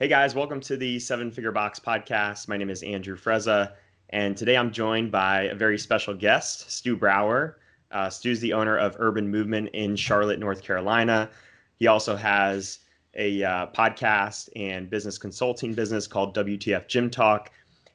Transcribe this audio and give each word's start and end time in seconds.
Hey 0.00 0.06
guys, 0.06 0.32
welcome 0.32 0.60
to 0.60 0.76
the 0.76 1.00
Seven 1.00 1.32
Figure 1.32 1.50
Box 1.50 1.80
podcast. 1.80 2.46
My 2.46 2.56
name 2.56 2.70
is 2.70 2.84
Andrew 2.84 3.16
Frezza, 3.16 3.72
and 4.10 4.36
today 4.36 4.56
I'm 4.56 4.70
joined 4.70 5.10
by 5.10 5.46
a 5.46 5.56
very 5.56 5.76
special 5.76 6.14
guest, 6.14 6.70
Stu 6.70 6.96
Brauer. 6.96 7.58
Uh, 7.90 8.08
Stu's 8.08 8.38
the 8.38 8.52
owner 8.52 8.78
of 8.78 8.94
Urban 9.00 9.28
Movement 9.28 9.70
in 9.72 9.96
Charlotte, 9.96 10.38
North 10.38 10.62
Carolina. 10.62 11.28
He 11.80 11.88
also 11.88 12.14
has 12.14 12.78
a 13.14 13.42
uh, 13.42 13.66
podcast 13.76 14.50
and 14.54 14.88
business 14.88 15.18
consulting 15.18 15.74
business 15.74 16.06
called 16.06 16.32
WTF 16.36 16.86
Gym 16.86 17.10
Talk, 17.10 17.50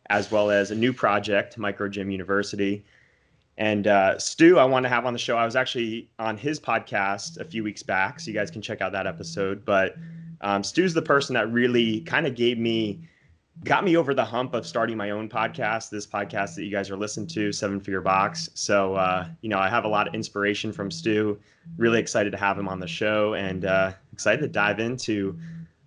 as 0.09 0.29
well 0.29 0.51
as 0.51 0.71
a 0.71 0.75
new 0.75 0.91
project, 0.91 1.57
Micro 1.57 1.87
Gym 1.87 2.11
University. 2.11 2.83
And 3.57 3.87
uh, 3.87 4.19
Stu, 4.19 4.59
I 4.59 4.65
want 4.65 4.83
to 4.83 4.89
have 4.89 5.05
on 5.05 5.13
the 5.13 5.19
show. 5.19 5.37
I 5.37 5.45
was 5.45 5.55
actually 5.55 6.09
on 6.19 6.35
his 6.35 6.59
podcast 6.59 7.39
a 7.39 7.45
few 7.45 7.63
weeks 7.63 7.81
back, 7.81 8.19
so 8.19 8.29
you 8.29 8.33
guys 8.33 8.51
can 8.51 8.61
check 8.61 8.81
out 8.81 8.91
that 8.91 9.07
episode. 9.07 9.63
But 9.63 9.95
um, 10.41 10.63
Stu's 10.63 10.93
the 10.93 11.01
person 11.01 11.33
that 11.35 11.51
really 11.51 12.01
kind 12.01 12.27
of 12.27 12.35
gave 12.35 12.57
me, 12.57 12.99
got 13.63 13.83
me 13.83 13.97
over 13.97 14.13
the 14.13 14.25
hump 14.25 14.53
of 14.53 14.65
starting 14.65 14.97
my 14.97 15.11
own 15.11 15.29
podcast. 15.29 15.89
This 15.89 16.05
podcast 16.05 16.55
that 16.55 16.63
you 16.63 16.71
guys 16.71 16.89
are 16.89 16.97
listening 16.97 17.27
to, 17.27 17.51
Seven 17.51 17.79
Figure 17.79 18.01
Box. 18.01 18.49
So 18.53 18.95
uh, 18.95 19.27
you 19.41 19.49
know, 19.49 19.59
I 19.59 19.69
have 19.69 19.85
a 19.85 19.89
lot 19.89 20.07
of 20.07 20.13
inspiration 20.13 20.71
from 20.71 20.91
Stu. 20.91 21.39
Really 21.77 21.99
excited 21.99 22.31
to 22.31 22.37
have 22.37 22.57
him 22.57 22.67
on 22.67 22.79
the 22.79 22.87
show, 22.87 23.33
and 23.35 23.65
uh, 23.65 23.93
excited 24.11 24.41
to 24.41 24.47
dive 24.47 24.79
into 24.79 25.37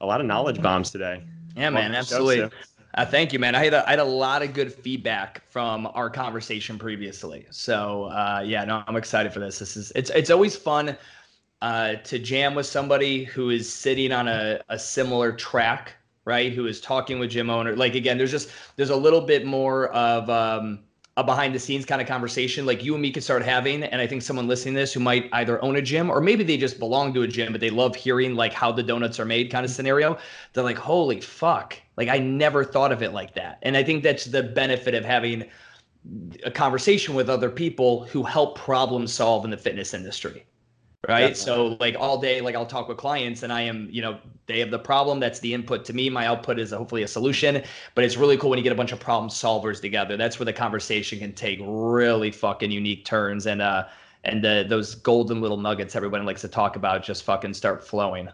a 0.00 0.06
lot 0.06 0.20
of 0.20 0.26
knowledge 0.26 0.60
bombs 0.62 0.90
today. 0.90 1.22
Yeah, 1.56 1.70
man, 1.70 1.94
absolutely. 1.94 2.36
Show, 2.36 2.50
uh, 2.96 3.04
thank 3.04 3.32
you, 3.32 3.38
man. 3.38 3.54
I 3.54 3.64
had, 3.64 3.74
a, 3.74 3.86
I 3.86 3.90
had 3.90 3.98
a 3.98 4.04
lot 4.04 4.42
of 4.42 4.54
good 4.54 4.72
feedback 4.72 5.42
from 5.50 5.86
our 5.94 6.08
conversation 6.08 6.78
previously. 6.78 7.46
So 7.50 8.04
uh, 8.04 8.42
yeah, 8.44 8.64
no, 8.64 8.82
I'm 8.86 8.96
excited 8.96 9.32
for 9.32 9.40
this. 9.40 9.58
This 9.58 9.76
is 9.76 9.92
it's 9.94 10.10
it's 10.10 10.30
always 10.30 10.56
fun 10.56 10.96
uh, 11.62 11.94
to 11.96 12.18
jam 12.18 12.54
with 12.54 12.66
somebody 12.66 13.24
who 13.24 13.50
is 13.50 13.72
sitting 13.72 14.12
on 14.12 14.28
a, 14.28 14.60
a 14.68 14.78
similar 14.78 15.32
track, 15.32 15.94
right? 16.24 16.52
Who 16.52 16.66
is 16.66 16.80
talking 16.80 17.18
with 17.18 17.30
gym 17.30 17.50
owner. 17.50 17.74
Like 17.74 17.94
again, 17.94 18.18
there's 18.18 18.30
just 18.30 18.50
there's 18.76 18.90
a 18.90 18.96
little 18.96 19.20
bit 19.20 19.46
more 19.46 19.88
of 19.88 20.28
um, 20.28 20.80
a 21.18 21.24
behind 21.24 21.54
the 21.54 21.58
scenes 21.58 21.86
kind 21.86 22.02
of 22.02 22.06
conversation 22.06 22.66
like 22.66 22.84
you 22.84 22.92
and 22.92 23.00
me 23.00 23.10
could 23.10 23.22
start 23.22 23.42
having 23.42 23.82
and 23.82 24.00
i 24.00 24.06
think 24.06 24.20
someone 24.20 24.46
listening 24.46 24.74
to 24.74 24.80
this 24.80 24.92
who 24.92 25.00
might 25.00 25.28
either 25.32 25.62
own 25.64 25.76
a 25.76 25.82
gym 25.82 26.10
or 26.10 26.20
maybe 26.20 26.44
they 26.44 26.56
just 26.58 26.78
belong 26.78 27.12
to 27.14 27.22
a 27.22 27.26
gym 27.26 27.52
but 27.52 27.60
they 27.60 27.70
love 27.70 27.96
hearing 27.96 28.34
like 28.34 28.52
how 28.52 28.70
the 28.70 28.82
donuts 28.82 29.18
are 29.18 29.24
made 29.24 29.50
kind 29.50 29.64
of 29.64 29.70
scenario 29.70 30.18
they're 30.52 30.62
like 30.62 30.76
holy 30.76 31.20
fuck 31.20 31.80
like 31.96 32.08
i 32.08 32.18
never 32.18 32.62
thought 32.62 32.92
of 32.92 33.02
it 33.02 33.12
like 33.12 33.34
that 33.34 33.58
and 33.62 33.76
i 33.76 33.82
think 33.82 34.02
that's 34.02 34.26
the 34.26 34.42
benefit 34.42 34.94
of 34.94 35.04
having 35.04 35.44
a 36.44 36.50
conversation 36.50 37.14
with 37.14 37.30
other 37.30 37.50
people 37.50 38.04
who 38.04 38.22
help 38.22 38.56
problem 38.58 39.06
solve 39.06 39.44
in 39.44 39.50
the 39.50 39.56
fitness 39.56 39.94
industry 39.94 40.44
right? 41.08 41.34
Definitely. 41.34 41.44
so 41.44 41.76
like 41.80 41.96
all 41.98 42.20
day 42.20 42.40
like 42.40 42.54
i'll 42.54 42.66
talk 42.66 42.88
with 42.88 42.96
clients 42.96 43.42
and 43.42 43.52
i 43.52 43.60
am 43.60 43.88
you 43.90 44.02
know 44.02 44.18
they 44.46 44.60
have 44.60 44.70
the 44.70 44.78
problem. 44.78 45.18
That's 45.18 45.40
the 45.40 45.52
input 45.52 45.84
to 45.86 45.92
me. 45.92 46.08
My 46.08 46.26
output 46.26 46.58
is 46.60 46.70
hopefully 46.70 47.02
a 47.02 47.08
solution 47.08 47.62
but 47.94 48.04
it's 48.04 48.16
really 48.16 48.36
cool 48.36 48.50
when 48.50 48.58
you 48.58 48.62
get 48.62 48.72
a 48.72 48.76
bunch 48.76 48.92
of 48.92 49.00
problem 49.00 49.28
solvers 49.28 49.80
together. 49.80 50.16
That's 50.16 50.38
where 50.38 50.44
the 50.44 50.52
conversation 50.52 51.18
can 51.18 51.32
take 51.32 51.58
really 51.62 52.30
fucking 52.30 52.70
unique 52.70 53.04
turns 53.04 53.46
and 53.46 53.60
uh 53.60 53.86
and 54.24 54.42
the, 54.42 54.64
those 54.68 54.94
golden 54.96 55.40
little 55.40 55.56
nuggets 55.56 55.94
everybody 55.94 56.24
likes 56.24 56.40
to 56.40 56.48
talk 56.48 56.76
about 56.76 57.02
just 57.02 57.24
fucking 57.24 57.54
start 57.54 57.86
flowing. 57.86 58.28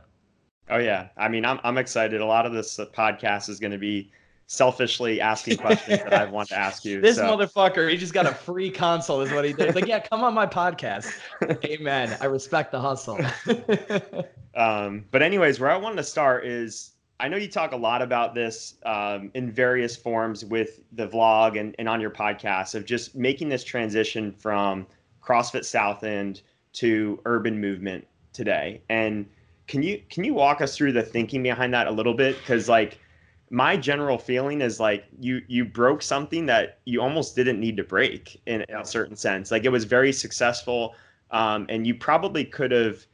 Oh 0.71 0.79
yeah. 0.79 1.09
I 1.17 1.29
mean 1.29 1.45
i'm, 1.45 1.61
I'm 1.65 1.79
excited. 1.79 2.21
A 2.21 2.27
lot 2.27 2.47
of 2.47 2.53
this 2.53 2.79
podcast 2.95 3.49
is 3.49 3.59
going 3.59 3.73
to 3.73 3.79
be 3.79 4.11
selfishly 4.47 5.21
asking 5.21 5.57
questions 5.57 6.03
that 6.03 6.15
I 6.15 6.25
want 6.27 6.49
to 6.51 6.59
ask 6.59 6.85
you. 6.85 7.01
This 7.03 7.17
so. 7.17 7.25
motherfucker, 7.25 7.91
he 7.91 7.97
just 7.97 8.13
got 8.13 8.27
a 8.27 8.35
free 8.35 8.71
console, 8.71 9.21
is 9.21 9.33
what 9.33 9.45
he 9.45 9.53
did. 9.53 9.67
He's 9.67 9.75
like, 9.75 9.87
yeah, 9.87 10.01
come 10.01 10.23
on 10.23 10.35
my 10.35 10.47
podcast. 10.47 11.13
Amen. 11.65 12.17
I 12.21 12.27
respect 12.27 12.73
the 12.73 12.81
hustle. 12.81 13.19
um, 14.55 15.05
but 15.11 15.23
anyways, 15.23 15.59
where 15.59 15.71
I 15.71 15.77
wanted 15.77 15.97
to 15.97 16.05
start 16.05 16.47
is 16.47 16.93
I 17.23 17.29
know 17.29 17.37
you 17.37 17.49
talk 17.49 17.73
a 17.73 17.77
lot 17.77 18.03
about 18.03 18.35
this 18.35 18.75
um, 18.85 19.31
in 19.35 19.51
various 19.53 19.97
forms 19.97 20.45
with 20.45 20.81
the 20.93 21.07
vlog 21.07 21.59
and, 21.59 21.75
and 21.79 21.89
on 21.89 22.01
your 22.01 22.11
podcast 22.11 22.75
of 22.75 22.85
just 22.85 23.15
making 23.15 23.49
this 23.49 23.63
transition 23.63 24.33
from 24.33 24.87
CrossFit 25.23 25.65
South 25.65 26.03
End 26.03 26.43
to 26.75 27.21
urban 27.25 27.61
movement 27.61 28.07
today. 28.33 28.81
And 28.89 29.29
can 29.69 29.83
you 29.83 30.03
can 30.11 30.25
you 30.25 30.35
walk 30.35 30.61
us 30.61 30.77
through 30.77 30.93
the 30.93 31.03
thinking 31.03 31.43
behind 31.43 31.73
that 31.75 31.87
a 31.87 31.91
little 31.91 32.15
bit? 32.15 32.37
Because 32.39 32.69
like 32.69 32.99
my 33.53 33.77
general 33.77 34.17
feeling 34.17 34.63
is 34.63 34.81
like 34.81 35.05
you 35.21 35.43
you 35.47 35.63
broke 35.63 36.01
something 36.01 36.47
that 36.47 36.79
you 36.87 37.03
almost 37.03 37.37
didn't 37.37 37.61
need 37.61 37.77
to 37.77 37.85
break 37.85 38.41
in, 38.47 38.63
in 38.63 38.77
a 38.77 38.85
certain 38.85 39.15
sense. 39.15 39.51
Like 39.51 39.65
it 39.65 39.69
was 39.69 39.85
very 39.85 40.11
successful, 40.11 40.95
um, 41.31 41.67
and 41.69 41.87
you 41.87 41.95
probably 41.95 42.47
could 42.47 42.71
have 42.71 43.05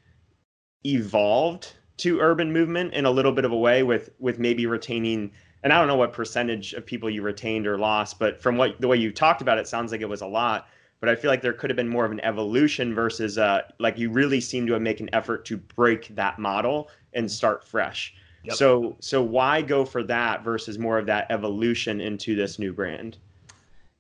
evolved 0.86 1.74
to 1.98 2.20
urban 2.20 2.52
movement 2.52 2.94
in 2.94 3.04
a 3.04 3.10
little 3.10 3.32
bit 3.32 3.44
of 3.44 3.50
a 3.50 3.56
way 3.56 3.82
with 3.82 4.10
with 4.20 4.38
maybe 4.38 4.64
retaining. 4.64 5.32
And 5.64 5.72
I 5.72 5.78
don't 5.78 5.88
know 5.88 5.96
what 5.96 6.12
percentage 6.12 6.72
of 6.72 6.86
people 6.86 7.10
you 7.10 7.22
retained 7.22 7.66
or 7.66 7.76
lost, 7.76 8.20
but 8.20 8.40
from 8.40 8.56
what 8.56 8.80
the 8.80 8.86
way 8.86 8.96
you 8.96 9.10
talked 9.10 9.42
about 9.42 9.58
it, 9.58 9.66
sounds 9.66 9.90
like 9.90 10.02
it 10.02 10.08
was 10.08 10.20
a 10.20 10.26
lot. 10.26 10.68
But 11.00 11.08
I 11.08 11.16
feel 11.16 11.32
like 11.32 11.42
there 11.42 11.52
could 11.52 11.68
have 11.68 11.76
been 11.76 11.88
more 11.88 12.04
of 12.04 12.12
an 12.12 12.20
evolution 12.20 12.94
versus 12.94 13.38
uh, 13.38 13.62
like 13.80 13.98
you 13.98 14.08
really 14.08 14.40
seem 14.40 14.68
to 14.68 14.74
have 14.74 14.82
made 14.82 15.00
an 15.00 15.10
effort 15.12 15.44
to 15.46 15.56
break 15.56 16.14
that 16.14 16.38
model 16.38 16.90
and 17.12 17.28
start 17.28 17.64
fresh. 17.64 18.14
Yep. 18.44 18.54
So 18.54 18.96
so 19.00 19.22
why 19.22 19.62
go 19.62 19.84
for 19.84 20.02
that 20.04 20.44
versus 20.44 20.78
more 20.78 20.98
of 20.98 21.06
that 21.06 21.26
evolution 21.30 22.00
into 22.00 22.34
this 22.34 22.58
new 22.58 22.72
brand? 22.72 23.18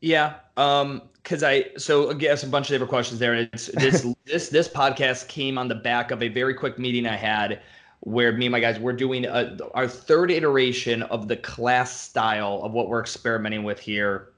Yeah, 0.00 0.34
um, 0.56 1.02
because 1.22 1.42
I 1.42 1.66
so 1.76 2.10
I 2.10 2.14
guess 2.14 2.44
a 2.44 2.46
bunch 2.46 2.66
of 2.66 2.74
different 2.74 2.90
questions 2.90 3.18
there. 3.18 3.34
It's 3.34 3.66
this 3.66 4.06
this 4.24 4.48
this 4.48 4.68
podcast 4.68 5.28
came 5.28 5.58
on 5.58 5.68
the 5.68 5.74
back 5.74 6.10
of 6.10 6.22
a 6.22 6.28
very 6.28 6.54
quick 6.54 6.78
meeting 6.78 7.06
I 7.06 7.16
had 7.16 7.60
where 8.00 8.32
me 8.32 8.46
and 8.46 8.52
my 8.52 8.60
guys 8.60 8.78
we're 8.78 8.92
doing 8.92 9.24
a, 9.24 9.56
our 9.74 9.88
third 9.88 10.30
iteration 10.30 11.02
of 11.04 11.26
the 11.26 11.36
class 11.36 12.00
style 12.00 12.60
of 12.62 12.72
what 12.72 12.88
we're 12.88 13.00
experimenting 13.00 13.64
with 13.64 13.80
here 13.80 14.28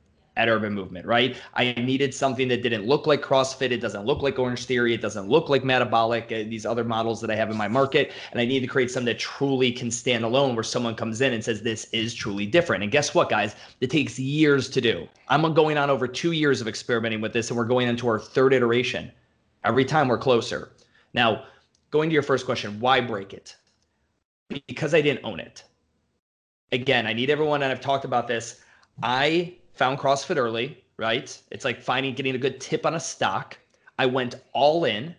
at 0.40 0.48
Urban 0.48 0.72
Movement, 0.72 1.04
right? 1.04 1.36
I 1.52 1.74
needed 1.74 2.14
something 2.14 2.48
that 2.48 2.62
didn't 2.62 2.86
look 2.86 3.06
like 3.06 3.20
CrossFit. 3.20 3.72
It 3.72 3.82
doesn't 3.82 4.06
look 4.06 4.22
like 4.22 4.38
Orange 4.38 4.64
Theory. 4.64 4.94
It 4.94 5.02
doesn't 5.02 5.28
look 5.28 5.50
like 5.50 5.64
Metabolic, 5.64 6.32
uh, 6.32 6.48
these 6.48 6.64
other 6.64 6.82
models 6.82 7.20
that 7.20 7.30
I 7.30 7.34
have 7.34 7.50
in 7.50 7.58
my 7.58 7.68
market. 7.68 8.12
And 8.32 8.40
I 8.40 8.46
need 8.46 8.60
to 8.60 8.66
create 8.66 8.90
something 8.90 9.04
that 9.12 9.18
truly 9.18 9.70
can 9.70 9.90
stand 9.90 10.24
alone 10.24 10.54
where 10.54 10.64
someone 10.64 10.94
comes 10.94 11.20
in 11.20 11.34
and 11.34 11.44
says, 11.44 11.60
this 11.60 11.84
is 11.92 12.14
truly 12.14 12.46
different. 12.46 12.82
And 12.82 12.90
guess 12.90 13.14
what, 13.14 13.28
guys? 13.28 13.54
It 13.82 13.90
takes 13.90 14.18
years 14.18 14.70
to 14.70 14.80
do. 14.80 15.06
I'm 15.28 15.52
going 15.52 15.76
on 15.76 15.90
over 15.90 16.08
two 16.08 16.32
years 16.32 16.62
of 16.62 16.68
experimenting 16.68 17.20
with 17.20 17.34
this, 17.34 17.50
and 17.50 17.58
we're 17.58 17.66
going 17.66 17.86
into 17.86 18.08
our 18.08 18.18
third 18.18 18.54
iteration. 18.54 19.12
Every 19.64 19.84
time 19.84 20.08
we're 20.08 20.16
closer. 20.16 20.72
Now, 21.12 21.44
going 21.90 22.08
to 22.08 22.14
your 22.14 22.22
first 22.22 22.46
question, 22.46 22.80
why 22.80 23.02
break 23.02 23.34
it? 23.34 23.56
Because 24.66 24.94
I 24.94 25.02
didn't 25.02 25.22
own 25.22 25.38
it. 25.38 25.64
Again, 26.72 27.06
I 27.06 27.12
need 27.12 27.28
everyone, 27.28 27.62
and 27.62 27.70
I've 27.70 27.82
talked 27.82 28.06
about 28.06 28.26
this. 28.26 28.62
I 29.02 29.56
found 29.80 29.98
CrossFit 29.98 30.36
early, 30.36 30.84
right? 30.98 31.40
It's 31.50 31.64
like 31.64 31.80
finding 31.80 32.12
getting 32.12 32.34
a 32.34 32.38
good 32.38 32.60
tip 32.60 32.84
on 32.84 32.96
a 32.96 33.00
stock. 33.00 33.56
I 33.98 34.04
went 34.04 34.34
all 34.52 34.84
in. 34.84 35.14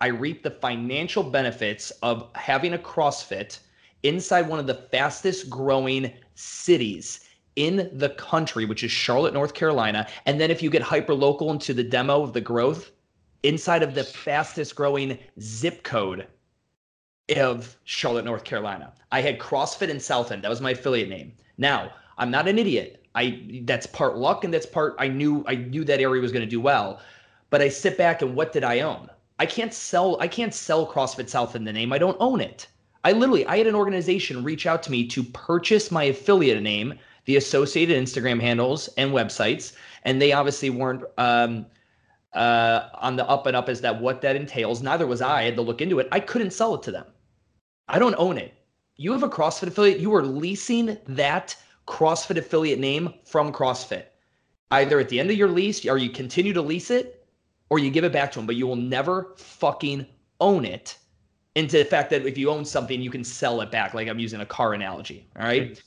I 0.00 0.06
reaped 0.06 0.44
the 0.44 0.52
financial 0.52 1.24
benefits 1.24 1.90
of 2.00 2.28
having 2.36 2.74
a 2.74 2.78
CrossFit 2.78 3.58
inside 4.04 4.48
one 4.48 4.60
of 4.60 4.68
the 4.68 4.86
fastest 4.92 5.50
growing 5.50 6.12
cities 6.36 7.28
in 7.56 7.90
the 7.92 8.10
country, 8.10 8.64
which 8.64 8.84
is 8.84 8.92
Charlotte, 8.92 9.34
North 9.34 9.52
Carolina. 9.52 10.06
And 10.26 10.40
then 10.40 10.48
if 10.48 10.62
you 10.62 10.70
get 10.70 10.82
hyper 10.82 11.12
local 11.12 11.50
into 11.50 11.74
the 11.74 11.82
demo 11.82 12.22
of 12.22 12.34
the 12.34 12.40
growth, 12.40 12.92
inside 13.42 13.82
of 13.82 13.96
the 13.96 14.04
fastest 14.04 14.76
growing 14.76 15.18
zip 15.40 15.82
code 15.82 16.28
of 17.36 17.76
Charlotte, 17.82 18.24
North 18.24 18.44
Carolina. 18.44 18.92
I 19.10 19.22
had 19.22 19.40
CrossFit 19.40 19.88
in 19.88 19.98
South 19.98 20.30
End. 20.30 20.44
That 20.44 20.50
was 20.50 20.60
my 20.60 20.70
affiliate 20.70 21.08
name. 21.08 21.32
Now, 21.58 21.90
I'm 22.16 22.30
not 22.30 22.46
an 22.46 22.60
idiot. 22.60 23.03
I 23.14 23.62
that's 23.62 23.86
part 23.86 24.16
luck 24.16 24.44
and 24.44 24.52
that's 24.52 24.66
part 24.66 24.96
I 24.98 25.08
knew 25.08 25.44
I 25.46 25.54
knew 25.54 25.84
that 25.84 26.00
area 26.00 26.20
was 26.20 26.32
going 26.32 26.44
to 26.44 26.50
do 26.50 26.60
well. 26.60 27.00
But 27.50 27.62
I 27.62 27.68
sit 27.68 27.96
back 27.96 28.22
and 28.22 28.34
what 28.34 28.52
did 28.52 28.64
I 28.64 28.80
own? 28.80 29.08
I 29.38 29.46
can't 29.46 29.72
sell 29.72 30.20
I 30.20 30.28
can't 30.28 30.54
sell 30.54 30.90
CrossFit 30.90 31.28
South 31.28 31.54
End 31.54 31.66
the 31.66 31.72
name. 31.72 31.92
I 31.92 31.98
don't 31.98 32.16
own 32.20 32.40
it. 32.40 32.66
I 33.04 33.12
literally 33.12 33.46
I 33.46 33.58
had 33.58 33.66
an 33.66 33.74
organization 33.74 34.42
reach 34.42 34.66
out 34.66 34.82
to 34.84 34.90
me 34.90 35.06
to 35.08 35.22
purchase 35.22 35.90
my 35.90 36.04
affiliate 36.04 36.62
name, 36.62 36.94
the 37.26 37.36
associated 37.36 38.02
Instagram 38.02 38.40
handles 38.40 38.88
and 38.96 39.12
websites, 39.12 39.74
and 40.04 40.20
they 40.20 40.32
obviously 40.32 40.70
weren't 40.70 41.04
um, 41.18 41.66
uh, 42.32 42.88
on 42.94 43.16
the 43.16 43.28
up 43.28 43.46
and 43.46 43.56
up 43.56 43.68
as 43.68 43.80
that 43.82 44.00
what 44.00 44.20
that 44.22 44.36
entails. 44.36 44.82
Neither 44.82 45.06
was 45.06 45.20
I. 45.20 45.40
I 45.40 45.42
had 45.42 45.56
to 45.56 45.62
look 45.62 45.80
into 45.80 45.98
it. 45.98 46.08
I 46.10 46.20
couldn't 46.20 46.52
sell 46.52 46.74
it 46.74 46.82
to 46.84 46.90
them. 46.90 47.06
I 47.88 47.98
don't 47.98 48.16
own 48.18 48.38
it. 48.38 48.54
You 48.96 49.12
have 49.12 49.22
a 49.22 49.28
CrossFit 49.28 49.68
affiliate. 49.68 50.00
You 50.00 50.14
are 50.14 50.22
leasing 50.22 50.96
that 51.06 51.56
CrossFit 51.86 52.38
affiliate 52.38 52.78
name 52.78 53.14
from 53.24 53.52
CrossFit. 53.52 54.04
Either 54.70 54.98
at 54.98 55.08
the 55.08 55.20
end 55.20 55.30
of 55.30 55.36
your 55.36 55.48
lease, 55.48 55.86
or 55.86 55.98
you 55.98 56.10
continue 56.10 56.52
to 56.52 56.62
lease 56.62 56.90
it, 56.90 57.26
or 57.70 57.78
you 57.78 57.90
give 57.90 58.04
it 58.04 58.12
back 58.12 58.32
to 58.32 58.38
them, 58.38 58.46
but 58.46 58.56
you 58.56 58.66
will 58.66 58.76
never 58.76 59.34
fucking 59.36 60.06
own 60.40 60.64
it 60.64 60.98
into 61.54 61.78
the 61.78 61.84
fact 61.84 62.10
that 62.10 62.26
if 62.26 62.36
you 62.36 62.50
own 62.50 62.64
something, 62.64 63.00
you 63.00 63.10
can 63.10 63.24
sell 63.24 63.60
it 63.60 63.70
back. 63.70 63.94
Like 63.94 64.08
I'm 64.08 64.18
using 64.18 64.40
a 64.40 64.46
car 64.46 64.74
analogy. 64.74 65.28
All 65.38 65.46
right. 65.46 65.80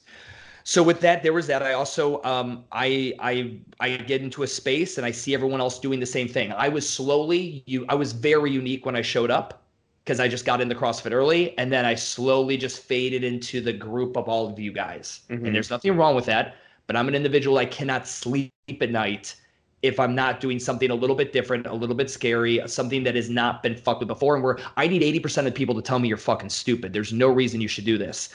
So 0.64 0.84
with 0.84 1.00
that, 1.02 1.24
there 1.24 1.34
was 1.34 1.48
that. 1.48 1.64
I 1.64 1.74
also 1.74 2.22
um, 2.24 2.66
I 2.72 3.14
I 3.20 3.58
I 3.80 3.98
get 3.98 4.22
into 4.22 4.44
a 4.44 4.48
space 4.48 4.98
and 4.98 5.06
I 5.06 5.12
see 5.12 5.34
everyone 5.34 5.62
else 5.62 5.80
doing 5.80 6.00
the 6.00 6.06
same 6.06 6.28
thing. 6.28 6.52
I 6.52 6.68
was 6.68 6.88
slowly 6.88 7.64
you 7.66 7.86
I 7.88 7.96
was 7.96 8.12
very 8.12 8.52
unique 8.52 8.86
when 8.86 8.96
I 8.96 9.02
showed 9.02 9.32
up 9.32 9.67
because 10.08 10.22
I 10.22 10.30
just 10.30 10.46
got 10.46 10.62
into 10.62 10.74
CrossFit 10.74 11.12
early. 11.12 11.58
And 11.58 11.70
then 11.70 11.84
I 11.84 11.94
slowly 11.94 12.56
just 12.56 12.80
faded 12.80 13.26
into 13.26 13.60
the 13.60 13.74
group 13.74 14.16
of 14.16 14.30
all 14.30 14.50
of 14.50 14.58
you 14.58 14.72
guys. 14.72 15.20
Mm-hmm. 15.30 15.46
And 15.46 15.54
there's 15.54 15.70
nothing 15.70 15.98
wrong 15.98 16.16
with 16.16 16.26
that. 16.28 16.56
But 16.88 16.96
I'm 16.96 17.10
an 17.10 17.16
individual, 17.16 17.58
I 17.58 17.66
cannot 17.66 18.08
sleep 18.08 18.54
at 18.70 18.90
night 18.90 19.36
if 19.82 20.00
I'm 20.00 20.16
not 20.16 20.40
doing 20.40 20.60
something 20.60 20.92
a 20.92 20.96
little 20.96 21.16
bit 21.16 21.34
different, 21.34 21.68
a 21.68 21.74
little 21.74 21.94
bit 21.94 22.10
scary, 22.10 22.62
something 22.68 23.04
that 23.04 23.16
has 23.16 23.30
not 23.30 23.62
been 23.62 23.76
fucked 23.76 24.00
with 24.00 24.08
before. 24.08 24.36
And 24.36 24.44
where 24.46 24.58
I 24.78 24.88
need 24.88 25.02
80% 25.02 25.46
of 25.46 25.54
people 25.54 25.76
to 25.76 25.82
tell 25.82 26.00
me 26.00 26.08
you're 26.08 26.16
fucking 26.16 26.52
stupid. 26.52 26.94
There's 26.94 27.12
no 27.12 27.28
reason 27.28 27.60
you 27.60 27.68
should 27.68 27.86
do 27.86 27.98
this. 27.98 28.30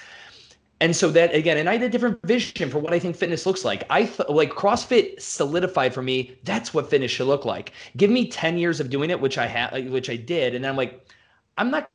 And 0.83 0.95
so 0.95 1.11
that 1.13 1.35
again, 1.35 1.57
and 1.57 1.71
I 1.71 1.75
had 1.75 1.83
a 1.85 1.89
different 1.89 2.21
vision 2.27 2.69
for 2.69 2.81
what 2.81 2.93
I 2.93 2.99
think 2.99 3.17
fitness 3.17 3.47
looks 3.47 3.65
like. 3.65 3.85
I 3.89 4.05
th- 4.05 4.29
like 4.29 4.51
CrossFit 4.51 5.23
solidified 5.23 5.95
for 5.95 6.03
me. 6.03 6.37
That's 6.45 6.75
what 6.75 6.91
fitness 6.91 7.13
should 7.13 7.29
look 7.29 7.47
like. 7.47 7.73
Give 7.97 8.11
me 8.11 8.29
10 8.29 8.59
years 8.59 8.79
of 8.79 8.91
doing 8.91 9.09
it, 9.09 9.19
which 9.19 9.39
I 9.39 9.47
had, 9.47 9.91
which 9.91 10.11
I 10.11 10.17
did. 10.17 10.55
And 10.55 10.63
then 10.63 10.71
I'm 10.71 10.77
like, 10.77 11.09
I'm 11.57 11.71
not 11.71 11.89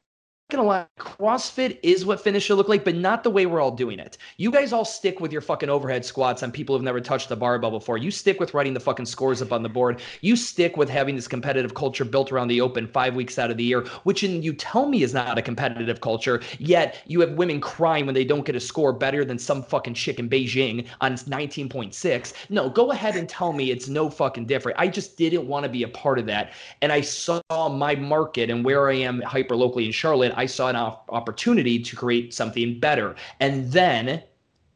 gonna 0.50 0.64
lie, 0.64 0.86
CrossFit 0.98 1.78
is 1.84 2.06
what 2.06 2.22
fitness 2.22 2.42
should 2.42 2.56
look 2.56 2.70
like, 2.70 2.86
but 2.86 2.96
not 2.96 3.22
the 3.22 3.30
way 3.30 3.46
we're 3.46 3.60
all 3.60 3.72
doing 3.72 4.00
it. 4.00 4.18
You 4.38 4.50
guys 4.50 4.72
all 4.72 4.86
stick 4.86 5.20
with 5.20 5.34
your 5.34 5.42
fucking 5.42 5.68
overhead 5.68 6.06
squats 6.06 6.42
on 6.42 6.54
people 6.54 6.74
who've 6.74 6.86
never 6.86 7.02
touched 7.02 7.28
the 7.28 7.36
barbell 7.36 7.70
before. 7.70 7.98
You 7.98 8.12
stick 8.12 8.40
with 8.40 8.54
writing 8.54 8.74
the 8.74 8.80
fucking 8.80 9.08
scores 9.08 9.42
up 9.42 9.52
on 9.52 9.62
the 9.62 9.68
board. 9.68 10.00
You 10.22 10.38
stick 10.38 10.78
with 10.78 10.88
having 10.88 11.18
this 11.18 11.28
competitive 11.28 11.74
culture 11.74 12.06
built 12.06 12.32
around 12.32 12.48
the 12.48 12.62
open 12.62 12.88
five 12.88 13.14
weeks 13.14 13.38
out 13.38 13.52
of 13.52 13.58
the 13.58 13.64
year, 13.66 13.82
which 14.04 14.24
in 14.24 14.42
you 14.42 14.54
tell 14.54 14.88
me 14.88 15.04
is 15.04 15.14
not 15.14 15.38
a 15.38 15.42
competitive 15.42 16.00
culture. 16.00 16.42
Yet 16.60 17.00
you 17.08 17.20
have 17.20 17.34
women 17.34 17.60
crying 17.60 18.06
when 18.06 18.16
they 18.16 18.24
don't 18.24 18.46
get 18.46 18.56
a 18.56 18.62
score 18.62 18.94
better 18.94 19.26
than 19.26 19.38
some 19.38 19.64
fucking 19.64 19.96
chick 19.96 20.18
in 20.18 20.30
Beijing 20.30 20.88
on 21.02 21.16
19.6. 21.16 22.34
No, 22.50 22.70
go 22.70 22.92
ahead 22.92 23.18
and 23.18 23.28
tell 23.28 23.52
me 23.52 23.70
it's 23.70 23.90
no 23.90 24.10
fucking 24.10 24.46
different. 24.46 24.80
I 24.80 24.88
just 24.88 25.18
didn't 25.18 25.46
want 25.46 25.66
to 25.66 25.70
be 25.70 25.84
a 25.84 25.90
part 25.90 26.20
of 26.20 26.26
that. 26.28 26.54
And 26.82 26.94
I 26.94 27.02
saw 27.02 27.42
my 27.52 27.96
market 27.96 28.50
and 28.50 28.64
where 28.64 28.90
I 28.90 28.94
am 28.94 29.20
hyper 29.24 29.58
locally 29.58 29.86
in 29.86 29.92
Charlotte. 29.92 30.37
I 30.38 30.46
saw 30.46 30.70
an 30.70 30.76
opportunity 31.10 31.80
to 31.80 31.96
create 31.96 32.34
something 32.34 32.80
better. 32.80 33.16
And 33.40 33.72
then 33.72 34.24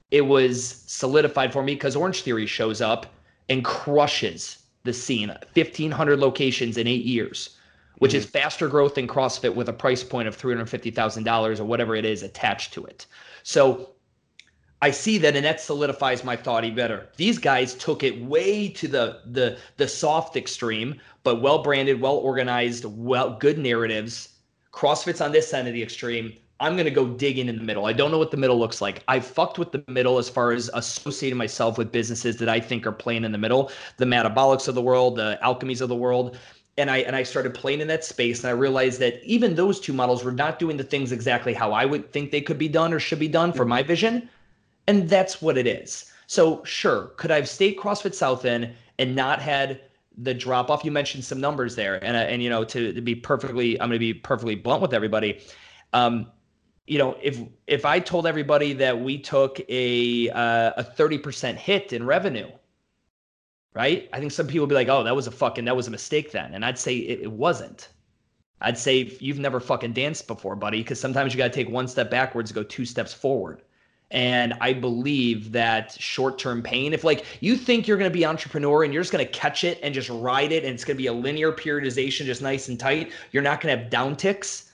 it 0.10 0.22
was 0.22 0.84
solidified 0.88 1.54
for 1.54 1.64
me 1.64 1.76
because 1.76 1.96
Orange 1.96 2.24
Theory 2.24 2.48
shows 2.48 2.82
up 2.82 3.06
and 3.48 3.64
crushes 3.64 4.58
the 4.84 4.92
scene 4.92 5.30
1,500 5.30 6.20
locations 6.20 6.78
in 6.78 6.88
eight 6.88 7.06
years, 7.06 7.58
which 8.00 8.12
mm-hmm. 8.12 8.18
is 8.18 8.26
faster 8.26 8.68
growth 8.68 8.96
than 8.96 9.08
CrossFit 9.08 9.54
with 9.54 9.70
a 9.70 9.74
price 9.74 10.04
point 10.04 10.28
of 10.28 10.36
$350,000 10.36 11.60
or 11.60 11.64
whatever 11.64 11.96
it 11.96 12.06
is 12.06 12.24
attached 12.24 12.74
to 12.74 12.84
it. 12.86 13.06
So 13.44 13.92
I 14.82 14.90
see 14.90 15.20
that, 15.20 15.36
and 15.36 15.46
that 15.46 15.62
solidifies 15.62 16.24
my 16.24 16.36
thought 16.36 16.64
even 16.64 16.76
better. 16.76 17.08
These 17.16 17.38
guys 17.38 17.76
took 17.76 18.02
it 18.02 18.20
way 18.24 18.68
to 18.70 18.88
the 18.88 19.20
the 19.28 19.60
the 19.78 19.88
soft 19.88 20.36
extreme, 20.36 21.00
but 21.24 21.40
well 21.40 21.62
branded, 21.62 22.02
well 22.02 22.16
organized, 22.16 22.86
well 22.86 23.38
good 23.38 23.60
narratives, 23.60 24.30
CrossFit's 24.74 25.22
on 25.22 25.32
this 25.32 25.54
end 25.54 25.68
of 25.68 25.74
the 25.74 25.84
extreme. 25.84 26.34
I'm 26.60 26.74
going 26.74 26.86
to 26.86 26.92
go 26.92 27.08
dig 27.08 27.40
in 27.40 27.50
in 27.50 27.58
the 27.58 27.64
middle. 27.64 27.88
I 27.88 27.94
don't 27.94 28.12
know 28.12 28.20
what 28.20 28.30
the 28.30 28.38
middle 28.38 28.60
looks 28.60 28.82
like. 28.82 29.04
I've 29.08 29.26
fucked 29.26 29.58
with 29.58 29.72
the 29.72 29.84
middle 29.88 30.20
as 30.20 30.30
far 30.30 30.52
as 30.52 30.70
associating 30.76 31.38
myself 31.38 31.78
with 31.78 31.92
businesses 31.92 32.38
that 32.38 32.50
I 32.50 32.60
think 32.60 32.86
are 32.86 32.92
playing 32.92 33.24
in 33.24 33.32
the 33.32 33.38
middle, 33.38 33.72
the 33.98 34.06
metabolics 34.06 34.68
of 34.68 34.76
the 34.76 34.82
world, 34.82 35.16
the 35.16 35.40
alchemies 35.44 35.82
of 35.82 35.90
the 35.90 35.96
world. 35.96 36.38
And 36.78 36.90
I 36.90 36.98
and 37.00 37.16
I 37.16 37.24
started 37.24 37.54
playing 37.54 37.82
in 37.82 37.88
that 37.88 38.06
space 38.06 38.42
and 38.42 38.50
I 38.50 38.54
realized 38.54 39.00
that 39.00 39.22
even 39.24 39.56
those 39.56 39.80
two 39.80 39.92
models 39.92 40.24
were 40.24 40.32
not 40.32 40.60
doing 40.60 40.78
the 40.78 40.84
things 40.84 41.12
exactly 41.12 41.54
how 41.54 41.74
I 41.74 41.84
would 41.84 42.14
think 42.14 42.32
they 42.32 42.42
could 42.42 42.60
be 42.60 42.70
done 42.70 42.94
or 42.94 43.00
should 43.00 43.20
be 43.20 43.28
done 43.28 43.52
for 43.52 43.66
my 43.66 43.84
vision. 43.84 44.30
And 44.88 45.10
that's 45.10 45.42
what 45.42 45.58
it 45.58 45.68
is. 45.68 46.12
So 46.28 46.64
sure, 46.64 47.12
could 47.18 47.32
I 47.32 47.36
have 47.36 47.50
stayed 47.50 47.78
CrossFit 47.78 48.14
South 48.14 48.46
End 48.46 48.74
and 49.00 49.16
not 49.16 49.42
had 49.42 49.82
the 50.22 50.34
drop 50.34 50.70
off. 50.70 50.86
You 50.86 50.92
mentioned 50.92 51.26
some 51.26 51.42
numbers 51.42 51.76
there, 51.76 52.04
and 52.04 52.16
uh, 52.16 52.22
and 52.22 52.42
you 52.42 52.50
know 52.50 52.64
to, 52.64 52.94
to 52.94 53.02
be 53.02 53.16
perfectly, 53.16 53.80
I'm 53.80 53.90
going 53.90 53.96
to 53.96 54.00
be 54.00 54.14
perfectly 54.14 54.56
blunt 54.56 54.82
with 54.82 54.94
everybody. 54.94 55.42
Um, 55.94 56.32
you 56.88 56.98
know, 56.98 57.18
if 57.22 57.40
if 57.68 57.86
I 57.86 58.00
told 58.00 58.28
everybody 58.28 58.74
that 58.74 59.00
we 59.00 59.18
took 59.18 59.60
a 59.70 60.30
uh, 60.30 60.74
a 60.78 60.84
thirty 60.84 61.18
percent 61.18 61.58
hit 61.58 61.94
in 61.94 62.06
revenue, 62.06 62.50
right? 63.74 64.10
I 64.14 64.20
think 64.20 64.32
some 64.32 64.48
people 64.48 64.64
would 64.64 64.70
be 64.70 64.76
like, 64.76 64.90
"Oh, 64.90 65.04
that 65.04 65.16
was 65.16 65.28
a 65.28 65.32
fucking 65.32 65.66
that 65.66 65.76
was 65.76 65.88
a 65.88 65.92
mistake 65.92 66.32
then," 66.32 66.54
and 66.54 66.64
I'd 66.66 66.80
say 66.80 66.96
it, 66.96 67.22
it 67.22 67.32
wasn't. 67.32 67.90
I'd 68.62 68.78
say 68.78 69.18
you've 69.20 69.40
never 69.40 69.60
fucking 69.60 69.94
danced 69.94 70.28
before, 70.28 70.56
buddy, 70.56 70.80
because 70.80 71.00
sometimes 71.00 71.34
you 71.34 71.40
got 71.40 71.52
to 71.52 71.54
take 71.54 71.70
one 71.70 71.88
step 71.88 72.12
backwards, 72.12 72.52
go 72.52 72.62
two 72.62 72.86
steps 72.86 73.12
forward. 73.12 73.64
And 74.12 74.54
I 74.60 74.74
believe 74.74 75.52
that 75.54 75.94
short 75.94 76.38
term 76.38 76.62
pain, 76.62 76.94
if 76.94 77.04
like 77.04 77.26
you 77.40 77.56
think 77.56 77.88
you're 77.88 77.98
going 77.98 78.10
to 78.10 78.14
be 78.14 78.26
entrepreneur 78.26 78.84
and 78.84 78.94
you're 78.94 79.02
just 79.02 79.12
going 79.12 79.26
to 79.26 79.32
catch 79.32 79.64
it 79.64 79.80
and 79.82 79.94
just 79.94 80.10
ride 80.10 80.52
it 80.52 80.64
and 80.64 80.74
it's 80.74 80.84
going 80.84 80.98
to 80.98 81.02
be 81.02 81.08
a 81.08 81.14
linear 81.14 81.52
periodization, 81.52 82.26
just 82.26 82.42
nice 82.42 82.68
and 82.68 82.80
tight, 82.80 83.12
you're 83.32 83.44
not 83.44 83.62
going 83.62 83.76
to 83.76 83.82
have 83.82 83.90
down 83.90 84.16
ticks. 84.16 84.72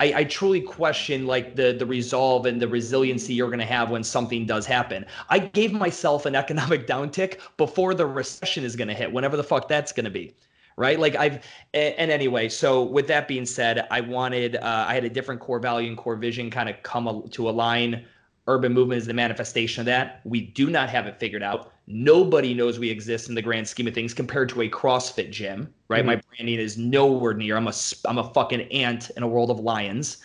I, 0.00 0.14
I, 0.16 0.24
truly 0.24 0.62
question 0.62 1.26
like 1.26 1.56
the 1.56 1.74
the 1.74 1.84
resolve 1.84 2.46
and 2.46 2.60
the 2.60 2.66
resiliency 2.66 3.34
you're 3.34 3.48
going 3.48 3.58
to 3.58 3.66
have 3.66 3.90
when 3.90 4.02
something 4.02 4.46
does 4.46 4.64
happen. 4.64 5.04
I 5.28 5.40
gave 5.40 5.72
myself 5.72 6.24
an 6.24 6.34
economic 6.34 6.86
downtick 6.86 7.38
before 7.58 7.92
the 7.92 8.06
recession 8.06 8.64
is 8.64 8.76
going 8.76 8.88
to 8.88 8.94
hit, 8.94 9.12
whenever 9.12 9.36
the 9.36 9.44
fuck 9.44 9.68
that's 9.68 9.92
going 9.92 10.06
to 10.06 10.10
be 10.10 10.34
right? 10.76 10.98
Like 10.98 11.14
I've, 11.14 11.44
and 11.74 12.10
anyway, 12.10 12.48
so 12.48 12.82
with 12.82 13.06
that 13.08 13.28
being 13.28 13.44
said, 13.44 13.86
I 13.90 14.00
wanted, 14.00 14.56
uh, 14.56 14.86
I 14.88 14.94
had 14.94 15.04
a 15.04 15.10
different 15.10 15.38
core 15.38 15.58
value 15.58 15.88
and 15.88 15.98
core 15.98 16.16
vision 16.16 16.48
kind 16.50 16.70
of 16.70 16.82
come 16.82 17.28
to 17.32 17.50
align 17.50 18.06
urban 18.50 18.72
movement 18.72 18.98
is 18.98 19.06
the 19.06 19.14
manifestation 19.14 19.80
of 19.80 19.86
that. 19.86 20.20
We 20.24 20.40
do 20.40 20.70
not 20.70 20.90
have 20.90 21.06
it 21.06 21.18
figured 21.18 21.42
out. 21.42 21.72
Nobody 21.86 22.54
knows 22.54 22.78
we 22.78 22.90
exist 22.90 23.28
in 23.28 23.34
the 23.34 23.42
grand 23.42 23.66
scheme 23.66 23.86
of 23.86 23.94
things 23.94 24.14
compared 24.14 24.48
to 24.50 24.62
a 24.62 24.68
CrossFit 24.68 25.30
gym, 25.30 25.72
right? 25.88 26.00
Mm-hmm. 26.00 26.06
My 26.06 26.22
branding 26.36 26.58
is 26.58 26.76
nowhere 26.76 27.34
near. 27.34 27.56
I'm 27.56 27.68
a 27.68 27.72
I'm 28.06 28.18
a 28.18 28.32
fucking 28.32 28.62
ant 28.72 29.10
in 29.16 29.22
a 29.22 29.28
world 29.28 29.50
of 29.50 29.60
lions. 29.60 30.18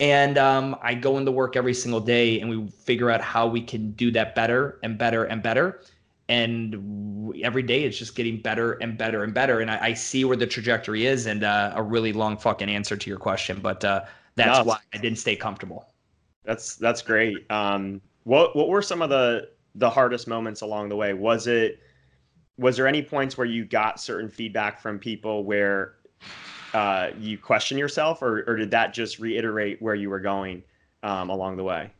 And 0.00 0.38
um, 0.38 0.76
I 0.80 0.94
go 0.94 1.18
into 1.18 1.30
work 1.30 1.56
every 1.56 1.74
single 1.74 2.00
day 2.00 2.40
and 2.40 2.48
we 2.48 2.68
figure 2.70 3.10
out 3.10 3.20
how 3.20 3.46
we 3.46 3.60
can 3.60 3.92
do 3.92 4.10
that 4.12 4.34
better 4.34 4.78
and 4.82 4.96
better 4.96 5.24
and 5.24 5.42
better. 5.42 5.82
And 6.30 7.34
every 7.42 7.62
day 7.62 7.84
it's 7.84 7.98
just 7.98 8.14
getting 8.14 8.40
better 8.40 8.74
and 8.74 8.96
better 8.96 9.24
and 9.24 9.34
better. 9.34 9.60
And 9.60 9.70
I, 9.70 9.88
I 9.88 9.94
see 9.94 10.24
where 10.24 10.38
the 10.38 10.46
trajectory 10.46 11.04
is 11.04 11.26
and 11.26 11.44
uh, 11.44 11.72
a 11.74 11.82
really 11.82 12.14
long 12.14 12.38
fucking 12.38 12.70
answer 12.70 12.96
to 12.96 13.10
your 13.10 13.18
question. 13.18 13.60
But 13.60 13.84
uh, 13.84 14.04
that's 14.36 14.60
no. 14.60 14.64
why 14.64 14.78
I 14.94 14.98
didn't 14.98 15.18
stay 15.18 15.36
comfortable. 15.36 15.89
That's 16.50 16.74
that's 16.74 17.00
great. 17.00 17.48
Um, 17.48 18.00
what 18.24 18.56
what 18.56 18.66
were 18.66 18.82
some 18.82 19.02
of 19.02 19.08
the 19.08 19.50
the 19.76 19.88
hardest 19.88 20.26
moments 20.26 20.62
along 20.62 20.88
the 20.88 20.96
way? 20.96 21.14
Was 21.14 21.46
it 21.46 21.78
was 22.58 22.76
there 22.76 22.88
any 22.88 23.02
points 23.02 23.38
where 23.38 23.46
you 23.46 23.64
got 23.64 24.00
certain 24.00 24.28
feedback 24.28 24.80
from 24.80 24.98
people 24.98 25.44
where 25.44 25.94
uh, 26.74 27.10
you 27.16 27.38
question 27.38 27.78
yourself, 27.78 28.20
or 28.20 28.42
or 28.48 28.56
did 28.56 28.68
that 28.72 28.92
just 28.92 29.20
reiterate 29.20 29.80
where 29.80 29.94
you 29.94 30.10
were 30.10 30.18
going 30.18 30.64
um, 31.04 31.30
along 31.30 31.56
the 31.56 31.62
way? 31.62 31.92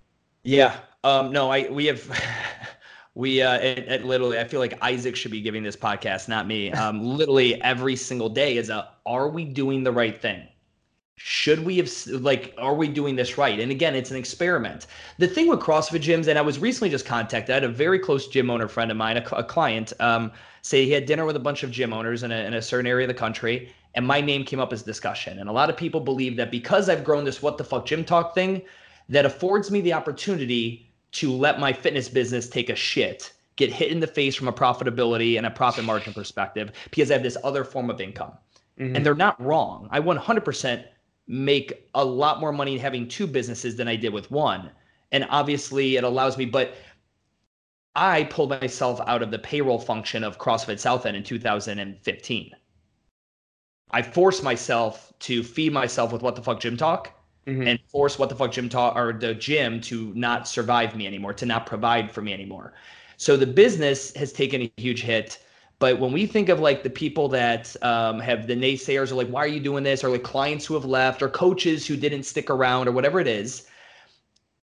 Yeah. 0.42 0.80
Um, 1.04 1.30
no, 1.30 1.48
I 1.48 1.70
we 1.70 1.86
have. 1.86 2.20
we 3.16 3.42
uh 3.42 3.54
it, 3.54 3.78
it 3.80 4.04
literally 4.04 4.38
i 4.38 4.44
feel 4.44 4.60
like 4.60 4.78
isaac 4.82 5.16
should 5.16 5.32
be 5.32 5.40
giving 5.40 5.64
this 5.64 5.74
podcast 5.74 6.28
not 6.28 6.46
me 6.46 6.70
um 6.70 7.02
literally 7.02 7.60
every 7.60 7.96
single 7.96 8.28
day 8.28 8.56
is 8.56 8.70
a 8.70 8.88
are 9.04 9.28
we 9.28 9.44
doing 9.44 9.82
the 9.82 9.90
right 9.90 10.22
thing 10.22 10.46
should 11.22 11.62
we 11.66 11.76
have 11.76 11.90
like 12.06 12.54
are 12.56 12.74
we 12.74 12.88
doing 12.88 13.14
this 13.14 13.36
right? 13.36 13.60
And 13.60 13.70
again 13.70 13.94
it's 13.94 14.10
an 14.10 14.16
experiment. 14.16 14.86
The 15.18 15.28
thing 15.28 15.48
with 15.48 15.60
crossfit 15.60 16.00
gyms 16.00 16.28
and 16.28 16.38
i 16.38 16.42
was 16.42 16.58
recently 16.58 16.88
just 16.88 17.04
contacted 17.04 17.50
i 17.50 17.54
had 17.54 17.64
a 17.64 17.68
very 17.68 17.98
close 17.98 18.26
gym 18.26 18.48
owner 18.48 18.68
friend 18.68 18.90
of 18.90 18.96
mine 18.96 19.18
a, 19.18 19.24
a 19.32 19.44
client 19.44 19.92
um, 20.00 20.32
say 20.62 20.86
he 20.86 20.92
had 20.92 21.04
dinner 21.04 21.26
with 21.26 21.36
a 21.36 21.40
bunch 21.40 21.62
of 21.62 21.70
gym 21.70 21.92
owners 21.92 22.22
in 22.22 22.32
a, 22.32 22.36
in 22.36 22.54
a 22.54 22.62
certain 22.62 22.86
area 22.86 23.04
of 23.04 23.08
the 23.08 23.14
country 23.14 23.70
and 23.94 24.06
my 24.06 24.20
name 24.20 24.44
came 24.44 24.60
up 24.60 24.72
as 24.72 24.82
discussion. 24.82 25.40
And 25.40 25.48
a 25.48 25.52
lot 25.52 25.68
of 25.68 25.76
people 25.76 26.00
believe 26.00 26.36
that 26.36 26.50
because 26.50 26.88
i've 26.88 27.04
grown 27.04 27.24
this 27.24 27.42
what 27.42 27.58
the 27.58 27.64
fuck 27.64 27.84
gym 27.84 28.02
talk 28.02 28.34
thing 28.34 28.62
that 29.10 29.26
affords 29.26 29.70
me 29.70 29.82
the 29.82 29.92
opportunity 29.92 30.90
to 31.12 31.30
let 31.30 31.60
my 31.60 31.70
fitness 31.70 32.08
business 32.08 32.48
take 32.48 32.70
a 32.70 32.74
shit 32.74 33.34
get 33.56 33.70
hit 33.70 33.92
in 33.92 34.00
the 34.00 34.06
face 34.06 34.34
from 34.34 34.48
a 34.48 34.52
profitability 34.54 35.36
and 35.36 35.44
a 35.44 35.50
profit 35.50 35.84
margin 35.84 36.14
perspective 36.14 36.72
because 36.90 37.10
i 37.10 37.14
have 37.14 37.22
this 37.22 37.36
other 37.44 37.62
form 37.62 37.90
of 37.90 38.00
income. 38.00 38.32
Mm-hmm. 38.78 38.96
and 38.96 39.04
they're 39.04 39.14
not 39.14 39.38
wrong. 39.42 39.88
I 39.90 40.00
100% 40.00 40.84
make 41.30 41.88
a 41.94 42.04
lot 42.04 42.40
more 42.40 42.52
money 42.52 42.76
having 42.76 43.06
two 43.06 43.24
businesses 43.24 43.76
than 43.76 43.86
I 43.86 43.94
did 43.94 44.12
with 44.12 44.32
one. 44.32 44.68
And 45.12 45.24
obviously, 45.30 45.96
it 45.96 46.02
allows 46.02 46.36
me, 46.36 46.44
but 46.44 46.74
I 47.94 48.24
pulled 48.24 48.50
myself 48.50 49.00
out 49.06 49.22
of 49.22 49.30
the 49.30 49.38
payroll 49.38 49.78
function 49.78 50.24
of 50.24 50.38
CrossFit 50.38 50.80
South 50.80 51.06
End 51.06 51.16
in 51.16 51.22
2015. 51.22 52.50
I 53.92 54.02
forced 54.02 54.42
myself 54.42 55.12
to 55.20 55.44
feed 55.44 55.72
myself 55.72 56.12
with 56.12 56.22
what 56.22 56.34
the 56.34 56.42
fuck 56.42 56.58
gym 56.58 56.76
talk 56.76 57.12
mm-hmm. 57.46 57.66
and 57.66 57.78
force 57.88 58.18
what 58.18 58.28
the 58.28 58.34
fuck 58.34 58.50
gym 58.50 58.68
talk 58.68 58.96
or 58.96 59.12
the 59.12 59.34
gym 59.34 59.80
to 59.82 60.12
not 60.14 60.48
survive 60.48 60.96
me 60.96 61.06
anymore, 61.06 61.32
to 61.34 61.46
not 61.46 61.64
provide 61.64 62.10
for 62.10 62.22
me 62.22 62.32
anymore. 62.32 62.74
So 63.18 63.36
the 63.36 63.46
business 63.46 64.12
has 64.16 64.32
taken 64.32 64.62
a 64.62 64.72
huge 64.76 65.02
hit 65.02 65.38
but 65.80 65.98
when 65.98 66.12
we 66.12 66.26
think 66.26 66.50
of 66.50 66.60
like 66.60 66.82
the 66.82 66.90
people 66.90 67.26
that 67.28 67.74
um, 67.82 68.20
have 68.20 68.46
the 68.46 68.54
naysayers 68.54 69.10
or 69.10 69.14
like, 69.14 69.28
why 69.28 69.40
are 69.40 69.48
you 69.48 69.60
doing 69.60 69.82
this? 69.82 70.04
Or 70.04 70.10
like 70.10 70.22
clients 70.22 70.66
who 70.66 70.74
have 70.74 70.84
left 70.84 71.22
or 71.22 71.28
coaches 71.30 71.86
who 71.86 71.96
didn't 71.96 72.24
stick 72.24 72.50
around 72.50 72.86
or 72.86 72.92
whatever 72.92 73.18
it 73.18 73.26
is, 73.26 73.66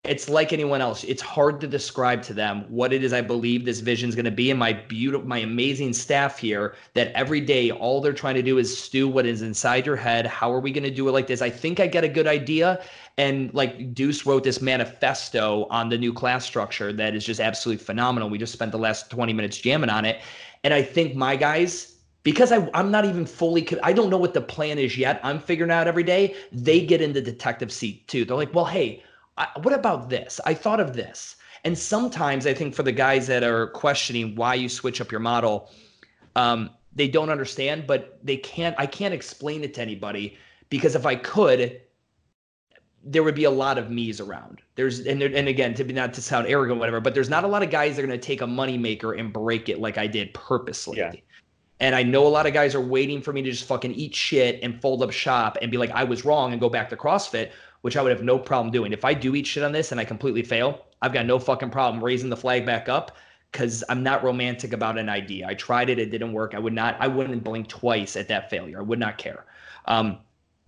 it's 0.04 0.30
like 0.30 0.54
anyone 0.54 0.80
else. 0.80 1.04
It's 1.04 1.22
hard 1.22 1.60
to 1.62 1.68
describe 1.68 2.22
to 2.24 2.34
them 2.34 2.66
what 2.70 2.94
it 2.94 3.04
is 3.04 3.14
I 3.14 3.22
believe 3.22 3.66
this 3.66 3.80
vision 3.80 4.08
is 4.08 4.16
going 4.16 4.26
to 4.26 4.32
be. 4.32 4.52
And 4.52 4.60
my 4.60 4.74
beautiful, 4.74 5.28
my 5.28 5.40
amazing 5.40 5.92
staff 5.94 6.38
here 6.38 6.76
that 6.94 7.12
every 7.14 7.42
day, 7.42 7.72
all 7.72 8.00
they're 8.00 8.14
trying 8.14 8.36
to 8.36 8.44
do 8.44 8.58
is 8.58 8.78
Stu 8.78 9.08
what 9.08 9.26
is 9.26 9.42
inside 9.42 9.86
your 9.86 9.96
head. 9.96 10.26
How 10.26 10.54
are 10.54 10.60
we 10.60 10.72
going 10.72 10.84
to 10.84 10.92
do 10.92 11.10
it 11.10 11.12
like 11.12 11.28
this? 11.28 11.42
I 11.42 11.50
think 11.50 11.80
I 11.80 11.88
get 11.88 12.04
a 12.04 12.10
good 12.10 12.28
idea. 12.28 12.82
And 13.18 13.54
like 13.54 13.94
Deuce 13.94 14.26
wrote 14.26 14.44
this 14.44 14.62
manifesto 14.62 15.66
on 15.72 15.90
the 15.90 15.98
new 15.98 16.14
class 16.14 16.46
structure 16.46 16.94
that 16.94 17.16
is 17.16 17.26
just 17.26 17.40
absolutely 17.40 17.84
phenomenal. 17.84 18.30
We 18.30 18.38
just 18.38 18.54
spent 18.54 18.72
the 18.72 18.78
last 18.78 19.10
20 19.10 19.34
minutes 19.34 19.58
jamming 19.58 19.90
on 19.90 20.06
it. 20.06 20.22
And 20.64 20.74
I 20.74 20.82
think 20.82 21.16
my 21.16 21.36
guys, 21.36 21.96
because 22.24 22.52
I, 22.52 22.70
I'm 22.74 22.92
not 22.92 23.06
even 23.06 23.26
fully, 23.26 23.68
I 23.84 23.94
don't 23.94 24.10
know 24.10 24.18
what 24.18 24.34
the 24.34 24.42
plan 24.42 24.80
is 24.80 24.98
yet. 24.98 25.20
I'm 25.24 25.40
figuring 25.40 25.72
out 25.72 25.88
every 25.88 26.04
day. 26.04 26.36
They 26.52 26.86
get 26.86 27.02
in 27.02 27.14
the 27.14 27.22
detective 27.22 27.72
seat 27.72 28.08
too. 28.08 28.26
They're 28.26 28.36
like, 28.36 28.54
well, 28.54 28.66
hey, 28.66 29.04
I, 29.38 29.48
what 29.62 29.74
about 29.74 30.10
this? 30.10 30.40
I 30.46 30.54
thought 30.54 30.80
of 30.80 30.94
this. 30.94 31.36
And 31.64 31.78
sometimes 31.78 32.48
I 32.48 32.54
think 32.54 32.76
for 32.76 32.84
the 32.84 32.92
guys 32.92 33.28
that 33.28 33.44
are 33.44 33.68
questioning 33.68 34.36
why 34.36 34.56
you 34.56 34.70
switch 34.70 35.02
up 35.02 35.12
your 35.12 35.20
model, 35.20 35.70
um, 36.36 36.70
they 36.94 37.08
don't 37.08 37.30
understand, 37.30 37.86
but 37.88 38.20
they 38.24 38.38
can't. 38.38 38.76
I 38.78 38.86
can't 38.86 39.14
explain 39.14 39.64
it 39.64 39.74
to 39.76 39.82
anybody 39.82 40.38
because 40.70 40.96
if 40.96 41.06
I 41.06 41.16
could, 41.16 41.82
there 43.04 43.24
would 43.24 43.36
be 43.36 43.46
a 43.46 43.52
lot 43.52 43.78
of 43.78 43.90
me's 43.90 44.20
around. 44.20 44.62
There's 44.76 45.06
and 45.06 45.22
there, 45.22 45.32
and 45.34 45.48
again 45.48 45.74
to 45.76 45.84
be 45.84 45.94
not 45.94 46.14
to 46.16 46.22
sound 46.22 46.48
arrogant, 46.48 46.80
whatever, 46.80 47.00
but 47.00 47.14
there's 47.14 47.30
not 47.30 47.44
a 47.44 47.48
lot 47.48 47.64
of 47.64 47.70
guys 47.70 47.96
that 47.96 48.04
are 48.04 48.08
going 48.08 48.20
to 48.20 48.26
take 48.26 48.42
a 48.42 48.48
moneymaker 48.48 49.20
and 49.20 49.32
break 49.32 49.70
it 49.70 49.80
like 49.80 49.98
I 49.98 50.08
did 50.08 50.34
purposely. 50.34 50.98
Yeah. 50.98 51.14
And 51.80 51.94
I 51.94 52.02
know 52.02 52.26
a 52.26 52.30
lot 52.30 52.48
of 52.48 52.54
guys 52.54 52.74
are 52.74 52.82
waiting 52.82 53.22
for 53.22 53.32
me 53.32 53.44
to 53.44 53.52
just 53.52 53.66
fucking 53.66 53.94
eat 53.94 54.16
shit 54.16 54.60
and 54.64 54.82
fold 54.82 55.04
up 55.04 55.12
shop 55.12 55.60
and 55.62 55.70
be 55.70 55.78
like, 55.78 55.92
I 55.92 56.04
was 56.04 56.26
wrong 56.26 56.52
and 56.52 56.60
go 56.60 56.70
back 56.70 56.90
to 56.90 56.98
CrossFit 56.98 57.52
which 57.82 57.96
I 57.96 58.02
would 58.02 58.12
have 58.12 58.24
no 58.24 58.38
problem 58.38 58.72
doing. 58.72 58.92
If 58.92 59.06
I 59.06 59.14
do 59.14 59.36
eat 59.36 59.48
shit 59.48 59.64
on 59.64 59.72
this 59.72 59.92
and 59.92 60.02
I 60.02 60.06
completely 60.06 60.44
fail, 60.44 60.86
I've 61.02 61.14
got 61.14 61.26
no 61.26 61.40
fucking 61.40 61.70
problem 61.70 62.04
raising 62.04 62.30
the 62.30 62.38
flag 62.38 62.66
back 62.66 62.90
up 62.90 63.16
because 63.52 63.84
I'm 63.90 64.04
not 64.04 64.24
romantic 64.24 64.74
about 64.74 64.98
an 64.98 65.10
idea. 65.10 65.48
I 65.48 65.54
tried 65.54 65.90
it, 65.90 66.00
it 66.00 66.12
didn't 66.12 66.34
work. 66.34 66.54
I 66.54 66.60
would 66.60 66.74
not, 66.74 66.98
I 67.00 67.08
wouldn't 67.08 67.44
blink 67.44 67.68
twice 67.68 68.18
at 68.18 68.28
that 68.28 68.50
failure. 68.50 68.80
I 68.80 68.82
would 68.82 69.00
not 69.00 69.18
care. 69.18 69.46
Um, 69.86 70.18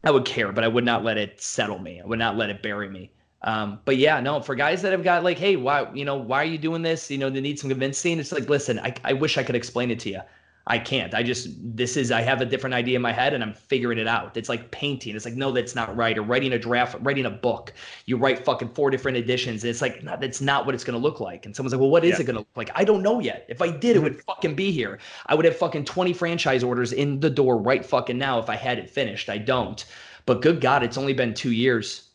I 0.03 0.11
would 0.11 0.25
care, 0.25 0.51
but 0.51 0.63
I 0.63 0.67
would 0.67 0.85
not 0.85 1.03
let 1.03 1.17
it 1.17 1.41
settle 1.41 1.79
me. 1.79 2.01
I 2.01 2.05
would 2.05 2.19
not 2.19 2.37
let 2.37 2.49
it 2.49 2.61
bury 2.61 2.89
me. 2.89 3.11
Um, 3.41 3.79
but 3.85 3.97
yeah, 3.97 4.19
no, 4.19 4.41
for 4.41 4.55
guys 4.55 4.81
that 4.81 4.91
have 4.91 5.03
got 5.03 5.23
like, 5.23 5.37
hey, 5.37 5.55
why, 5.55 5.91
you 5.93 6.05
know, 6.05 6.15
why 6.17 6.41
are 6.41 6.45
you 6.45 6.57
doing 6.57 6.81
this? 6.81 7.09
You 7.09 7.17
know, 7.17 7.29
they 7.29 7.41
need 7.41 7.59
some 7.59 7.69
convincing. 7.69 8.19
It's 8.19 8.31
like, 8.31 8.49
listen, 8.49 8.79
I, 8.79 8.93
I 9.03 9.13
wish 9.13 9.37
I 9.37 9.43
could 9.43 9.55
explain 9.55 9.91
it 9.91 9.99
to 10.01 10.09
you. 10.09 10.21
I 10.67 10.77
can't. 10.77 11.15
I 11.15 11.23
just 11.23 11.49
this 11.75 11.97
is 11.97 12.11
I 12.11 12.21
have 12.21 12.41
a 12.41 12.45
different 12.45 12.75
idea 12.75 12.95
in 12.95 13.01
my 13.01 13.11
head 13.11 13.33
and 13.33 13.43
I'm 13.43 13.53
figuring 13.53 13.97
it 13.97 14.07
out. 14.07 14.37
It's 14.37 14.49
like 14.49 14.69
painting. 14.69 15.15
It's 15.15 15.25
like 15.25 15.33
no, 15.33 15.51
that's 15.51 15.73
not 15.73 15.95
right. 15.95 16.15
Or 16.15 16.21
writing 16.21 16.53
a 16.53 16.59
draft, 16.59 16.95
writing 17.01 17.25
a 17.25 17.31
book. 17.31 17.73
You 18.05 18.17
write 18.17 18.45
fucking 18.45 18.69
four 18.69 18.91
different 18.91 19.17
editions. 19.17 19.63
it's 19.63 19.81
like 19.81 20.03
no, 20.03 20.15
that's 20.19 20.41
not 20.41 20.67
what 20.67 20.75
it's 20.75 20.83
gonna 20.83 20.99
look 20.99 21.19
like. 21.19 21.47
And 21.47 21.55
someone's 21.55 21.73
like, 21.73 21.81
well, 21.81 21.89
what 21.89 22.05
is 22.05 22.11
yeah. 22.11 22.21
it 22.21 22.25
gonna 22.25 22.39
look 22.39 22.47
like? 22.55 22.69
I 22.75 22.83
don't 22.83 23.01
know 23.01 23.19
yet. 23.19 23.47
If 23.49 23.63
I 23.63 23.71
did, 23.71 23.95
it 23.95 23.99
would 23.99 24.13
mm-hmm. 24.13 24.31
fucking 24.31 24.55
be 24.55 24.71
here. 24.71 24.99
I 25.25 25.33
would 25.33 25.45
have 25.45 25.57
fucking 25.57 25.85
20 25.85 26.13
franchise 26.13 26.63
orders 26.63 26.93
in 26.93 27.19
the 27.19 27.31
door 27.31 27.57
right 27.57 27.83
fucking 27.83 28.17
now 28.17 28.37
if 28.37 28.47
I 28.47 28.55
had 28.55 28.77
it 28.77 28.91
finished. 28.91 29.29
I 29.29 29.39
don't. 29.39 29.83
But 30.27 30.43
good 30.43 30.61
God, 30.61 30.83
it's 30.83 30.97
only 30.97 31.13
been 31.13 31.33
two 31.33 31.51
years. 31.51 32.09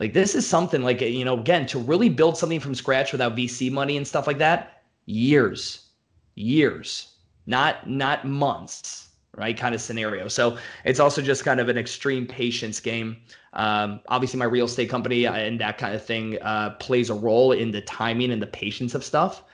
Like 0.00 0.14
this 0.14 0.34
is 0.34 0.44
something 0.44 0.82
like 0.82 1.00
you 1.00 1.24
know 1.24 1.38
again 1.38 1.64
to 1.66 1.78
really 1.78 2.08
build 2.08 2.36
something 2.36 2.58
from 2.58 2.74
scratch 2.74 3.12
without 3.12 3.36
VC 3.36 3.70
money 3.70 3.96
and 3.96 4.08
stuff 4.08 4.26
like 4.26 4.38
that. 4.38 4.82
Years, 5.06 5.90
years 6.34 7.09
not 7.50 7.88
not 7.88 8.24
months 8.24 9.10
right 9.36 9.56
kind 9.56 9.74
of 9.74 9.80
scenario. 9.80 10.28
So 10.28 10.58
it's 10.84 11.00
also 11.00 11.22
just 11.22 11.44
kind 11.44 11.60
of 11.60 11.68
an 11.68 11.78
extreme 11.78 12.26
patience 12.26 12.80
game. 12.80 13.16
Um, 13.52 14.00
obviously 14.08 14.38
my 14.38 14.44
real 14.44 14.66
estate 14.66 14.90
company 14.90 15.26
uh, 15.26 15.34
and 15.34 15.60
that 15.60 15.78
kind 15.78 15.94
of 15.94 16.04
thing 16.04 16.38
uh, 16.42 16.70
plays 16.80 17.10
a 17.10 17.14
role 17.14 17.52
in 17.52 17.70
the 17.70 17.80
timing 17.82 18.32
and 18.32 18.42
the 18.42 18.46
patience 18.46 18.94
of 18.94 19.04
stuff. 19.04 19.44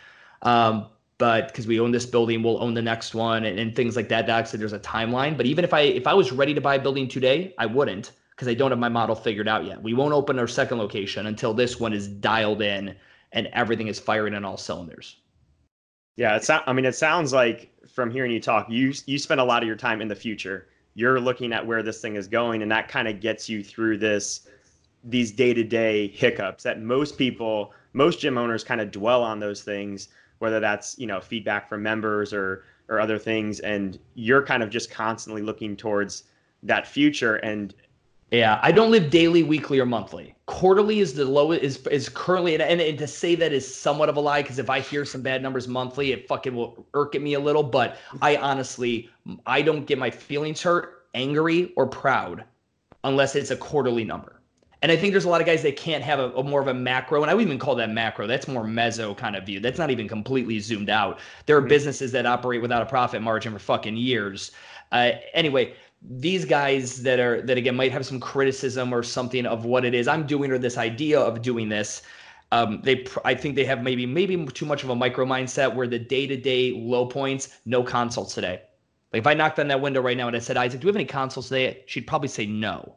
Um, 0.42 0.86
but 1.18 1.48
because 1.48 1.66
we 1.66 1.80
own 1.80 1.92
this 1.92 2.04
building 2.04 2.42
we'll 2.42 2.62
own 2.62 2.74
the 2.74 2.82
next 2.82 3.14
one 3.14 3.44
and, 3.44 3.58
and 3.58 3.74
things 3.74 3.96
like 3.96 4.08
that 4.10 4.26
That 4.26 4.38
actually 4.38 4.58
there's 4.58 4.74
a 4.74 4.78
timeline. 4.78 5.36
But 5.36 5.46
even 5.46 5.64
if 5.64 5.72
i 5.72 5.80
if 5.80 6.06
i 6.06 6.12
was 6.12 6.30
ready 6.30 6.52
to 6.54 6.60
buy 6.60 6.74
a 6.74 6.82
building 6.82 7.08
today 7.08 7.54
i 7.58 7.64
wouldn't 7.64 8.12
because 8.30 8.48
i 8.48 8.54
don't 8.54 8.70
have 8.70 8.78
my 8.78 8.90
model 8.90 9.14
figured 9.14 9.48
out 9.48 9.64
yet. 9.64 9.82
We 9.82 9.94
won't 9.94 10.12
open 10.12 10.38
our 10.38 10.48
second 10.48 10.78
location 10.78 11.26
until 11.26 11.54
this 11.54 11.80
one 11.80 11.94
is 11.94 12.06
dialed 12.06 12.60
in 12.60 12.94
and 13.32 13.46
everything 13.52 13.88
is 13.88 13.98
firing 13.98 14.34
on 14.34 14.44
all 14.44 14.58
cylinders 14.58 15.16
yeah, 16.16 16.36
it's. 16.36 16.48
I 16.48 16.72
mean, 16.72 16.86
it 16.86 16.94
sounds 16.94 17.32
like 17.32 17.70
from 17.92 18.10
hearing 18.10 18.30
you 18.30 18.40
talk, 18.40 18.68
you 18.70 18.92
you 19.04 19.18
spend 19.18 19.40
a 19.40 19.44
lot 19.44 19.62
of 19.62 19.66
your 19.66 19.76
time 19.76 20.00
in 20.00 20.08
the 20.08 20.16
future. 20.16 20.68
You're 20.94 21.20
looking 21.20 21.52
at 21.52 21.66
where 21.66 21.82
this 21.82 22.00
thing 22.00 22.16
is 22.16 22.26
going, 22.26 22.62
and 22.62 22.70
that 22.70 22.88
kind 22.88 23.06
of 23.06 23.20
gets 23.20 23.48
you 23.48 23.62
through 23.62 23.98
this 23.98 24.48
these 25.04 25.30
day 25.30 25.52
to 25.54 25.62
day 25.62 26.08
hiccups 26.08 26.64
that 26.64 26.80
most 26.80 27.18
people, 27.18 27.72
most 27.92 28.18
gym 28.20 28.38
owners, 28.38 28.64
kind 28.64 28.80
of 28.80 28.90
dwell 28.90 29.22
on 29.22 29.38
those 29.38 29.62
things, 29.62 30.08
whether 30.38 30.58
that's 30.58 30.98
you 30.98 31.06
know 31.06 31.20
feedback 31.20 31.68
from 31.68 31.82
members 31.82 32.32
or 32.32 32.64
or 32.88 32.98
other 32.98 33.18
things, 33.18 33.60
and 33.60 33.98
you're 34.14 34.42
kind 34.42 34.62
of 34.62 34.70
just 34.70 34.90
constantly 34.90 35.42
looking 35.42 35.76
towards 35.76 36.24
that 36.62 36.86
future 36.86 37.36
and 37.36 37.74
yeah, 38.30 38.58
I 38.62 38.72
don't 38.72 38.90
live 38.90 39.10
daily, 39.10 39.42
weekly, 39.42 39.78
or 39.78 39.86
monthly. 39.86 40.34
Quarterly 40.46 41.00
is 41.00 41.14
the 41.14 41.24
lowest 41.24 41.62
is 41.62 41.86
is 41.88 42.08
currently 42.08 42.60
and, 42.60 42.80
and, 42.80 42.98
to 42.98 43.06
say 43.06 43.34
that 43.36 43.52
is 43.52 43.72
somewhat 43.72 44.08
of 44.08 44.16
a 44.16 44.20
lie 44.20 44.42
because 44.42 44.58
if 44.58 44.70
I 44.70 44.80
hear 44.80 45.04
some 45.04 45.22
bad 45.22 45.42
numbers 45.42 45.68
monthly, 45.68 46.12
it 46.12 46.26
fucking 46.28 46.54
will 46.54 46.86
irk 46.94 47.14
at 47.14 47.22
me 47.22 47.34
a 47.34 47.40
little. 47.40 47.62
But 47.62 47.98
I 48.22 48.36
honestly 48.36 49.10
I 49.46 49.62
don't 49.62 49.86
get 49.86 49.98
my 49.98 50.10
feelings 50.10 50.62
hurt, 50.62 51.06
angry, 51.14 51.72
or 51.76 51.86
proud 51.86 52.44
unless 53.04 53.36
it's 53.36 53.50
a 53.50 53.56
quarterly 53.56 54.04
number. 54.04 54.40
And 54.82 54.92
I 54.92 54.96
think 54.96 55.12
there's 55.12 55.24
a 55.24 55.28
lot 55.28 55.40
of 55.40 55.46
guys 55.46 55.62
that 55.62 55.76
can't 55.76 56.04
have 56.04 56.18
a, 56.18 56.30
a, 56.32 56.42
more 56.42 56.60
of 56.60 56.68
a 56.68 56.74
macro, 56.74 57.22
and 57.22 57.30
I 57.30 57.34
would 57.34 57.42
even 57.42 57.58
call 57.58 57.74
that 57.76 57.90
macro. 57.90 58.26
That's 58.26 58.46
more 58.46 58.64
meso 58.64 59.16
kind 59.16 59.34
of 59.34 59.44
view. 59.44 59.58
That's 59.58 59.78
not 59.78 59.90
even 59.90 60.06
completely 60.06 60.60
zoomed 60.60 60.90
out. 60.90 61.18
There 61.46 61.56
are 61.56 61.60
mm-hmm. 61.60 61.68
businesses 61.68 62.12
that 62.12 62.26
operate 62.26 62.60
without 62.60 62.82
a 62.82 62.86
profit 62.86 63.22
margin 63.22 63.52
for 63.52 63.58
fucking 63.58 63.96
years. 63.96 64.52
Uh, 64.92 65.12
anyway, 65.32 65.74
these 66.08 66.44
guys 66.44 67.02
that 67.02 67.18
are 67.18 67.42
that 67.42 67.58
again 67.58 67.74
might 67.74 67.92
have 67.92 68.06
some 68.06 68.20
criticism 68.20 68.92
or 68.92 69.02
something 69.02 69.44
of 69.46 69.64
what 69.64 69.84
it 69.84 69.94
is 69.94 70.06
I'm 70.06 70.26
doing 70.26 70.50
or 70.50 70.58
this 70.58 70.78
idea 70.78 71.20
of 71.20 71.42
doing 71.42 71.68
this. 71.68 72.02
Um, 72.52 72.80
they 72.84 73.06
I 73.24 73.34
think 73.34 73.56
they 73.56 73.64
have 73.64 73.82
maybe 73.82 74.06
maybe 74.06 74.46
too 74.46 74.66
much 74.66 74.84
of 74.84 74.90
a 74.90 74.94
micro 74.94 75.26
mindset 75.26 75.74
where 75.74 75.88
the 75.88 75.98
day 75.98 76.26
to 76.26 76.36
day 76.36 76.72
low 76.72 77.06
points, 77.06 77.58
no 77.64 77.82
consults 77.82 78.34
today. 78.34 78.62
Like 79.12 79.20
if 79.20 79.26
I 79.26 79.34
knocked 79.34 79.58
on 79.58 79.68
that 79.68 79.80
window 79.80 80.00
right 80.00 80.16
now 80.16 80.28
and 80.28 80.36
I 80.36 80.40
said, 80.40 80.56
Isaac, 80.56 80.80
do 80.80 80.86
we 80.86 80.90
have 80.90 80.96
any 80.96 81.04
consults 81.06 81.48
today? 81.48 81.82
She'd 81.86 82.06
probably 82.06 82.28
say 82.28 82.46
no. 82.46 82.96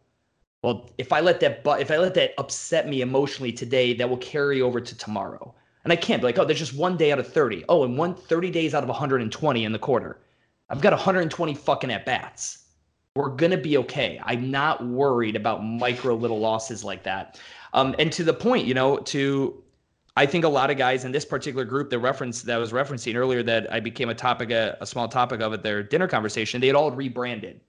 Well, 0.61 0.89
if 0.97 1.11
I 1.11 1.21
let 1.21 1.39
that 1.39 1.63
but 1.63 1.81
if 1.81 1.89
I 1.89 1.97
let 1.97 2.13
that 2.13 2.33
upset 2.37 2.87
me 2.87 3.01
emotionally 3.01 3.51
today, 3.51 3.93
that 3.93 4.09
will 4.09 4.17
carry 4.17 4.61
over 4.61 4.79
to 4.79 4.97
tomorrow. 4.97 5.55
And 5.83 5.91
I 5.93 5.95
can't 5.95 6.21
be 6.21 6.27
like, 6.27 6.37
oh, 6.37 6.45
there's 6.45 6.59
just 6.59 6.75
one 6.75 6.97
day 6.97 7.11
out 7.11 7.19
of 7.19 7.31
30. 7.31 7.65
Oh, 7.69 7.85
and 7.85 7.97
one 7.97 8.13
30 8.13 8.51
days 8.51 8.75
out 8.75 8.83
of 8.83 8.89
120 8.89 9.63
in 9.63 9.71
the 9.71 9.79
quarter. 9.79 10.19
I've 10.69 10.81
got 10.81 10.93
120 10.93 11.55
fucking 11.55 11.89
at 11.89 12.05
bats 12.05 12.65
we're 13.15 13.29
going 13.29 13.51
to 13.51 13.57
be 13.57 13.77
okay. 13.77 14.19
I'm 14.23 14.51
not 14.51 14.85
worried 14.85 15.35
about 15.35 15.63
micro 15.63 16.15
little 16.15 16.39
losses 16.39 16.83
like 16.83 17.03
that. 17.03 17.39
Um, 17.73 17.95
and 17.99 18.11
to 18.13 18.23
the 18.23 18.33
point, 18.33 18.65
you 18.65 18.73
know, 18.73 18.97
to 18.97 19.63
I 20.15 20.25
think 20.25 20.43
a 20.43 20.49
lot 20.49 20.69
of 20.69 20.77
guys 20.77 21.05
in 21.05 21.11
this 21.11 21.23
particular 21.23 21.63
group, 21.63 21.89
the 21.89 21.97
reference 21.97 22.41
that 22.41 22.55
I 22.55 22.57
was 22.57 22.73
referencing 22.73 23.15
earlier, 23.15 23.41
that 23.43 23.71
I 23.71 23.79
became 23.79 24.09
a 24.09 24.15
topic, 24.15 24.51
a, 24.51 24.77
a 24.81 24.85
small 24.85 25.07
topic 25.07 25.39
of 25.39 25.53
at 25.53 25.63
their 25.63 25.81
dinner 25.81 26.07
conversation, 26.07 26.59
they 26.59 26.67
had 26.67 26.75
all 26.75 26.91
rebranded. 26.91 27.61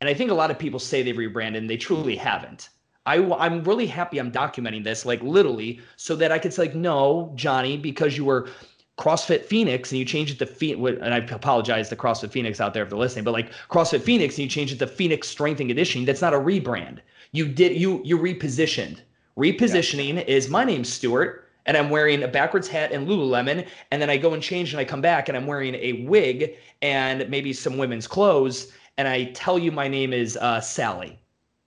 And 0.00 0.08
I 0.08 0.14
think 0.14 0.30
a 0.30 0.34
lot 0.34 0.50
of 0.50 0.58
people 0.58 0.80
say 0.80 1.02
they've 1.02 1.16
rebranded, 1.16 1.62
and 1.62 1.70
they 1.70 1.76
truly 1.76 2.16
haven't. 2.16 2.70
I, 3.04 3.18
I'm 3.34 3.62
really 3.64 3.86
happy 3.86 4.18
I'm 4.18 4.32
documenting 4.32 4.82
this, 4.82 5.04
like 5.04 5.22
literally, 5.22 5.80
so 5.96 6.16
that 6.16 6.32
I 6.32 6.38
could 6.38 6.52
say, 6.52 6.62
like, 6.62 6.74
no, 6.74 7.32
Johnny, 7.36 7.76
because 7.76 8.16
you 8.16 8.24
were 8.24 8.48
CrossFit 8.98 9.44
Phoenix 9.44 9.92
and 9.92 9.98
you 9.98 10.04
change 10.04 10.30
it 10.30 10.38
to 10.38 10.46
Phoenix, 10.46 11.00
and 11.02 11.12
I 11.12 11.18
apologize 11.18 11.88
to 11.90 11.96
CrossFit 11.96 12.30
Phoenix 12.30 12.60
out 12.60 12.72
there 12.72 12.82
if 12.82 12.88
they're 12.88 12.98
listening, 12.98 13.24
but 13.24 13.32
like 13.32 13.52
CrossFit 13.68 14.00
Phoenix 14.00 14.36
and 14.36 14.44
you 14.44 14.48
change 14.48 14.72
it 14.72 14.78
to 14.78 14.86
Phoenix 14.86 15.28
Strength 15.28 15.60
and 15.60 15.68
Conditioning, 15.68 16.06
that's 16.06 16.22
not 16.22 16.32
a 16.32 16.38
rebrand. 16.38 17.00
You 17.32 17.46
did 17.46 17.76
you 17.76 18.00
you 18.04 18.18
repositioned. 18.18 19.00
Repositioning 19.36 20.14
yeah. 20.14 20.22
is 20.22 20.48
my 20.48 20.64
name's 20.64 20.90
Stuart 20.90 21.46
and 21.66 21.76
I'm 21.76 21.90
wearing 21.90 22.22
a 22.22 22.28
backwards 22.28 22.68
hat 22.68 22.92
and 22.92 23.06
Lululemon, 23.06 23.66
and 23.90 24.00
then 24.00 24.08
I 24.08 24.16
go 24.16 24.32
and 24.32 24.42
change 24.42 24.72
and 24.72 24.80
I 24.80 24.84
come 24.84 25.00
back 25.00 25.28
and 25.28 25.36
I'm 25.36 25.46
wearing 25.46 25.74
a 25.74 26.04
wig 26.04 26.56
and 26.80 27.28
maybe 27.28 27.52
some 27.52 27.76
women's 27.76 28.06
clothes, 28.06 28.72
and 28.96 29.06
I 29.06 29.24
tell 29.32 29.58
you 29.58 29.72
my 29.72 29.88
name 29.88 30.12
is 30.12 30.36
uh, 30.38 30.60
Sally. 30.60 31.18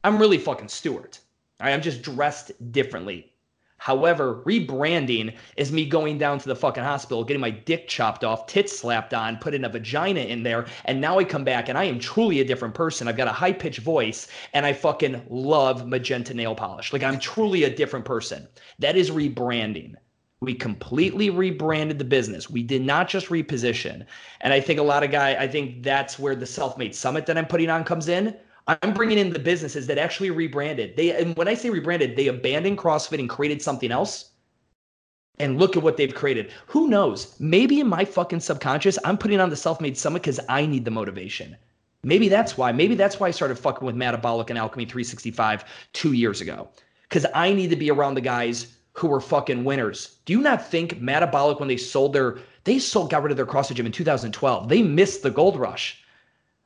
I'm 0.03 0.17
really 0.17 0.38
fucking 0.38 0.69
Stuart. 0.69 1.19
Right? 1.59 1.74
I'm 1.74 1.81
just 1.81 2.01
dressed 2.01 2.51
differently. 2.71 3.31
However, 3.79 4.43
rebranding 4.45 5.36
is 5.57 5.71
me 5.71 5.86
going 5.86 6.17
down 6.17 6.38
to 6.39 6.48
the 6.48 6.55
fucking 6.55 6.83
hospital, 6.83 7.24
getting 7.24 7.41
my 7.41 7.50
dick 7.50 7.88
chopped 7.88 8.24
off, 8.24 8.45
tits 8.45 8.77
slapped 8.77 9.13
on, 9.13 9.38
putting 9.38 9.63
a 9.63 9.69
vagina 9.69 10.19
in 10.19 10.43
there, 10.43 10.67
and 10.86 11.01
now 11.01 11.17
I 11.17 11.24
come 11.24 11.43
back 11.43 11.69
and 11.69 11.77
I 11.77 11.86
am 11.86 11.98
truly 11.98 12.41
a 12.41 12.45
different 12.45 12.75
person. 12.75 13.07
I've 13.07 13.17
got 13.17 13.27
a 13.27 13.33
high 13.33 13.53
pitched 13.53 13.79
voice 13.79 14.27
and 14.53 14.65
I 14.65 14.74
fucking 14.74 15.25
love 15.29 15.88
magenta 15.88 16.33
nail 16.33 16.55
polish. 16.55 16.93
Like 16.93 17.03
I'm 17.03 17.19
truly 17.19 17.63
a 17.63 17.75
different 17.75 18.05
person. 18.05 18.48
That 18.79 18.95
is 18.95 19.12
rebranding. 19.12 19.95
We 20.41 20.53
completely 20.53 21.29
rebranded 21.29 22.00
the 22.00 22.05
business. 22.05 22.50
We 22.50 22.63
did 22.63 22.81
not 22.81 23.09
just 23.09 23.27
reposition. 23.27 24.05
And 24.41 24.53
I 24.53 24.62
think 24.62 24.79
a 24.79 24.83
lot 24.83 25.03
of 25.03 25.12
guy, 25.12 25.36
I 25.36 25.48
think 25.48 25.83
that's 25.83 26.17
where 26.17 26.36
the 26.36 26.45
self-made 26.45 26.95
summit 26.95 27.25
that 27.25 27.38
I'm 27.38 27.45
putting 27.45 27.69
on 27.69 27.83
comes 27.83 28.07
in. 28.07 28.38
I'm 28.70 28.94
bringing 28.94 29.18
in 29.18 29.32
the 29.32 29.40
businesses 29.40 29.88
that 29.88 29.98
actually 29.98 30.30
rebranded. 30.30 30.96
They 30.96 31.20
and 31.20 31.36
when 31.36 31.48
I 31.48 31.56
say 31.56 31.70
rebranded, 31.72 32.16
they 32.16 32.28
abandoned 32.28 32.78
CrossFit 32.78 33.20
and 33.20 33.30
created 33.30 33.62
something 33.62 33.92
else. 33.92 34.32
And 35.40 35.58
look 35.58 35.78
at 35.78 35.84
what 35.84 35.96
they've 35.96 36.14
created. 36.14 36.52
Who 36.68 36.90
knows? 36.90 37.36
Maybe 37.40 37.80
in 37.80 37.88
my 37.88 38.04
fucking 38.04 38.42
subconscious, 38.42 39.00
I'm 39.06 39.18
putting 39.18 39.40
on 39.40 39.50
the 39.50 39.56
self-made 39.56 39.98
summit 39.98 40.22
because 40.22 40.40
I 40.50 40.66
need 40.66 40.84
the 40.84 40.92
motivation. 40.92 41.56
Maybe 42.04 42.28
that's 42.28 42.58
why. 42.58 42.74
Maybe 42.74 42.94
that's 42.94 43.20
why 43.20 43.28
I 43.28 43.32
started 43.32 43.58
fucking 43.58 43.86
with 43.86 43.96
Metabolic 43.96 44.50
and 44.50 44.60
Alchemy 44.60 44.86
365 44.86 45.64
two 45.94 46.12
years 46.12 46.42
ago. 46.42 46.68
Because 47.04 47.26
I 47.34 47.54
need 47.54 47.70
to 47.70 47.78
be 47.78 47.90
around 47.90 48.16
the 48.16 48.22
guys 48.22 48.76
who 48.94 49.08
were 49.08 49.22
fucking 49.22 49.64
winners. 49.64 50.18
Do 50.26 50.34
you 50.34 50.42
not 50.42 50.66
think 50.66 51.00
Metabolic, 51.00 51.60
when 51.60 51.70
they 51.70 51.78
sold 51.78 52.12
their, 52.12 52.40
they 52.66 52.78
sold, 52.78 53.10
got 53.10 53.24
rid 53.24 53.32
of 53.32 53.38
their 53.38 53.46
CrossFit 53.46 53.76
gym 53.76 53.86
in 53.86 53.94
2012. 53.94 54.68
They 54.68 54.84
missed 54.84 55.24
the 55.24 55.32
gold 55.32 55.58
rush. 55.58 56.04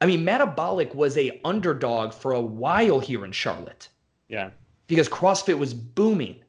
I 0.03 0.05
mean, 0.05 0.25
Metabolic 0.25 0.93
was 0.93 1.17
a 1.17 1.39
underdog 1.45 2.13
for 2.13 2.33
a 2.33 2.41
while 2.41 2.99
here 2.99 3.23
in 3.23 3.31
Charlotte. 3.31 3.87
Yeah. 4.27 4.49
Because 4.87 5.07
CrossFit 5.07 5.57
was 5.57 5.73
booming. 5.73 6.43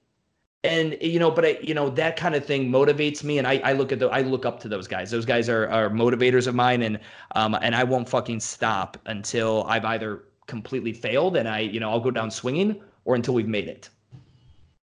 And 0.64 0.96
you 1.00 1.20
know, 1.20 1.30
but 1.30 1.44
I, 1.44 1.58
you 1.62 1.72
know, 1.72 1.88
that 1.90 2.16
kind 2.16 2.34
of 2.34 2.44
thing 2.44 2.68
motivates 2.68 3.22
me, 3.22 3.38
and 3.38 3.46
I, 3.46 3.60
I 3.62 3.74
look 3.74 3.92
at 3.92 4.00
the, 4.00 4.08
I 4.08 4.22
look 4.22 4.44
up 4.44 4.58
to 4.60 4.68
those 4.68 4.88
guys. 4.88 5.08
Those 5.12 5.24
guys 5.24 5.48
are, 5.48 5.68
are 5.68 5.88
motivators 5.88 6.48
of 6.48 6.56
mine, 6.56 6.82
and 6.82 6.98
um, 7.36 7.54
and 7.62 7.76
I 7.76 7.84
won't 7.84 8.08
fucking 8.08 8.40
stop 8.40 8.96
until 9.06 9.62
I've 9.68 9.84
either 9.84 10.24
completely 10.48 10.92
failed, 10.92 11.36
and 11.36 11.46
I, 11.46 11.60
you 11.60 11.78
know, 11.78 11.90
I'll 11.90 12.00
go 12.00 12.10
down 12.10 12.32
swinging, 12.32 12.80
or 13.04 13.14
until 13.14 13.34
we've 13.34 13.46
made 13.46 13.68
it. 13.68 13.88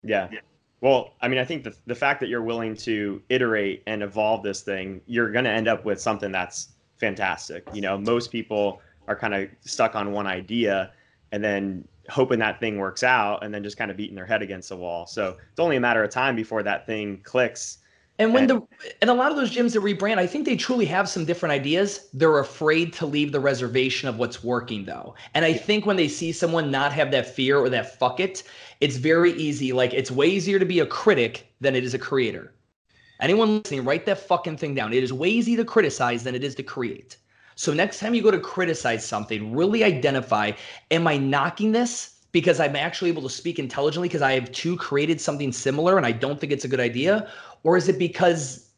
Yeah. 0.04 0.28
Well, 0.82 1.14
I 1.22 1.30
mean, 1.30 1.40
I 1.40 1.46
think 1.46 1.64
the 1.64 1.74
the 1.86 1.96
fact 1.96 2.20
that 2.20 2.28
you're 2.28 2.44
willing 2.44 2.76
to 2.78 3.22
iterate 3.30 3.84
and 3.88 4.04
evolve 4.04 4.44
this 4.44 4.62
thing, 4.62 5.00
you're 5.06 5.32
going 5.32 5.46
to 5.46 5.52
end 5.52 5.70
up 5.70 5.86
with 5.86 6.02
something 6.02 6.34
that's 6.34 6.70
fantastic. 6.98 7.68
You 7.74 7.82
know, 7.82 7.98
most 7.98 8.32
people 8.32 8.82
are 9.08 9.16
kind 9.16 9.34
of 9.34 9.50
stuck 9.62 9.96
on 9.96 10.12
one 10.12 10.27
idea 10.27 10.92
and 11.32 11.44
then 11.44 11.88
hoping 12.10 12.39
that 12.39 12.60
thing 12.60 12.77
works 12.77 13.04
out 13.04 13.44
and 13.44 13.54
then 13.54 13.63
just 13.63 13.77
kind 13.77 13.92
of 13.92 13.98
beating 13.98 14.16
their 14.16 14.25
head 14.25 14.42
against 14.42 14.70
the 14.70 14.77
wall. 14.77 15.06
So 15.06 15.38
it's 15.51 15.60
only 15.60 15.75
a 15.75 15.80
matter 15.80 16.04
of 16.04 16.10
time 16.10 16.36
before 16.36 16.63
that 16.63 16.86
thing 16.86 17.22
clicks. 17.24 17.80
And 18.20 18.34
when 18.34 18.50
and, 18.50 18.62
the 18.62 18.92
and 19.01 19.10
a 19.12 19.13
lot 19.13 19.30
of 19.30 19.38
those 19.38 19.56
gyms 19.56 19.74
that 19.74 19.82
rebrand, 19.82 20.18
I 20.18 20.25
think 20.25 20.46
they 20.46 20.56
truly 20.56 20.86
have 20.86 21.08
some 21.08 21.24
different 21.24 21.54
ideas. 21.54 22.10
They're 22.13 22.39
afraid 22.39 22.92
to 22.94 23.06
leave 23.06 23.32
the 23.32 23.39
reservation 23.39 24.10
of 24.10 24.18
what's 24.18 24.44
working 24.44 24.86
though. 24.86 25.13
And 25.36 25.46
I 25.46 25.54
think 25.54 25.86
when 25.86 25.98
they 25.98 26.08
see 26.08 26.32
someone 26.32 26.72
not 26.72 26.92
have 26.94 27.12
that 27.12 27.27
fear 27.27 27.60
or 27.60 27.70
that 27.70 28.00
fuck 28.00 28.20
it, 28.20 28.44
it's 28.82 28.98
very 28.98 29.34
easy. 29.34 29.72
Like 29.72 29.94
it's 29.94 30.10
way 30.10 30.27
easier 30.27 30.58
to 30.58 30.66
be 30.66 30.80
a 30.80 30.86
critic 30.86 31.48
than 31.62 31.75
it 31.75 31.84
is 31.84 31.94
a 31.94 32.00
creator. 32.00 32.54
Anyone 33.20 33.58
listening, 33.58 33.84
write 33.84 34.06
that 34.06 34.20
fucking 34.20 34.58
thing 34.58 34.76
down. 34.76 34.94
It 34.94 35.04
is 35.04 35.12
way 35.12 35.30
easier 35.30 35.58
to 35.58 35.66
criticize 35.66 36.24
than 36.24 36.36
it 36.36 36.44
is 36.44 36.56
to 36.56 36.64
create. 36.64 37.18
So 37.56 37.74
next 37.74 38.00
time 38.00 38.14
you 38.14 38.22
go 38.22 38.30
to 38.30 38.40
criticize 38.40 39.04
something, 39.04 39.56
really 39.56 39.84
identify 39.84 40.52
am 40.92 41.08
I 41.08 41.18
knocking 41.18 41.72
this 41.72 42.18
because 42.32 42.60
I'm 42.60 42.76
actually 42.76 43.10
able 43.10 43.24
to 43.24 43.30
speak 43.30 43.58
intelligently 43.58 44.08
because 44.08 44.22
I 44.22 44.34
have 44.34 44.52
too 44.52 44.78
created 44.78 45.20
something 45.20 45.52
similar 45.52 45.98
and 45.98 46.06
I 46.06 46.12
don't 46.12 46.40
think 46.40 46.52
it's 46.52 46.66
a 46.66 46.68
good 46.68 46.80
idea? 46.80 47.32
Or 47.64 47.76
is 47.76 47.90
it 47.90 47.98
because 47.98 48.70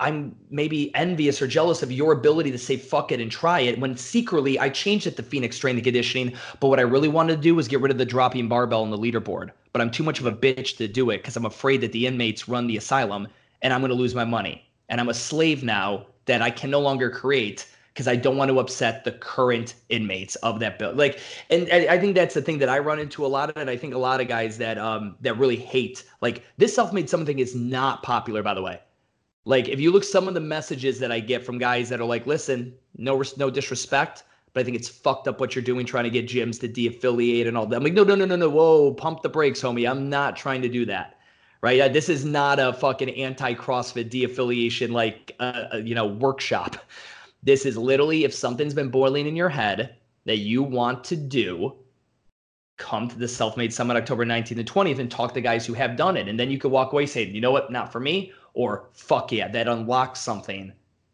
I'm 0.00 0.34
maybe 0.50 0.94
envious 0.94 1.42
or 1.42 1.46
jealous 1.46 1.82
of 1.82 1.92
your 1.92 2.12
ability 2.12 2.50
to 2.52 2.58
say 2.58 2.78
fuck 2.78 3.12
it 3.12 3.20
and 3.20 3.30
try 3.30 3.60
it 3.60 3.78
when 3.78 3.96
secretly 3.98 4.58
I 4.58 4.70
changed 4.70 5.06
it 5.06 5.16
to 5.16 5.22
Phoenix 5.22 5.56
strength 5.56 5.84
conditioning, 5.84 6.34
but 6.58 6.68
what 6.68 6.78
I 6.78 6.82
really 6.82 7.08
wanted 7.08 7.36
to 7.36 7.42
do 7.42 7.54
was 7.54 7.68
get 7.68 7.82
rid 7.82 7.92
of 7.92 7.98
the 7.98 8.06
dropping 8.06 8.48
barbell 8.48 8.82
on 8.82 8.90
the 8.90 8.98
leaderboard. 8.98 9.50
But 9.72 9.82
I'm 9.82 9.90
too 9.90 10.02
much 10.02 10.18
of 10.18 10.26
a 10.26 10.32
bitch 10.32 10.78
to 10.78 10.88
do 10.88 11.10
it 11.10 11.18
because 11.18 11.36
I'm 11.36 11.44
afraid 11.44 11.82
that 11.82 11.92
the 11.92 12.06
inmates 12.06 12.48
run 12.48 12.66
the 12.66 12.78
asylum 12.78 13.28
and 13.62 13.72
I'm 13.72 13.80
going 13.80 13.90
to 13.90 13.96
lose 13.96 14.14
my 14.14 14.24
money. 14.24 14.68
And 14.88 15.00
I'm 15.00 15.08
a 15.08 15.14
slave 15.14 15.64
now 15.64 16.06
that 16.26 16.42
I 16.42 16.50
can 16.50 16.70
no 16.70 16.80
longer 16.80 17.10
create 17.10 17.66
because 17.92 18.08
I 18.08 18.16
don't 18.16 18.36
want 18.36 18.50
to 18.50 18.58
upset 18.58 19.04
the 19.04 19.12
current 19.12 19.74
inmates 19.88 20.36
of 20.36 20.60
that 20.60 20.78
bill. 20.78 20.94
Like, 20.94 21.20
and, 21.50 21.70
I 21.70 21.98
think 21.98 22.14
that's 22.14 22.34
the 22.34 22.42
thing 22.42 22.58
that 22.58 22.68
I 22.68 22.78
run 22.78 22.98
into 22.98 23.24
a 23.24 23.28
lot 23.28 23.50
of, 23.50 23.56
and 23.56 23.68
I 23.68 23.76
think 23.76 23.94
a 23.94 23.98
lot 23.98 24.20
of 24.20 24.28
guys 24.28 24.58
that 24.58 24.78
um 24.78 25.16
that 25.20 25.38
really 25.38 25.56
hate 25.56 26.04
like 26.20 26.42
this 26.56 26.74
self-made 26.74 27.08
summit 27.08 27.38
is 27.38 27.54
not 27.54 28.02
popular, 28.02 28.42
by 28.42 28.54
the 28.54 28.62
way. 28.62 28.80
Like, 29.44 29.68
if 29.68 29.80
you 29.80 29.90
look 29.90 30.04
some 30.04 30.28
of 30.28 30.34
the 30.34 30.40
messages 30.40 30.98
that 31.00 31.10
I 31.10 31.18
get 31.20 31.44
from 31.44 31.58
guys 31.58 31.88
that 31.88 32.00
are 32.00 32.04
like, 32.04 32.26
listen, 32.26 32.74
no 32.96 33.22
no 33.36 33.50
disrespect, 33.50 34.24
but 34.52 34.60
I 34.60 34.64
think 34.64 34.76
it's 34.76 34.88
fucked 34.88 35.28
up 35.28 35.40
what 35.40 35.54
you're 35.54 35.64
doing, 35.64 35.84
trying 35.84 36.04
to 36.04 36.10
get 36.10 36.28
gyms 36.28 36.60
to 36.60 36.68
de-affiliate 36.68 37.46
and 37.46 37.56
all 37.56 37.66
that. 37.66 37.76
I'm 37.76 37.82
like, 37.82 37.94
no, 37.94 38.04
no, 38.04 38.14
no, 38.14 38.24
no, 38.24 38.36
no, 38.36 38.48
whoa, 38.48 38.94
pump 38.94 39.22
the 39.22 39.28
brakes, 39.28 39.60
homie. 39.60 39.90
I'm 39.90 40.08
not 40.08 40.36
trying 40.36 40.62
to 40.62 40.68
do 40.68 40.86
that 40.86 41.18
right? 41.62 41.80
Uh, 41.80 41.88
this 41.88 42.08
is 42.08 42.24
not 42.24 42.58
a 42.58 42.72
fucking 42.72 43.10
anti 43.10 43.54
CrossFit 43.54 44.10
de-affiliation 44.10 44.92
like 44.92 45.34
uh, 45.40 45.68
uh, 45.74 45.76
you 45.78 45.94
know 45.94 46.06
workshop. 46.06 46.76
This 47.42 47.64
is 47.66 47.76
literally 47.76 48.24
if 48.24 48.34
something's 48.34 48.74
been 48.74 48.90
boiling 48.90 49.26
in 49.26 49.36
your 49.36 49.48
head 49.48 49.96
that 50.26 50.38
you 50.38 50.62
want 50.62 51.02
to 51.04 51.16
do, 51.16 51.74
come 52.76 53.08
to 53.08 53.18
the 53.18 53.26
Self-Made 53.26 53.72
Summit 53.72 53.96
October 53.96 54.24
19th 54.24 54.58
and 54.58 54.70
20th 54.70 54.98
and 55.00 55.10
talk 55.10 55.34
to 55.34 55.40
guys 55.40 55.66
who 55.66 55.72
have 55.72 55.96
done 55.96 56.16
it, 56.16 56.28
and 56.28 56.38
then 56.38 56.50
you 56.50 56.58
could 56.58 56.70
walk 56.70 56.92
away 56.92 57.06
saying, 57.06 57.34
you 57.34 57.40
know 57.40 57.50
what, 57.50 57.72
not 57.72 57.90
for 57.90 57.98
me, 57.98 58.32
or 58.54 58.88
fuck 58.92 59.32
yeah, 59.32 59.48
that 59.48 59.66
unlocks 59.66 60.20
something 60.20 60.72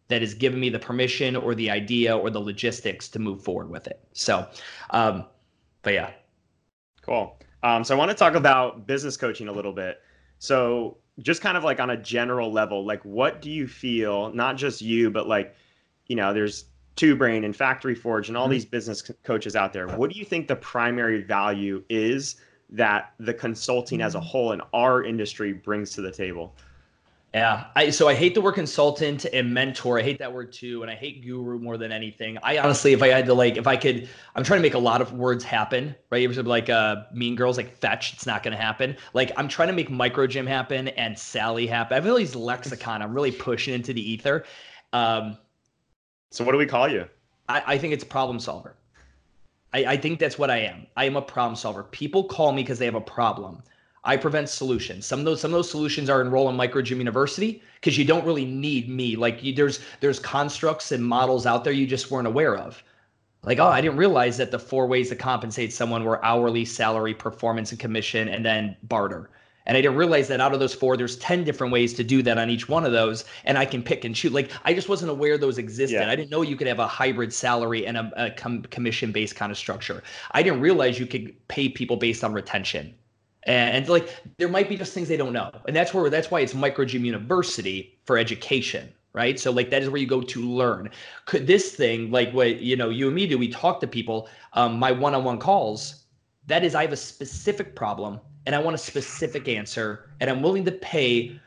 that 0.09 0.23
has 0.23 0.35
given 0.35 0.59
me 0.59 0.71
the 0.71 0.79
permission 0.79 1.37
or 1.37 1.55
the 1.55 1.71
idea 1.71 2.17
or 2.17 2.31
the 2.31 2.41
logistics 2.41 3.09
to 3.09 3.19
move 3.19 3.43
forward 3.43 3.71
with 3.71 3.87
it. 3.87 4.01
So, 4.13 4.47
um, 4.91 5.27
but 5.83 5.95
yeah. 5.95 6.11
Cool. 7.03 7.39
Um, 7.63 7.85
so 7.85 7.95
I 7.95 7.99
want 7.99 8.11
to 8.11 8.17
talk 8.17 8.35
about 8.35 8.87
business 8.87 9.17
coaching 9.17 9.49
a 9.49 9.53
little 9.53 9.73
bit. 9.73 10.01
So 10.39 10.99
just 11.21 11.43
kind 11.43 11.57
of 11.57 11.65
like 11.65 11.81
on 11.81 11.91
a 11.91 11.97
general 11.97 12.53
level, 12.53 12.85
like 12.85 13.05
what 13.05 13.43
do 13.43 13.51
you 13.51 13.67
feel, 13.67 14.33
not 14.33 14.57
just 14.57 14.81
you, 14.81 15.11
but 15.11 15.27
like, 15.27 15.55
you 16.07 16.17
know, 16.17 16.33
there's 16.33 16.67
Two 16.97 17.15
Brain 17.15 17.45
and 17.45 17.55
Factory 17.55 17.95
Forge 17.95 18.29
and 18.29 18.37
all 18.37 18.45
mm-hmm. 18.45 18.53
these 18.53 18.65
business 18.65 19.09
coaches 19.23 19.55
out 19.55 19.73
there. 19.73 19.87
What 19.89 20.13
do 20.13 20.19
you 20.19 20.25
think 20.25 20.49
the 20.49 20.57
primary 20.57 21.23
value 21.23 21.85
is 21.89 22.37
that 22.71 23.13
the 23.19 23.33
consulting 23.33 24.01
as 24.03 24.15
a 24.15 24.21
whole 24.21 24.53
in 24.53 24.61
our 24.73 25.05
industry 25.05 25.53
brings 25.53 25.93
to 25.93 26.01
the 26.01 26.11
table? 26.11 26.57
Yeah. 27.35 27.67
I, 27.77 27.91
so 27.91 28.09
I 28.09 28.15
hate 28.15 28.35
the 28.35 28.41
word 28.41 28.55
consultant 28.55 29.27
and 29.27 29.53
mentor. 29.53 29.99
I 29.99 30.03
hate 30.03 30.19
that 30.19 30.33
word 30.33 30.51
too. 30.51 30.83
And 30.83 30.91
I 30.91 30.95
hate 30.95 31.23
guru 31.23 31.59
more 31.59 31.77
than 31.77 31.93
anything. 31.93 32.39
I 32.43 32.59
honestly, 32.59 32.95
if 32.95 33.03
I 33.03 33.09
had 33.09 33.27
to 33.27 33.35
like, 33.35 33.59
if 33.59 33.67
I 33.67 33.77
could, 33.77 34.09
I'm 34.35 34.45
trying 34.45 34.59
to 34.59 34.63
make 34.63 34.75
a 34.75 34.79
lot 34.79 35.03
of 35.03 35.13
words 35.13 35.45
happen, 35.45 35.95
right? 36.11 36.23
It 36.23 36.29
was 36.29 36.39
like 36.39 36.71
uh, 36.71 37.03
mean 37.13 37.37
girls, 37.37 37.59
like 37.59 37.77
fetch. 37.77 38.15
It's 38.15 38.25
not 38.25 38.43
going 38.43 38.57
to 38.57 38.63
happen. 38.63 38.97
Like 39.13 39.31
I'm 39.37 39.47
trying 39.47 39.69
to 39.69 39.75
make 39.75 39.91
micro 39.91 40.27
gym 40.27 40.47
happen 40.47 40.89
and 40.89 41.19
Sally 41.19 41.67
happen. 41.67 41.93
I 41.93 41.97
have 41.97 42.09
all 42.11 42.17
these 42.17 42.35
lexicon. 42.35 43.03
I'm 43.03 43.13
really 43.13 43.33
pushing 43.33 43.75
into 43.75 43.93
the 43.93 44.11
ether. 44.11 44.45
Um, 44.95 45.37
so 46.31 46.45
what 46.45 46.53
do 46.53 46.59
we 46.59 46.67
call 46.67 46.89
you? 46.89 47.07
I, 47.49 47.63
I 47.67 47.79
think 47.79 47.93
it's 47.93 48.05
problem 48.05 48.41
solver. 48.41 48.75
I, 49.75 49.85
I 49.85 49.97
think 49.99 50.19
that's 50.19 50.39
what 50.39 50.51
I 50.51 50.59
am. 50.61 50.87
I 50.97 51.05
am 51.05 51.17
a 51.17 51.23
problem 51.23 51.57
solver. 51.57 51.83
People 51.83 52.25
call 52.25 52.53
me 52.53 52.63
because 52.63 52.79
they 52.79 52.87
have 52.87 52.95
a 52.95 53.01
problem. 53.01 53.63
I 54.05 54.17
prevent 54.17 54.49
solutions. 54.49 55.07
Some 55.07 55.19
of 55.19 55.25
those 55.25 55.41
some 55.41 55.53
of 55.53 55.59
those 55.59 55.71
solutions 55.71 56.09
are 56.09 56.21
enroll 56.21 56.49
in 56.49 56.57
Micro 56.57 56.83
Gym 56.83 56.99
University 56.99 57.63
because 57.75 57.99
you 57.99 58.05
don't 58.05 58.25
really 58.25 58.45
need 58.45 58.89
me. 58.89 59.17
Like 59.17 59.43
you, 59.43 59.53
there's 59.53 59.81
there's 60.01 60.19
constructs 60.19 60.93
and 60.93 61.05
models 61.05 61.47
out 61.47 61.65
there 61.65 61.73
you 61.73 61.87
just 61.87 62.11
weren't 62.11 62.27
aware 62.27 62.57
of. 62.57 62.83
Like 63.43 63.59
oh, 63.59 63.67
I 63.67 63.81
didn't 63.81 63.97
realize 63.97 64.37
that 64.37 64.51
the 64.51 64.59
four 64.59 64.87
ways 64.87 65.09
to 65.11 65.17
compensate 65.17 65.73
someone 65.73 66.05
were 66.05 66.25
hourly, 66.25 66.65
salary, 66.65 67.15
performance, 67.15 67.71
and 67.71 67.81
commission, 67.81 68.29
and 68.29 68.45
then 68.45 68.77
barter. 68.83 69.31
And 69.67 69.77
I 69.77 69.83
didn't 69.83 69.99
realize 69.99 70.29
that 70.29 70.41
out 70.41 70.55
of 70.55 70.61
those 70.61 70.73
four, 70.73 70.97
there's 70.97 71.17
10 71.19 71.45
different 71.45 71.75
ways 71.75 71.93
to 71.95 72.03
do 72.03 72.23
that 72.23 72.39
on 72.39 72.49
each 72.49 72.71
one 72.71 72.87
of 72.87 72.93
those. 72.93 73.27
And 73.45 73.59
I 73.59 73.67
can 73.67 73.83
pick 73.83 74.07
and 74.07 74.15
choose. 74.15 74.33
Like 74.33 74.51
I 74.65 74.73
just 74.73 74.89
wasn't 74.89 75.11
aware 75.11 75.37
those 75.37 75.59
existed. 75.59 76.01
Yeah. 76.01 76.11
I 76.11 76.17
didn't 76.17 76.31
know 76.31 76.41
you 76.41 76.57
could 76.57 76.67
have 76.67 76.79
a 76.79 76.87
hybrid 76.87 77.35
salary 77.35 77.87
and 77.87 77.99
a, 77.99 78.11
a 78.17 78.31
com- 78.31 78.63
commission 78.63 79.13
based 79.13 79.37
kind 79.37 79.53
of 79.53 79.59
structure. 79.59 80.03
I 80.31 80.43
didn't 80.43 80.63
realize 80.63 80.99
you 80.99 81.07
could 81.07 81.37
pay 81.49 81.69
people 81.69 81.99
based 81.99 82.25
on 82.25 82.33
retention 82.33 82.95
and, 83.45 83.89
like 83.89 84.09
there 84.37 84.49
might 84.49 84.69
be 84.69 84.77
just 84.77 84.93
things 84.93 85.09
they 85.09 85.17
don't 85.17 85.33
know. 85.33 85.51
And 85.67 85.75
that's 85.75 85.95
where 85.95 86.11
that's 86.11 86.31
why 86.31 86.41
it's 86.41 86.55
microgym 86.55 87.05
university 87.05 87.99
for 88.05 88.19
education 88.19 88.93
right? 89.15 89.41
So 89.41 89.51
like 89.51 89.71
that 89.71 89.83
is 89.83 89.89
where 89.89 90.01
you 90.01 90.07
go 90.07 90.21
to 90.21 90.43
learn. 90.43 90.91
Could 91.25 91.47
this 91.47 91.75
thing 91.75 92.11
like 92.11 92.31
what 92.33 92.61
you 92.61 92.77
know 92.77 92.91
you 92.91 93.07
and 93.07 93.17
me 93.17 93.27
do 93.27 93.39
we 93.39 93.49
talk 93.49 93.81
to 93.81 93.87
people 93.87 94.29
um, 94.53 94.79
my 94.79 94.93
one-on-one 94.93 95.39
calls 95.39 96.05
that 96.49 96.65
is 96.65 96.75
i 96.75 96.83
have 96.83 96.93
a 96.93 96.97
specific 96.97 97.77
problem 97.77 98.19
and 98.47 98.55
i 98.55 98.59
want 98.59 98.75
a 98.75 98.79
specific 98.79 99.47
answer 99.47 100.11
and 100.21 100.29
i'm 100.29 100.43
willing 100.43 100.65
to 100.65 100.73
pay 100.73 101.39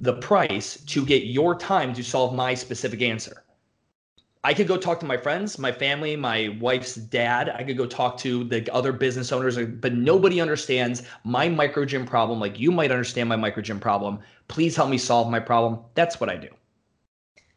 the 0.00 0.14
price 0.14 0.80
to 0.84 1.04
get 1.04 1.24
your 1.24 1.54
time 1.54 1.92
to 1.94 2.04
solve 2.04 2.34
my 2.34 2.54
specific 2.54 3.02
answer 3.02 3.41
I 4.44 4.54
could 4.54 4.66
go 4.66 4.76
talk 4.76 4.98
to 5.00 5.06
my 5.06 5.16
friends, 5.16 5.56
my 5.56 5.70
family, 5.70 6.16
my 6.16 6.56
wife's 6.60 6.96
dad. 6.96 7.50
I 7.50 7.62
could 7.62 7.76
go 7.76 7.86
talk 7.86 8.18
to 8.18 8.42
the 8.42 8.68
other 8.74 8.92
business 8.92 9.30
owners, 9.30 9.56
uh, 9.56 9.66
but 9.66 9.94
nobody 9.94 10.40
understands 10.40 11.04
my 11.22 11.48
micro 11.48 11.84
gym 11.84 12.04
problem 12.04 12.40
like 12.40 12.58
you 12.58 12.72
might 12.72 12.90
understand 12.90 13.28
my 13.28 13.36
micro 13.36 13.62
gym 13.62 13.78
problem. 13.78 14.18
Please 14.48 14.74
help 14.74 14.90
me 14.90 14.98
solve 14.98 15.30
my 15.30 15.38
problem. 15.38 15.78
That's 15.94 16.18
what 16.18 16.28
I 16.28 16.36
do. 16.36 16.48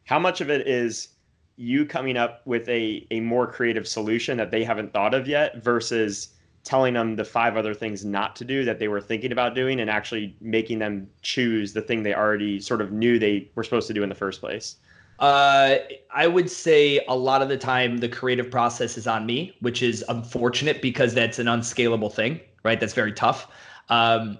How 0.04 0.20
much 0.20 0.40
of 0.40 0.48
it 0.48 0.68
is 0.68 1.08
you 1.56 1.86
coming 1.86 2.16
up 2.16 2.46
with 2.46 2.68
a, 2.68 3.04
a 3.10 3.18
more 3.18 3.50
creative 3.50 3.88
solution 3.88 4.36
that 4.38 4.52
they 4.52 4.62
haven't 4.62 4.92
thought 4.92 5.14
of 5.14 5.26
yet 5.26 5.64
versus 5.64 6.34
telling 6.62 6.94
them 6.94 7.16
the 7.16 7.24
five 7.24 7.56
other 7.56 7.74
things 7.74 8.04
not 8.04 8.36
to 8.36 8.44
do 8.44 8.64
that 8.64 8.78
they 8.78 8.88
were 8.88 9.00
thinking 9.00 9.32
about 9.32 9.56
doing 9.56 9.80
and 9.80 9.90
actually 9.90 10.36
making 10.40 10.78
them 10.78 11.08
choose 11.22 11.72
the 11.72 11.82
thing 11.82 12.02
they 12.04 12.14
already 12.14 12.60
sort 12.60 12.80
of 12.80 12.92
knew 12.92 13.18
they 13.18 13.50
were 13.56 13.64
supposed 13.64 13.88
to 13.88 13.94
do 13.94 14.04
in 14.04 14.08
the 14.08 14.14
first 14.14 14.40
place? 14.40 14.76
Uh, 15.18 15.76
I 16.10 16.26
would 16.26 16.50
say 16.50 17.00
a 17.08 17.16
lot 17.16 17.40
of 17.40 17.48
the 17.48 17.56
time 17.56 17.98
the 17.98 18.08
creative 18.08 18.50
process 18.50 18.98
is 18.98 19.06
on 19.06 19.24
me, 19.24 19.56
which 19.60 19.82
is 19.82 20.04
unfortunate 20.08 20.82
because 20.82 21.14
that's 21.14 21.38
an 21.38 21.48
unscalable 21.48 22.10
thing, 22.10 22.40
right? 22.64 22.78
That's 22.78 22.92
very 22.92 23.12
tough. 23.12 23.48
Um, 23.88 24.38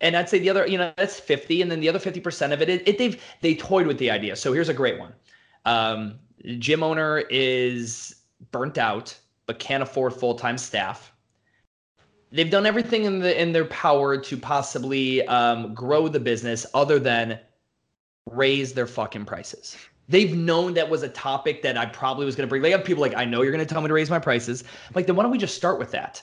and 0.00 0.16
I'd 0.16 0.28
say 0.28 0.38
the 0.38 0.50
other, 0.50 0.66
you 0.66 0.78
know, 0.78 0.92
that's 0.96 1.20
50, 1.20 1.62
and 1.62 1.70
then 1.70 1.80
the 1.80 1.88
other 1.88 1.98
50% 1.98 2.52
of 2.52 2.62
it, 2.62 2.68
it, 2.68 2.88
it 2.88 2.98
they've 2.98 3.22
they 3.40 3.54
toyed 3.54 3.86
with 3.86 3.98
the 3.98 4.10
idea. 4.10 4.36
So 4.36 4.52
here's 4.52 4.68
a 4.68 4.74
great 4.74 4.98
one. 4.98 5.14
Um, 5.64 6.18
gym 6.58 6.82
owner 6.82 7.24
is 7.30 8.14
burnt 8.50 8.78
out, 8.78 9.18
but 9.46 9.58
can't 9.58 9.82
afford 9.82 10.14
full-time 10.14 10.58
staff. 10.58 11.12
They've 12.32 12.50
done 12.50 12.66
everything 12.66 13.04
in 13.04 13.20
the 13.20 13.40
in 13.40 13.52
their 13.52 13.66
power 13.66 14.18
to 14.18 14.36
possibly 14.36 15.26
um, 15.28 15.72
grow 15.72 16.08
the 16.08 16.20
business, 16.20 16.66
other 16.74 16.98
than 16.98 17.38
raise 18.26 18.72
their 18.72 18.86
fucking 18.86 19.24
prices. 19.24 19.76
They've 20.08 20.36
known 20.36 20.74
that 20.74 20.88
was 20.88 21.02
a 21.02 21.08
topic 21.08 21.62
that 21.62 21.78
I 21.78 21.86
probably 21.86 22.26
was 22.26 22.36
going 22.36 22.46
to 22.46 22.50
bring. 22.50 22.62
They 22.62 22.70
have 22.70 22.84
people 22.84 23.00
like, 23.00 23.16
I 23.16 23.24
know 23.24 23.42
you're 23.42 23.52
going 23.52 23.66
to 23.66 23.72
tell 23.72 23.80
me 23.80 23.88
to 23.88 23.94
raise 23.94 24.10
my 24.10 24.18
prices. 24.18 24.62
I'm 24.62 24.92
like, 24.94 25.06
then 25.06 25.16
why 25.16 25.22
don't 25.22 25.32
we 25.32 25.38
just 25.38 25.56
start 25.56 25.78
with 25.78 25.90
that? 25.92 26.22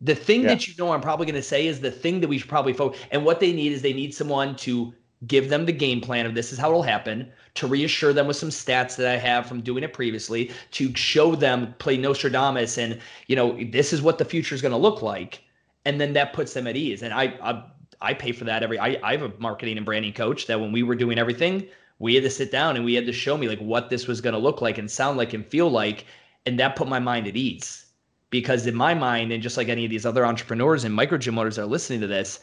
The 0.00 0.14
thing 0.14 0.42
yeah. 0.42 0.48
that 0.48 0.66
you 0.66 0.74
know 0.78 0.92
I'm 0.92 1.00
probably 1.00 1.26
going 1.26 1.34
to 1.34 1.42
say 1.42 1.66
is 1.66 1.80
the 1.80 1.90
thing 1.90 2.20
that 2.20 2.28
we 2.28 2.38
should 2.38 2.48
probably 2.48 2.72
focus. 2.72 3.00
And 3.10 3.24
what 3.24 3.38
they 3.38 3.52
need 3.52 3.72
is 3.72 3.82
they 3.82 3.92
need 3.92 4.14
someone 4.14 4.56
to 4.56 4.92
give 5.26 5.50
them 5.50 5.66
the 5.66 5.72
game 5.72 6.00
plan 6.00 6.26
of 6.26 6.34
this 6.34 6.52
is 6.52 6.58
how 6.58 6.70
it'll 6.70 6.82
happen, 6.82 7.30
to 7.54 7.66
reassure 7.66 8.12
them 8.12 8.26
with 8.26 8.36
some 8.36 8.48
stats 8.48 8.96
that 8.96 9.06
I 9.06 9.18
have 9.18 9.46
from 9.46 9.60
doing 9.60 9.84
it 9.84 9.92
previously, 9.92 10.50
to 10.72 10.94
show 10.96 11.34
them 11.34 11.74
play 11.78 11.96
Nostradamus 11.96 12.78
and 12.78 12.98
you 13.26 13.36
know 13.36 13.58
this 13.70 13.92
is 13.92 14.00
what 14.00 14.18
the 14.18 14.24
future 14.24 14.54
is 14.54 14.62
going 14.62 14.72
to 14.72 14.78
look 14.78 15.02
like, 15.02 15.42
and 15.84 16.00
then 16.00 16.14
that 16.14 16.32
puts 16.32 16.54
them 16.54 16.66
at 16.66 16.76
ease. 16.76 17.02
And 17.02 17.12
I 17.12 17.24
I, 17.42 17.64
I 18.00 18.14
pay 18.14 18.32
for 18.32 18.44
that 18.44 18.62
every. 18.62 18.78
I, 18.78 18.98
I 19.02 19.12
have 19.12 19.22
a 19.22 19.32
marketing 19.38 19.76
and 19.76 19.84
branding 19.84 20.14
coach 20.14 20.46
that 20.46 20.58
when 20.58 20.72
we 20.72 20.82
were 20.82 20.94
doing 20.94 21.18
everything, 21.18 21.68
we 22.00 22.14
had 22.14 22.24
to 22.24 22.30
sit 22.30 22.50
down 22.50 22.74
and 22.74 22.84
we 22.84 22.94
had 22.94 23.06
to 23.06 23.12
show 23.12 23.36
me 23.36 23.46
like 23.46 23.60
what 23.60 23.90
this 23.90 24.08
was 24.08 24.20
going 24.20 24.32
to 24.32 24.38
look 24.38 24.60
like 24.60 24.78
and 24.78 24.90
sound 24.90 25.18
like 25.18 25.34
and 25.34 25.46
feel 25.46 25.70
like, 25.70 26.06
and 26.46 26.58
that 26.58 26.74
put 26.74 26.88
my 26.88 26.98
mind 26.98 27.28
at 27.28 27.36
ease. 27.36 27.86
Because 28.30 28.66
in 28.66 28.74
my 28.74 28.94
mind, 28.94 29.32
and 29.32 29.42
just 29.42 29.56
like 29.56 29.68
any 29.68 29.84
of 29.84 29.90
these 29.90 30.06
other 30.06 30.24
entrepreneurs 30.24 30.84
and 30.84 30.94
micro 30.94 31.18
gym 31.18 31.38
owners 31.38 31.56
that 31.56 31.62
are 31.62 31.66
listening 31.66 32.00
to 32.00 32.06
this, 32.06 32.40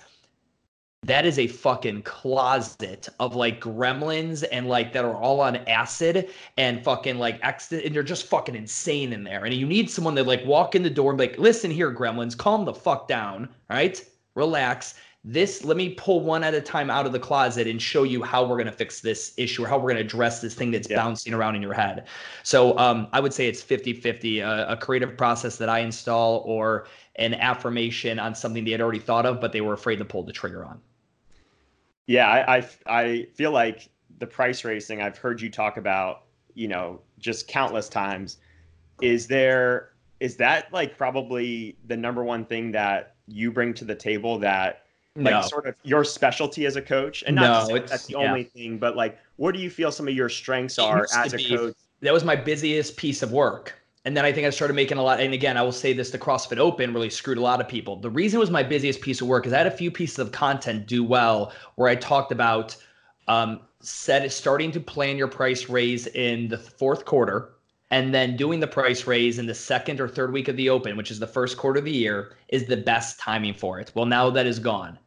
that 1.04 1.26
is 1.26 1.40
a 1.40 1.48
fucking 1.48 2.04
closet 2.04 3.08
of 3.20 3.36
like 3.36 3.62
gremlins 3.62 4.44
and 4.52 4.68
like 4.68 4.94
that 4.94 5.06
are 5.06 5.16
all 5.16 5.40
on 5.40 5.56
acid 5.68 6.30
and 6.58 6.84
fucking 6.84 7.18
like 7.18 7.40
ex 7.42 7.72
and 7.72 7.96
they're 7.96 8.04
just 8.04 8.28
fucking 8.28 8.56
insane 8.56 9.14
in 9.14 9.24
there. 9.24 9.46
And 9.46 9.54
you 9.54 9.66
need 9.66 9.90
someone 9.90 10.16
that 10.16 10.28
like 10.28 10.46
walk 10.46 10.76
in 10.76 10.84
the 10.84 10.90
door 10.90 11.12
and 11.12 11.18
be 11.18 11.28
like, 11.28 11.40
listen 11.40 11.72
here, 11.72 11.94
gremlins, 11.94 12.38
calm 12.38 12.66
the 12.66 12.74
fuck 12.74 13.08
down, 13.08 13.50
right? 13.70 14.04
Relax. 14.36 14.96
This, 15.30 15.66
let 15.66 15.76
me 15.76 15.90
pull 15.90 16.22
one 16.22 16.42
at 16.42 16.54
a 16.54 16.62
time 16.62 16.90
out 16.90 17.06
of 17.06 17.12
the 17.12 17.20
closet 17.20 17.68
and 17.68 17.82
show 17.82 18.04
you 18.04 18.24
how 18.24 18.46
we're 18.46 18.56
going 18.56 18.68
to 18.68 18.72
fix 18.72 19.02
this 19.02 19.34
issue 19.36 19.66
or 19.66 19.68
how 19.68 19.76
we're 19.76 19.92
going 19.92 19.98
to 19.98 20.02
address 20.02 20.40
this 20.40 20.54
thing 20.54 20.72
that's 20.72 20.90
yeah. 20.90 20.96
bouncing 20.96 21.34
around 21.34 21.58
in 21.58 21.62
your 21.62 21.74
head. 21.74 22.08
So 22.44 22.78
um, 22.78 23.10
I 23.12 23.20
would 23.20 23.34
say 23.34 23.50
it's 23.50 23.62
50 23.62 23.92
50, 23.92 24.40
a, 24.40 24.70
a 24.70 24.78
creative 24.78 25.18
process 25.18 25.58
that 25.58 25.68
I 25.68 25.80
install 25.80 26.44
or 26.46 26.88
an 27.18 27.34
affirmation 27.34 28.20
on 28.20 28.36
something 28.36 28.64
they 28.64 28.72
had 28.72 28.80
already 28.80 29.00
thought 29.00 29.26
of, 29.26 29.42
but 29.42 29.52
they 29.52 29.60
were 29.60 29.74
afraid 29.74 29.98
to 29.98 30.06
pull 30.06 30.24
the 30.24 30.32
trigger 30.32 30.64
on. 30.64 30.80
Yeah, 32.06 32.30
I, 32.30 32.60
I, 32.60 32.68
I 32.86 33.28
feel 33.34 33.52
like 33.52 33.90
the 34.20 34.28
price 34.28 34.64
racing 34.64 35.02
I've 35.02 35.18
heard 35.18 35.42
you 35.42 35.50
talk 35.50 35.76
about, 35.76 36.24
you 36.54 36.70
know, 36.70 37.02
just 37.20 37.50
countless 37.50 37.90
times. 37.90 38.38
Is 39.02 39.28
there 39.28 39.90
is 40.22 40.38
that 40.38 40.72
like 40.72 40.98
probably 40.98 41.78
the 41.86 41.98
number 41.98 42.24
one 42.24 42.46
thing 42.46 42.72
that 42.72 43.16
you 43.28 43.52
bring 43.52 43.74
to 43.74 43.84
the 43.84 43.94
table 43.94 44.40
that 44.40 44.87
like 45.24 45.34
no. 45.34 45.42
sort 45.42 45.66
of 45.66 45.76
your 45.84 46.04
specialty 46.04 46.66
as 46.66 46.76
a 46.76 46.82
coach 46.82 47.24
and 47.26 47.36
not 47.36 47.68
no, 47.70 47.80
that's 47.80 48.06
the 48.06 48.14
yeah. 48.14 48.30
only 48.30 48.44
thing 48.44 48.78
but 48.78 48.96
like 48.96 49.18
what 49.38 49.54
do 49.54 49.60
you 49.60 49.70
feel 49.70 49.92
some 49.92 50.08
of 50.08 50.14
your 50.14 50.30
strengths 50.30 50.78
are 50.78 51.08
as 51.16 51.34
a 51.34 51.38
be, 51.38 51.50
coach 51.50 51.76
that 52.02 52.14
was 52.14 52.24
my 52.24 52.36
busiest 52.36 52.98
piece 52.98 53.24
of 53.24 53.32
work 53.32 53.74
and 54.08 54.16
then 54.16 54.24
I 54.24 54.32
think 54.32 54.48
I 54.48 54.52
started 54.52 54.74
making 54.74 54.98
a 54.98 55.04
lot. 55.04 55.20
And 55.20 55.34
again, 55.34 55.58
I 55.58 55.62
will 55.62 55.74
say 55.74 55.92
this: 55.92 56.12
the 56.12 56.18
CrossFit 56.18 56.60
Open 56.60 56.94
really 56.94 57.10
screwed 57.10 57.38
a 57.38 57.42
lot 57.42 57.60
of 57.60 57.68
people. 57.68 57.98
The 57.98 58.10
reason 58.10 58.38
it 58.38 58.40
was 58.40 58.50
my 58.50 58.64
busiest 58.64 59.02
piece 59.02 59.20
of 59.20 59.28
work 59.28 59.46
is 59.46 59.52
I 59.52 59.58
had 59.58 59.68
a 59.68 59.72
few 59.72 59.92
pieces 59.92 60.18
of 60.18 60.32
content 60.32 60.88
do 60.88 61.04
well 61.04 61.52
where 61.76 61.90
I 61.90 61.96
talked 61.96 62.32
about 62.32 62.78
um, 63.28 63.60
set 63.82 64.32
starting 64.32 64.72
to 64.72 64.80
plan 64.80 65.18
your 65.18 65.28
price 65.28 65.68
raise 65.68 66.08
in 66.08 66.48
the 66.48 66.58
fourth 66.58 67.04
quarter, 67.04 67.50
and 67.92 68.14
then 68.14 68.38
doing 68.38 68.62
the 68.62 68.68
price 68.68 69.06
raise 69.08 69.40
in 69.40 69.46
the 69.46 69.54
second 69.54 70.00
or 70.00 70.08
third 70.08 70.32
week 70.32 70.48
of 70.48 70.56
the 70.56 70.70
Open, 70.70 70.96
which 70.96 71.12
is 71.12 71.20
the 71.20 71.28
first 71.28 71.58
quarter 71.58 71.80
of 71.80 71.86
the 71.86 71.92
year, 71.92 72.32
is 72.48 72.66
the 72.66 72.78
best 72.78 73.20
timing 73.20 73.56
for 73.56 73.78
it. 73.82 73.92
Well, 73.94 74.06
now 74.06 74.30
that 74.30 74.46
is 74.46 74.58
gone. 74.58 74.98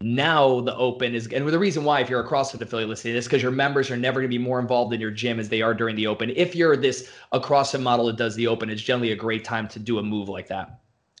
Now 0.00 0.60
the 0.60 0.76
open 0.76 1.16
is, 1.16 1.26
and 1.32 1.46
the 1.48 1.58
reason 1.58 1.82
why, 1.82 2.00
if 2.00 2.08
you're 2.08 2.20
a 2.20 2.26
CrossFit 2.26 2.60
affiliate 2.60 2.88
listening 2.88 3.14
to 3.14 3.18
this, 3.18 3.26
because 3.26 3.42
your 3.42 3.50
members 3.50 3.90
are 3.90 3.96
never 3.96 4.20
going 4.20 4.30
to 4.30 4.38
be 4.38 4.42
more 4.42 4.60
involved 4.60 4.92
in 4.94 5.00
your 5.00 5.10
gym 5.10 5.40
as 5.40 5.48
they 5.48 5.60
are 5.60 5.74
during 5.74 5.96
the 5.96 6.06
open. 6.06 6.30
If 6.36 6.54
you're 6.54 6.76
this 6.76 7.10
across 7.32 7.74
a 7.74 7.78
CrossFit 7.78 7.82
model 7.82 8.06
that 8.06 8.16
does 8.16 8.36
the 8.36 8.46
open, 8.46 8.70
it's 8.70 8.80
generally 8.80 9.10
a 9.10 9.16
great 9.16 9.44
time 9.44 9.66
to 9.68 9.80
do 9.80 9.98
a 9.98 10.02
move 10.02 10.28
like 10.28 10.46
that. 10.48 10.78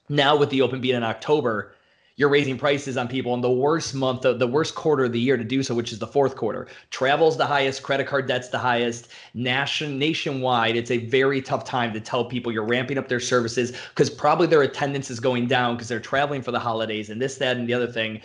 Now 0.08 0.36
with 0.36 0.50
the 0.50 0.62
open 0.62 0.80
being 0.80 0.94
in 0.94 1.02
October, 1.02 1.74
you're 2.14 2.28
raising 2.28 2.56
prices 2.56 2.96
on 2.96 3.08
people 3.08 3.34
in 3.34 3.40
the 3.40 3.50
worst 3.50 3.94
month 3.94 4.24
of 4.24 4.38
the 4.38 4.46
worst 4.46 4.74
quarter 4.76 5.04
of 5.04 5.12
the 5.12 5.20
year 5.20 5.36
to 5.36 5.44
do 5.44 5.62
so, 5.62 5.74
which 5.74 5.92
is 5.92 5.98
the 5.98 6.06
fourth 6.06 6.36
quarter. 6.36 6.68
Travel's 6.90 7.36
the 7.36 7.46
highest, 7.46 7.82
credit 7.82 8.06
card 8.06 8.26
debt's 8.26 8.48
the 8.48 8.58
highest. 8.58 9.08
Nation 9.34 9.98
nationwide, 9.98 10.76
it's 10.76 10.90
a 10.90 10.98
very 11.06 11.42
tough 11.42 11.64
time 11.64 11.92
to 11.92 12.00
tell 12.00 12.24
people 12.24 12.52
you're 12.52 12.64
ramping 12.64 12.98
up 12.98 13.08
their 13.08 13.20
services 13.20 13.72
because 13.90 14.08
probably 14.08 14.46
their 14.46 14.62
attendance 14.62 15.10
is 15.10 15.18
going 15.20 15.46
down 15.46 15.74
because 15.74 15.88
they're 15.88 16.00
traveling 16.00 16.42
for 16.42 16.52
the 16.52 16.58
holidays 16.60 17.10
and 17.10 17.20
this, 17.20 17.38
that, 17.38 17.56
and 17.56 17.68
the 17.68 17.74
other 17.74 17.86
thing 17.86 18.20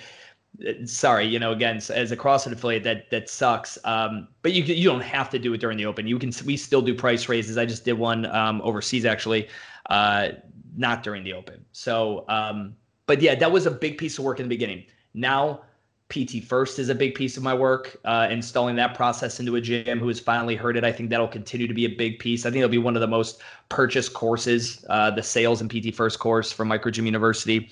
sorry, 0.85 1.25
you 1.25 1.39
know, 1.39 1.51
again, 1.51 1.77
as 1.77 2.11
a 2.11 2.17
CrossFit 2.17 2.51
affiliate, 2.51 2.83
that 2.83 3.09
that 3.09 3.29
sucks. 3.29 3.77
Um, 3.85 4.27
but 4.41 4.53
you 4.53 4.63
you 4.63 4.89
don't 4.89 5.01
have 5.01 5.29
to 5.31 5.39
do 5.39 5.53
it 5.53 5.59
during 5.59 5.77
the 5.77 5.85
open. 5.85 6.07
You 6.07 6.19
can 6.19 6.31
we 6.45 6.57
still 6.57 6.81
do 6.81 6.93
price 6.93 7.27
raises. 7.27 7.57
I 7.57 7.65
just 7.65 7.85
did 7.85 7.93
one 7.93 8.25
um, 8.27 8.61
overseas 8.61 9.05
actually, 9.05 9.47
uh, 9.89 10.29
not 10.75 11.03
during 11.03 11.23
the 11.23 11.33
open. 11.33 11.65
So, 11.71 12.25
um, 12.27 12.75
but 13.07 13.21
yeah, 13.21 13.35
that 13.35 13.51
was 13.51 13.65
a 13.65 13.71
big 13.71 13.97
piece 13.97 14.17
of 14.17 14.25
work 14.25 14.39
in 14.39 14.45
the 14.45 14.55
beginning. 14.55 14.85
Now. 15.13 15.61
PT 16.09 16.43
First 16.43 16.77
is 16.77 16.89
a 16.89 16.95
big 16.95 17.15
piece 17.15 17.37
of 17.37 17.43
my 17.43 17.55
work, 17.55 17.99
uh, 18.05 18.27
installing 18.29 18.75
that 18.75 18.93
process 18.93 19.39
into 19.39 19.55
a 19.55 19.61
gym 19.61 19.99
who 19.99 20.07
has 20.09 20.19
finally 20.19 20.55
heard 20.55 20.77
it. 20.77 20.83
I 20.83 20.91
think 20.91 21.09
that'll 21.09 21.27
continue 21.27 21.65
to 21.65 21.73
be 21.73 21.85
a 21.85 21.89
big 21.89 22.19
piece. 22.19 22.45
I 22.45 22.51
think 22.51 22.57
it'll 22.57 22.69
be 22.69 22.77
one 22.77 22.95
of 22.95 23.01
the 23.01 23.07
most 23.07 23.41
purchased 23.69 24.13
courses, 24.13 24.85
uh, 24.89 25.09
the 25.09 25.23
sales 25.23 25.59
and 25.59 25.71
PT 25.71 25.95
First 25.95 26.19
course 26.19 26.51
from 26.51 26.67
Micro 26.67 26.91
Gym 26.91 27.07
University 27.07 27.71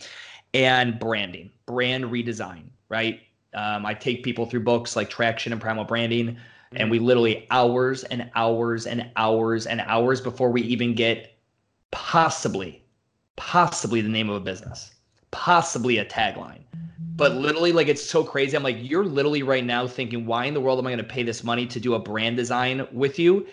and 0.54 1.00
branding, 1.00 1.52
brand 1.66 2.06
redesign, 2.06 2.64
right? 2.90 3.22
Um, 3.54 3.86
I 3.86 3.94
take 3.94 4.24
people 4.24 4.46
through 4.46 4.62
books 4.62 4.96
like 4.96 5.10
Traction 5.10 5.52
and 5.52 5.62
Primal 5.62 5.84
Branding, 5.84 6.38
and 6.74 6.90
we 6.90 7.00
literally 7.00 7.48
hours 7.52 8.04
and 8.06 8.30
hours 8.36 8.88
and 8.88 9.10
hours 9.18 9.68
and 9.68 9.82
hours 9.82 10.22
before 10.22 10.50
we 10.50 10.62
even 10.62 10.96
get 10.96 11.38
possibly, 11.92 12.84
possibly 13.36 14.02
the 14.02 14.10
name 14.10 14.30
of 14.30 14.38
a 14.38 14.40
business, 14.40 14.92
possibly 15.32 15.98
a 15.98 16.06
tagline. 16.06 16.62
But 17.16 17.36
literally, 17.36 17.72
like 17.72 17.88
it's 17.88 18.02
so 18.02 18.24
crazy. 18.24 18.56
I'm 18.56 18.64
like, 18.64 18.78
you're 18.80 19.06
literally 19.06 19.44
right 19.44 19.66
now 19.66 19.86
thinking, 19.86 20.26
why 20.26 20.46
in 20.46 20.54
the 20.54 20.62
world 20.62 20.80
am 20.80 20.88
I 20.88 20.92
going 20.92 20.98
to 20.98 21.04
pay 21.04 21.24
this 21.24 21.44
money 21.44 21.68
to 21.68 21.80
do 21.80 21.94
a 21.94 22.00
brand 22.00 22.38
design 22.38 22.88
with 22.92 23.20
you? 23.20 23.46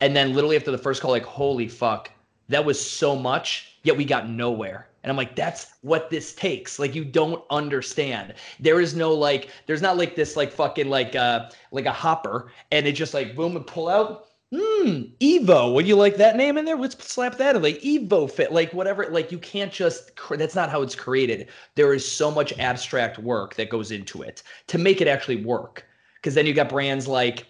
And 0.00 0.14
then 0.14 0.34
literally 0.34 0.56
after 0.56 0.70
the 0.70 0.78
first 0.78 1.00
call, 1.00 1.12
like, 1.12 1.24
holy 1.24 1.68
fuck, 1.68 2.10
that 2.48 2.64
was 2.64 2.78
so 2.78 3.16
much, 3.16 3.78
yet 3.84 3.96
we 3.96 4.04
got 4.04 4.28
nowhere. 4.28 4.88
And 5.06 5.12
I'm 5.12 5.16
like, 5.16 5.36
that's 5.36 5.74
what 5.82 6.10
this 6.10 6.34
takes. 6.34 6.80
Like, 6.80 6.96
you 6.96 7.04
don't 7.04 7.44
understand. 7.48 8.34
There 8.58 8.80
is 8.80 8.96
no 8.96 9.14
like, 9.14 9.50
there's 9.66 9.80
not 9.80 9.96
like 9.96 10.16
this 10.16 10.34
like 10.34 10.50
fucking 10.50 10.88
like 10.88 11.14
uh 11.14 11.48
like 11.70 11.86
a 11.86 11.92
hopper, 11.92 12.50
and 12.72 12.88
it 12.88 12.92
just 12.92 13.14
like 13.14 13.36
boom 13.36 13.54
and 13.54 13.64
pull 13.64 13.88
out. 13.88 14.26
Hmm, 14.52 15.02
Evo. 15.20 15.72
Would 15.74 15.86
you 15.86 15.94
like 15.94 16.16
that 16.16 16.34
name 16.34 16.58
in 16.58 16.64
there? 16.64 16.76
Let's 16.76 17.06
slap 17.06 17.38
that 17.38 17.54
in 17.54 17.62
like 17.62 17.80
Evo 17.82 18.28
Fit, 18.28 18.50
like 18.50 18.72
whatever. 18.72 19.06
Like 19.06 19.30
you 19.30 19.38
can't 19.38 19.72
just. 19.72 20.10
That's 20.28 20.56
not 20.56 20.70
how 20.70 20.82
it's 20.82 20.96
created. 20.96 21.50
There 21.76 21.94
is 21.94 22.10
so 22.10 22.28
much 22.32 22.52
abstract 22.58 23.16
work 23.20 23.54
that 23.54 23.70
goes 23.70 23.92
into 23.92 24.22
it 24.22 24.42
to 24.66 24.78
make 24.78 25.00
it 25.00 25.06
actually 25.06 25.44
work. 25.44 25.86
Because 26.16 26.34
then 26.34 26.46
you 26.46 26.52
got 26.52 26.68
brands 26.68 27.06
like 27.06 27.46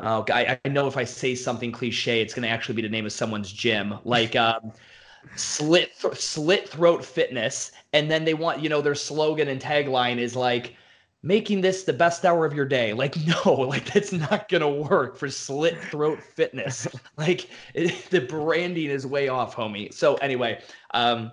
Oh, 0.00 0.24
I, 0.32 0.58
I 0.64 0.68
know 0.68 0.86
if 0.86 0.96
I 0.96 1.04
say 1.04 1.34
something 1.34 1.70
cliche, 1.70 2.22
it's 2.22 2.32
going 2.34 2.44
to 2.44 2.48
actually 2.48 2.74
be 2.76 2.82
the 2.82 2.88
name 2.88 3.04
of 3.04 3.12
someone's 3.12 3.52
gym. 3.52 3.94
Like, 4.04 4.34
um, 4.36 4.72
slit 5.36 5.92
th- 6.00 6.14
slit 6.14 6.68
throat 6.68 7.04
fitness 7.04 7.72
and 7.92 8.10
then 8.10 8.24
they 8.24 8.34
want 8.34 8.60
you 8.60 8.68
know 8.68 8.80
their 8.80 8.94
slogan 8.94 9.48
and 9.48 9.60
tagline 9.60 10.18
is 10.18 10.36
like 10.36 10.76
making 11.22 11.60
this 11.60 11.84
the 11.84 11.92
best 11.92 12.24
hour 12.24 12.44
of 12.44 12.52
your 12.52 12.64
day. 12.64 12.92
Like 12.92 13.16
no 13.44 13.52
like 13.52 13.92
that's 13.92 14.12
not 14.12 14.48
gonna 14.48 14.70
work 14.70 15.16
for 15.16 15.28
slit 15.28 15.78
throat 15.84 16.20
fitness. 16.20 16.86
Like 17.18 17.50
it, 17.74 18.10
the 18.10 18.20
branding 18.20 18.90
is 18.90 19.06
way 19.06 19.28
off 19.28 19.54
homie. 19.54 19.92
So 19.92 20.14
anyway 20.16 20.60
um 20.94 21.30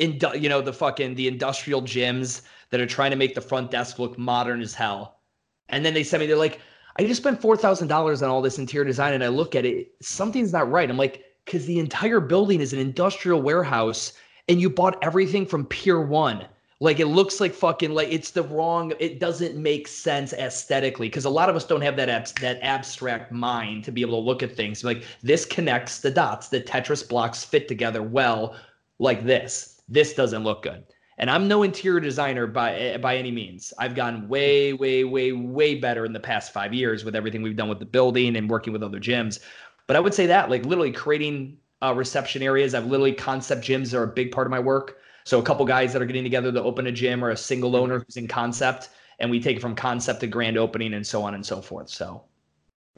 in 0.00 0.18
you 0.34 0.48
know 0.48 0.60
the 0.60 0.72
fucking 0.72 1.14
the 1.14 1.28
industrial 1.28 1.82
gyms 1.82 2.42
that 2.70 2.80
are 2.80 2.86
trying 2.86 3.10
to 3.10 3.16
make 3.16 3.34
the 3.34 3.40
front 3.40 3.70
desk 3.70 3.98
look 3.98 4.18
modern 4.18 4.60
as 4.60 4.74
hell. 4.74 5.20
And 5.68 5.84
then 5.84 5.94
they 5.94 6.04
send 6.04 6.20
me 6.20 6.26
they're 6.26 6.36
like 6.36 6.60
i 6.98 7.04
just 7.04 7.20
spent 7.20 7.40
$4000 7.42 8.22
on 8.22 8.28
all 8.30 8.40
this 8.40 8.58
interior 8.58 8.86
design 8.86 9.12
and 9.12 9.22
i 9.22 9.28
look 9.28 9.54
at 9.54 9.66
it 9.66 9.92
something's 10.00 10.52
not 10.52 10.70
right. 10.70 10.88
I'm 10.88 10.96
like 10.96 11.25
because 11.46 11.64
the 11.64 11.78
entire 11.78 12.20
building 12.20 12.60
is 12.60 12.72
an 12.72 12.78
industrial 12.78 13.40
warehouse 13.40 14.12
and 14.48 14.60
you 14.60 14.68
bought 14.68 15.02
everything 15.02 15.46
from 15.46 15.64
Pier 15.64 16.00
One. 16.00 16.44
Like 16.78 17.00
it 17.00 17.06
looks 17.06 17.40
like 17.40 17.54
fucking 17.54 17.92
like 17.92 18.12
it's 18.12 18.32
the 18.32 18.42
wrong. 18.42 18.92
It 18.98 19.18
doesn't 19.18 19.56
make 19.56 19.88
sense 19.88 20.34
aesthetically 20.34 21.08
because 21.08 21.24
a 21.24 21.30
lot 21.30 21.48
of 21.48 21.56
us 21.56 21.64
don't 21.64 21.80
have 21.80 21.96
that 21.96 22.10
abs- 22.10 22.34
that 22.34 22.58
abstract 22.60 23.32
mind 23.32 23.84
to 23.84 23.92
be 23.92 24.02
able 24.02 24.20
to 24.20 24.26
look 24.26 24.42
at 24.42 24.54
things 24.54 24.84
like 24.84 25.04
this 25.22 25.46
connects 25.46 26.00
the 26.00 26.10
dots. 26.10 26.48
The 26.48 26.60
Tetris 26.60 27.08
blocks 27.08 27.44
fit 27.44 27.66
together 27.66 28.02
well, 28.02 28.56
like 28.98 29.24
this. 29.24 29.80
This 29.88 30.12
doesn't 30.12 30.44
look 30.44 30.64
good. 30.64 30.84
And 31.18 31.30
I'm 31.30 31.48
no 31.48 31.62
interior 31.62 31.98
designer 31.98 32.46
by 32.46 32.74
eh, 32.74 32.98
by 32.98 33.16
any 33.16 33.30
means. 33.30 33.72
I've 33.78 33.94
gotten 33.94 34.28
way, 34.28 34.74
way, 34.74 35.04
way, 35.04 35.32
way 35.32 35.76
better 35.76 36.04
in 36.04 36.12
the 36.12 36.20
past 36.20 36.52
five 36.52 36.74
years 36.74 37.04
with 37.06 37.16
everything 37.16 37.40
we've 37.40 37.56
done 37.56 37.70
with 37.70 37.78
the 37.78 37.86
building 37.86 38.36
and 38.36 38.50
working 38.50 38.74
with 38.74 38.82
other 38.82 39.00
gyms. 39.00 39.40
But 39.86 39.96
I 39.96 40.00
would 40.00 40.14
say 40.14 40.26
that, 40.26 40.50
like 40.50 40.64
literally 40.64 40.92
creating 40.92 41.58
uh, 41.82 41.94
reception 41.94 42.42
areas. 42.42 42.74
I've 42.74 42.86
literally 42.86 43.12
concept 43.12 43.62
gyms 43.62 43.94
are 43.94 44.02
a 44.02 44.08
big 44.08 44.32
part 44.32 44.46
of 44.46 44.50
my 44.50 44.58
work. 44.58 44.98
So 45.24 45.38
a 45.40 45.42
couple 45.42 45.64
guys 45.66 45.92
that 45.92 46.00
are 46.00 46.06
getting 46.06 46.22
together 46.22 46.52
to 46.52 46.62
open 46.62 46.86
a 46.86 46.92
gym 46.92 47.24
or 47.24 47.30
a 47.30 47.36
single 47.36 47.74
owner 47.74 47.98
who's 47.98 48.16
in 48.16 48.28
concept, 48.28 48.90
and 49.18 49.30
we 49.30 49.40
take 49.40 49.56
it 49.56 49.60
from 49.60 49.74
concept 49.74 50.20
to 50.20 50.26
grand 50.26 50.56
opening 50.56 50.94
and 50.94 51.06
so 51.06 51.22
on 51.22 51.34
and 51.34 51.44
so 51.44 51.60
forth. 51.60 51.88
So 51.88 52.24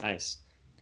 nice. 0.00 0.38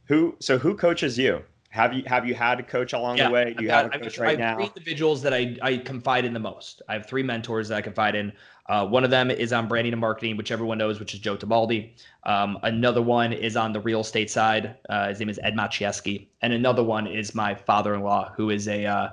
Who 0.09 0.37
so 0.41 0.59
who 0.59 0.77
coaches 0.77 1.17
you? 1.17 1.43
Have 1.71 1.93
you 1.93 2.03
have 2.07 2.27
you 2.27 2.35
had 2.35 2.59
a 2.59 2.63
coach 2.63 2.95
along 2.95 3.19
yeah, 3.19 3.29
the 3.29 3.35
way? 3.35 3.55
Do 3.55 3.63
you 3.63 3.69
got, 3.69 3.93
have 3.93 4.01
a 4.01 4.05
coach 4.05 4.19
I've, 4.19 4.21
right 4.21 4.41
I 4.41 4.43
have 4.43 4.59
now? 4.59 4.65
Three 4.65 4.73
individuals 4.77 5.23
that 5.23 5.33
I 5.33 5.57
I 5.63 5.77
confide 5.79 6.25
in 6.25 6.33
the 6.33 6.41
most. 6.41 6.83
I 6.89 6.95
have 6.95 7.07
three 7.07 7.23
mentors 7.23 7.69
that 7.69 7.77
I 7.77 7.83
confide 7.83 8.15
in. 8.15 8.33
Uh, 8.69 8.87
one 8.87 9.05
of 9.05 9.11
them 9.11 9.31
is 9.31 9.53
on 9.53 9.69
branding 9.69 9.93
and 9.93 10.01
marketing, 10.01 10.37
which 10.37 10.51
everyone 10.51 10.79
knows, 10.79 10.99
which 10.99 11.15
is 11.15 11.21
Joe 11.21 11.37
Tabaldi. 11.37 11.93
Um, 12.25 12.59
another 12.63 13.01
one 13.03 13.33
is 13.33 13.57
on 13.57 13.73
the 13.73 13.81
real 13.81 14.01
estate 14.01 14.31
side. 14.31 14.77
Uh, 14.89 15.09
his 15.09 15.21
name 15.21 15.29
is 15.29 15.39
Ed 15.43 15.55
Machieski. 15.55 16.27
And 16.43 16.53
another 16.53 16.83
one 16.83 17.07
is 17.07 17.35
my 17.35 17.55
father-in-law, 17.55 18.33
who 18.37 18.51
is 18.51 18.67
a 18.67 18.87
uh, 18.87 19.11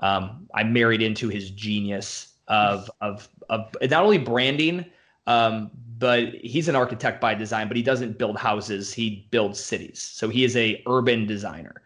um, 0.00 0.46
I 0.54 0.64
married 0.64 1.02
into 1.02 1.28
his 1.28 1.50
genius 1.50 2.34
of 2.48 2.90
of 3.00 3.28
of 3.50 3.74
not 3.82 4.04
only 4.04 4.18
branding, 4.18 4.84
um, 5.26 5.70
but 5.98 6.34
he's 6.34 6.68
an 6.68 6.76
architect 6.76 7.20
by 7.20 7.34
design. 7.34 7.68
But 7.68 7.76
he 7.76 7.82
doesn't 7.82 8.18
build 8.18 8.36
houses; 8.36 8.92
he 8.92 9.26
builds 9.30 9.60
cities. 9.60 10.00
So 10.00 10.28
he 10.28 10.44
is 10.44 10.56
a 10.56 10.82
urban 10.86 11.26
designer. 11.26 11.82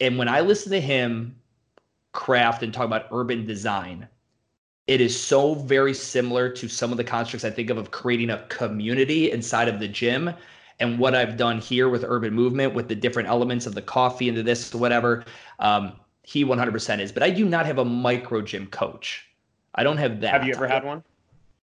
And 0.00 0.18
when 0.18 0.28
I 0.28 0.40
listen 0.40 0.72
to 0.72 0.80
him 0.80 1.36
craft 2.12 2.62
and 2.62 2.72
talk 2.72 2.84
about 2.84 3.06
urban 3.10 3.46
design, 3.46 4.08
it 4.86 5.00
is 5.00 5.18
so 5.18 5.54
very 5.54 5.94
similar 5.94 6.48
to 6.50 6.68
some 6.68 6.90
of 6.90 6.98
the 6.98 7.04
constructs 7.04 7.44
I 7.44 7.50
think 7.50 7.70
of 7.70 7.78
of 7.78 7.90
creating 7.90 8.30
a 8.30 8.38
community 8.48 9.30
inside 9.30 9.68
of 9.68 9.80
the 9.80 9.88
gym. 9.88 10.34
And 10.80 10.98
what 10.98 11.14
I've 11.14 11.36
done 11.36 11.60
here 11.60 11.88
with 11.88 12.04
Urban 12.06 12.34
Movement, 12.34 12.74
with 12.74 12.88
the 12.88 12.94
different 12.94 13.28
elements 13.28 13.66
of 13.66 13.74
the 13.74 13.82
coffee 13.82 14.28
into 14.28 14.42
this, 14.42 14.74
whatever, 14.74 15.24
um, 15.60 15.92
he 16.22 16.44
100% 16.44 17.00
is. 17.00 17.12
But 17.12 17.22
I 17.22 17.30
do 17.30 17.44
not 17.44 17.64
have 17.66 17.78
a 17.78 17.84
micro 17.84 18.42
gym 18.42 18.66
coach. 18.66 19.26
I 19.74 19.84
don't 19.84 19.96
have 19.98 20.20
that. 20.20 20.32
Have 20.32 20.44
you 20.44 20.54
ever 20.54 20.66
had 20.66 20.84
one? 20.84 21.02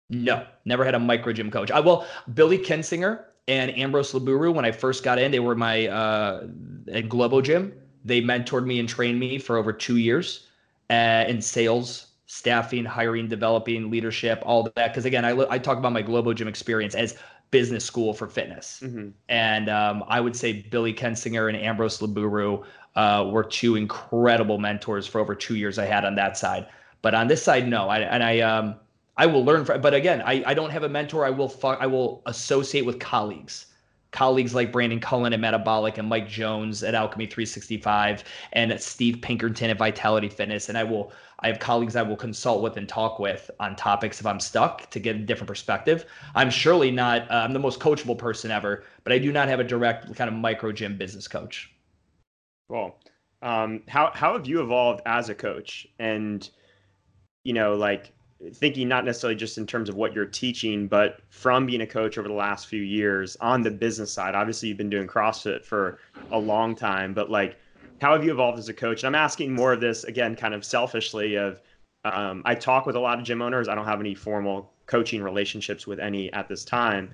No, 0.10 0.45
never 0.65 0.84
had 0.84 0.95
a 0.95 0.99
micro 0.99 1.34
gym 1.34 1.51
coach. 1.51 1.71
I 1.71 1.79
will. 1.79 2.05
Billy 2.34 2.57
Kensinger 2.57 3.25
and 3.47 3.77
Ambrose 3.77 4.13
Laburu, 4.13 4.53
when 4.53 4.65
I 4.65 4.71
first 4.71 5.03
got 5.03 5.19
in, 5.19 5.31
they 5.31 5.39
were 5.39 5.55
my 5.55 5.88
uh, 5.88 6.47
at 6.91 7.10
Globo 7.10 7.41
Gym. 7.41 7.73
They 8.03 8.21
mentored 8.21 8.65
me 8.65 8.79
and 8.79 8.89
trained 8.89 9.19
me 9.19 9.38
for 9.39 9.57
over 9.57 9.71
two 9.71 9.97
years 9.97 10.47
uh, 10.89 11.25
in 11.27 11.41
sales, 11.41 12.07
staffing, 12.32 12.86
hiring, 12.86 13.28
developing, 13.28 13.91
leadership, 13.91 14.41
all 14.46 14.63
that. 14.63 14.94
Because 14.94 15.04
again, 15.04 15.26
I, 15.26 15.32
I 15.50 15.60
talk 15.60 15.78
about 15.78 15.91
my 15.91 16.02
Globo 16.02 16.32
Gym 16.32 16.48
experience 16.48 16.96
as 16.96 17.17
business 17.52 17.84
school 17.84 18.13
for 18.13 18.26
fitness. 18.26 18.80
Mm-hmm. 18.82 19.10
And 19.28 19.67
um, 19.67 20.06
I 20.08 20.22
would 20.22 20.34
say 20.34 20.65
Billy 20.72 20.94
Kensinger 20.94 21.50
and 21.50 21.58
Ambrose 21.58 22.00
Laburu 22.00 22.63
uh, 22.96 23.30
were 23.30 23.44
two 23.44 23.76
incredible 23.76 24.60
mentors 24.60 25.06
for 25.06 25.20
over 25.20 25.36
two 25.36 25.58
years 25.58 25.78
I 25.78 25.84
had 25.84 26.06
on 26.06 26.15
that 26.15 26.38
side. 26.38 26.67
But 27.02 27.13
on 27.13 27.28
this 27.28 27.44
side, 27.44 27.67
no. 27.67 27.89
I, 27.89 28.00
and 28.00 28.24
I 28.24 28.39
um, 28.39 28.76
I 29.17 29.26
will 29.26 29.44
learn 29.44 29.65
from. 29.65 29.82
But 29.82 29.94
again, 29.94 30.22
I, 30.26 30.41
I 30.46 30.54
don't 30.54 30.70
have 30.70 30.84
a 30.84 30.89
mentor. 30.89 31.26
I 31.26 31.32
will 31.32 31.50
fu- 31.50 31.67
I 31.67 31.86
will 31.86 32.22
associate 32.28 32.86
with 32.86 32.98
colleagues. 33.00 33.65
Colleagues 34.12 34.54
like 34.54 34.71
Brandon 34.71 35.00
Cullen 35.00 35.32
at 35.34 35.39
Metabolic 35.39 35.97
and 35.97 36.08
Mike 36.08 36.28
Jones 36.28 36.84
at 36.84 36.93
Alchemy 36.93 37.28
365 37.28 38.24
and 38.54 38.80
Steve 38.82 39.21
Pinkerton 39.21 39.69
at 39.69 39.78
Vitality 39.78 40.28
Fitness. 40.28 40.67
And 40.67 40.78
I 40.78 40.84
will 40.84 41.13
I 41.39 41.47
have 41.47 41.60
colleagues 41.60 41.95
I 41.95 42.04
will 42.04 42.17
consult 42.17 42.62
with 42.62 42.78
and 42.78 42.88
talk 42.88 43.19
with 43.19 43.50
on 43.60 43.76
topics 43.76 44.19
if 44.19 44.26
I'm 44.26 44.39
stuck 44.39 44.89
to 44.91 45.00
get 45.00 45.15
a 45.15 45.19
different 45.19 45.47
perspective. 45.47 46.06
I'm 46.36 46.50
surely 46.50 46.91
not 46.91 47.30
uh, 47.32 47.36
I'm 47.36 47.54
the 47.54 47.60
most 47.60 47.80
coachable 47.80 48.17
person 48.17 48.52
ever, 48.52 48.84
but 49.04 49.13
I 49.13 49.17
do 49.17 49.32
not 49.32 49.47
have 49.47 49.60
a 49.60 49.63
direct 49.63 50.13
kind 50.15 50.28
of 50.28 50.36
micro 50.36 50.71
gym 50.71 50.97
business 50.97 51.28
coach. 51.28 51.71
Cool. 52.69 52.95
Um, 53.41 53.82
how 53.88 54.12
how 54.13 54.34
have 54.34 54.45
you 54.45 54.62
evolved 54.62 55.02
as 55.06 55.30
a 55.30 55.36
coach? 55.36 55.88
And 56.00 56.47
you 57.43 57.54
know, 57.54 57.74
like 57.76 58.13
thinking 58.54 58.88
not 58.88 59.06
necessarily 59.06 59.36
just 59.36 59.58
in 59.58 59.67
terms 59.67 59.89
of 59.89 59.95
what 59.95 60.13
you're 60.13 60.25
teaching, 60.25 60.88
but 60.88 61.21
from 61.30 61.65
being 61.65 61.82
a 61.82 61.88
coach 61.88 62.17
over 62.17 62.27
the 62.27 62.34
last 62.34 62.67
few 62.67 62.82
years 62.82 63.38
on 63.41 63.62
the 63.62 63.71
business 63.71 64.12
side. 64.12 64.36
Obviously, 64.36 64.69
you've 64.69 64.77
been 64.77 64.89
doing 64.89 65.08
CrossFit 65.08 65.63
for 65.63 65.99
a 66.32 66.39
long 66.39 66.75
time, 66.75 67.13
but 67.13 67.30
like, 67.30 67.58
how 68.01 68.13
have 68.13 68.23
you 68.23 68.32
evolved 68.32 68.58
as 68.58 68.67
a 68.69 68.73
coach? 68.73 69.04
And 69.04 69.15
I'm 69.15 69.21
asking 69.21 69.54
more 69.54 69.73
of 69.73 69.80
this 69.80 70.04
again, 70.06 70.36
kind 70.36 70.54
of 70.54 70.65
selfishly. 70.65 71.36
Of 71.36 71.62
um, 72.04 72.41
I 72.45 72.56
talk 72.56 72.86
with 72.86 72.95
a 72.95 72.99
lot 72.99 73.19
of 73.19 73.25
gym 73.25 73.41
owners. 73.41 73.67
I 73.67 73.75
don't 73.75 73.86
have 73.86 73.99
any 73.99 74.15
formal 74.15 74.73
coaching 74.88 75.21
relationships 75.21 75.86
with 75.86 75.99
any 75.99 76.32
at 76.34 76.47
this 76.47 76.65
time, 76.65 77.13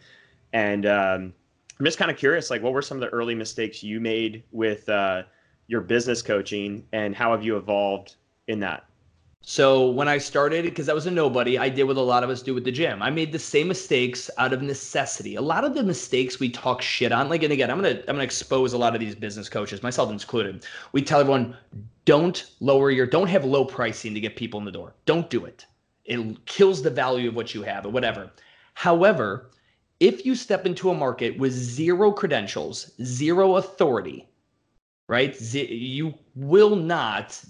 and 0.54 0.86
um, 0.86 1.34
I'm 1.80 1.86
just 1.86 1.98
kind 1.98 2.10
of 2.10 2.18
curious. 2.18 2.50
Like, 2.50 2.64
what 2.64 2.74
were 2.74 2.82
some 2.82 2.98
of 2.98 3.02
the 3.02 3.10
early 3.10 3.36
mistakes 3.36 3.84
you 3.84 4.00
made 4.00 4.44
with 4.52 4.88
uh, 4.88 5.24
your 5.68 5.82
business 5.82 6.22
coaching 6.22 6.86
and 6.94 7.16
how 7.16 7.32
have 7.32 7.44
you 7.44 7.58
evolved 7.58 8.16
in 8.48 8.60
that? 8.62 8.87
So 9.50 9.90
when 9.92 10.10
I 10.10 10.18
started, 10.18 10.66
because 10.66 10.90
I 10.90 10.94
was 10.94 11.06
a 11.06 11.12
nobody, 11.12 11.58
I 11.58 11.70
did 11.70 11.86
what 11.86 11.96
a 11.96 12.02
lot 12.02 12.22
of 12.22 12.30
us 12.30 12.42
do 12.42 12.54
with 12.54 12.66
the 12.66 12.72
gym. 12.72 13.02
I 13.02 13.10
made 13.10 13.32
the 13.32 13.40
same 13.40 13.70
mistakes 13.70 14.30
out 14.38 14.52
of 14.52 14.62
necessity. 14.62 15.36
A 15.36 15.42
lot 15.42 15.64
of 15.64 15.74
the 15.74 15.84
mistakes 15.84 16.38
we 16.38 16.50
talk 16.50 16.82
shit 16.82 17.14
on, 17.14 17.30
like 17.30 17.44
and 17.44 17.54
again, 17.54 17.72
I'm 17.72 17.78
gonna 17.78 18.02
I'm 18.10 18.16
gonna 18.16 18.24
expose 18.24 18.74
a 18.74 18.78
lot 18.78 18.94
of 18.94 19.00
these 19.00 19.16
business 19.16 19.48
coaches, 19.48 19.82
myself 19.82 20.12
included. 20.12 20.66
We 20.92 21.02
tell 21.02 21.22
everyone, 21.22 21.56
don't 22.04 22.52
lower 22.60 22.92
your, 22.92 23.06
don't 23.06 23.30
have 23.30 23.46
low 23.46 23.64
pricing 23.64 24.14
to 24.16 24.20
get 24.20 24.36
people 24.36 24.60
in 24.60 24.66
the 24.66 24.72
door. 24.72 24.96
Don't 25.06 25.30
do 25.30 25.46
it. 25.46 25.66
It 26.04 26.46
kills 26.46 26.84
the 26.84 26.90
value 26.90 27.30
of 27.30 27.36
what 27.36 27.56
you 27.56 27.64
have 27.64 27.86
or 27.86 27.90
whatever. 27.90 28.30
However, 28.74 29.52
if 30.02 30.26
you 30.26 30.36
step 30.36 30.66
into 30.66 30.90
a 30.90 30.94
market 30.94 31.40
with 31.40 31.54
zero 31.54 32.12
credentials, 32.12 32.92
zero 33.02 33.56
authority, 33.56 34.28
right? 35.08 35.40
You 35.54 36.16
will 36.36 36.76
not 36.76 37.42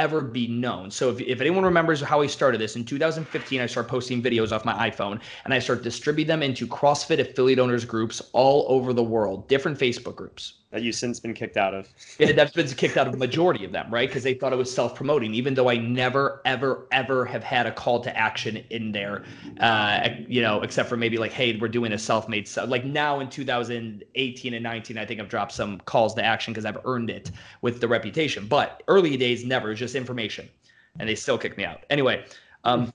ever 0.00 0.22
be 0.22 0.48
known. 0.48 0.90
So 0.90 1.10
if, 1.10 1.20
if 1.20 1.40
anyone 1.40 1.62
remembers 1.62 2.00
how 2.00 2.22
I 2.22 2.26
started 2.26 2.60
this 2.60 2.74
in 2.74 2.84
2015, 2.84 3.60
I 3.60 3.66
started 3.66 3.88
posting 3.88 4.22
videos 4.22 4.50
off 4.50 4.64
my 4.64 4.90
iPhone 4.90 5.20
and 5.44 5.52
I 5.52 5.58
started 5.58 5.84
distribute 5.84 6.24
them 6.24 6.42
into 6.42 6.66
CrossFit 6.66 7.20
affiliate 7.20 7.58
owners 7.58 7.84
groups 7.84 8.22
all 8.32 8.64
over 8.68 8.92
the 8.92 9.04
world, 9.04 9.46
different 9.46 9.78
Facebook 9.78 10.16
groups 10.16 10.54
that 10.70 10.82
you've 10.82 10.94
since 10.94 11.18
been 11.18 11.34
kicked 11.34 11.56
out 11.56 11.74
of. 11.74 11.88
yeah, 12.18 12.32
that's 12.32 12.52
been 12.52 12.66
kicked 12.68 12.96
out 12.96 13.08
of 13.08 13.18
majority 13.18 13.64
of 13.64 13.72
them, 13.72 13.92
right? 13.92 14.08
Because 14.08 14.22
they 14.22 14.34
thought 14.34 14.52
it 14.52 14.56
was 14.56 14.72
self-promoting, 14.72 15.34
even 15.34 15.54
though 15.54 15.68
I 15.68 15.76
never, 15.76 16.40
ever, 16.44 16.86
ever 16.92 17.24
have 17.24 17.42
had 17.42 17.66
a 17.66 17.72
call 17.72 18.00
to 18.00 18.16
action 18.16 18.62
in 18.70 18.92
there. 18.92 19.24
Uh, 19.58 20.10
you 20.28 20.40
know, 20.42 20.62
except 20.62 20.88
for 20.88 20.96
maybe 20.96 21.18
like, 21.18 21.32
hey, 21.32 21.56
we're 21.56 21.68
doing 21.68 21.92
a 21.92 21.98
self-made 21.98 22.46
stuff. 22.46 22.68
Like 22.68 22.84
now 22.84 23.18
in 23.20 23.28
2018 23.28 24.54
and 24.54 24.62
19, 24.62 24.96
I 24.96 25.04
think 25.04 25.20
I've 25.20 25.28
dropped 25.28 25.52
some 25.52 25.80
calls 25.80 26.14
to 26.14 26.24
action 26.24 26.52
because 26.52 26.64
I've 26.64 26.78
earned 26.84 27.10
it 27.10 27.32
with 27.62 27.80
the 27.80 27.88
reputation. 27.88 28.46
But 28.46 28.82
early 28.86 29.16
days, 29.16 29.44
never. 29.44 29.74
just 29.74 29.94
information, 29.94 30.48
and 30.98 31.08
they 31.08 31.14
still 31.14 31.38
kicked 31.38 31.58
me 31.58 31.64
out. 31.64 31.84
Anyway. 31.90 32.24
Um, 32.64 32.92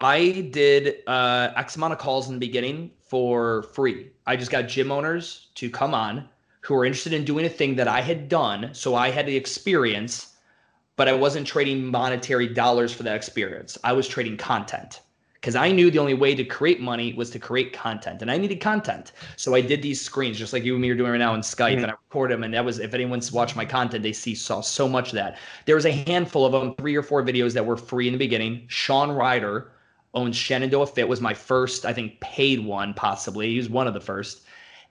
I 0.00 0.48
did 0.52 0.98
uh, 1.08 1.50
X 1.56 1.74
amount 1.74 1.92
of 1.92 1.98
calls 1.98 2.28
in 2.28 2.34
the 2.34 2.38
beginning 2.38 2.92
for 3.08 3.64
free. 3.74 4.10
I 4.28 4.36
just 4.36 4.50
got 4.50 4.68
gym 4.68 4.92
owners 4.92 5.48
to 5.54 5.70
come 5.70 5.94
on 5.94 6.28
who 6.60 6.74
were 6.74 6.84
interested 6.84 7.14
in 7.14 7.24
doing 7.24 7.46
a 7.46 7.48
thing 7.48 7.76
that 7.76 7.88
I 7.88 8.02
had 8.02 8.28
done. 8.28 8.70
So 8.74 8.94
I 8.94 9.10
had 9.10 9.24
the 9.24 9.34
experience, 9.34 10.36
but 10.96 11.08
I 11.08 11.14
wasn't 11.14 11.46
trading 11.46 11.86
monetary 11.86 12.46
dollars 12.46 12.92
for 12.92 13.04
that 13.04 13.16
experience. 13.16 13.78
I 13.82 13.94
was 13.94 14.06
trading 14.06 14.36
content 14.36 15.00
because 15.40 15.56
I 15.56 15.72
knew 15.72 15.90
the 15.90 15.98
only 15.98 16.12
way 16.12 16.34
to 16.34 16.44
create 16.44 16.78
money 16.78 17.14
was 17.14 17.30
to 17.30 17.38
create 17.38 17.72
content, 17.72 18.20
and 18.20 18.30
I 18.30 18.36
needed 18.36 18.60
content. 18.60 19.12
So 19.36 19.54
I 19.54 19.62
did 19.62 19.80
these 19.80 19.98
screens 19.98 20.36
just 20.36 20.52
like 20.52 20.62
you 20.62 20.74
and 20.74 20.82
me 20.82 20.90
are 20.90 20.94
doing 20.94 21.12
right 21.12 21.16
now 21.16 21.32
in 21.32 21.40
Skype, 21.40 21.76
mm-hmm. 21.76 21.84
and 21.84 21.92
I 21.92 21.94
record 21.94 22.30
them. 22.30 22.42
And 22.42 22.52
that 22.52 22.64
was 22.66 22.80
if 22.80 22.92
anyone's 22.92 23.32
watched 23.32 23.56
my 23.56 23.64
content, 23.64 24.02
they 24.02 24.12
see 24.12 24.34
saw 24.34 24.60
so 24.60 24.86
much 24.86 25.08
of 25.08 25.14
that. 25.14 25.38
There 25.64 25.76
was 25.76 25.86
a 25.86 25.92
handful 25.92 26.44
of 26.44 26.52
them, 26.52 26.74
three 26.74 26.96
or 26.96 27.02
four 27.02 27.22
videos 27.22 27.54
that 27.54 27.64
were 27.64 27.78
free 27.78 28.08
in 28.08 28.12
the 28.12 28.18
beginning. 28.18 28.64
Sean 28.66 29.10
Ryder 29.10 29.72
owns 30.14 30.36
Shenandoah 30.36 30.86
Fit 30.86 31.08
was 31.08 31.20
my 31.20 31.34
first, 31.34 31.84
I 31.84 31.92
think, 31.92 32.20
paid 32.20 32.64
one 32.64 32.94
possibly. 32.94 33.50
He 33.50 33.56
was 33.56 33.68
one 33.68 33.86
of 33.86 33.94
the 33.94 34.00
first, 34.00 34.42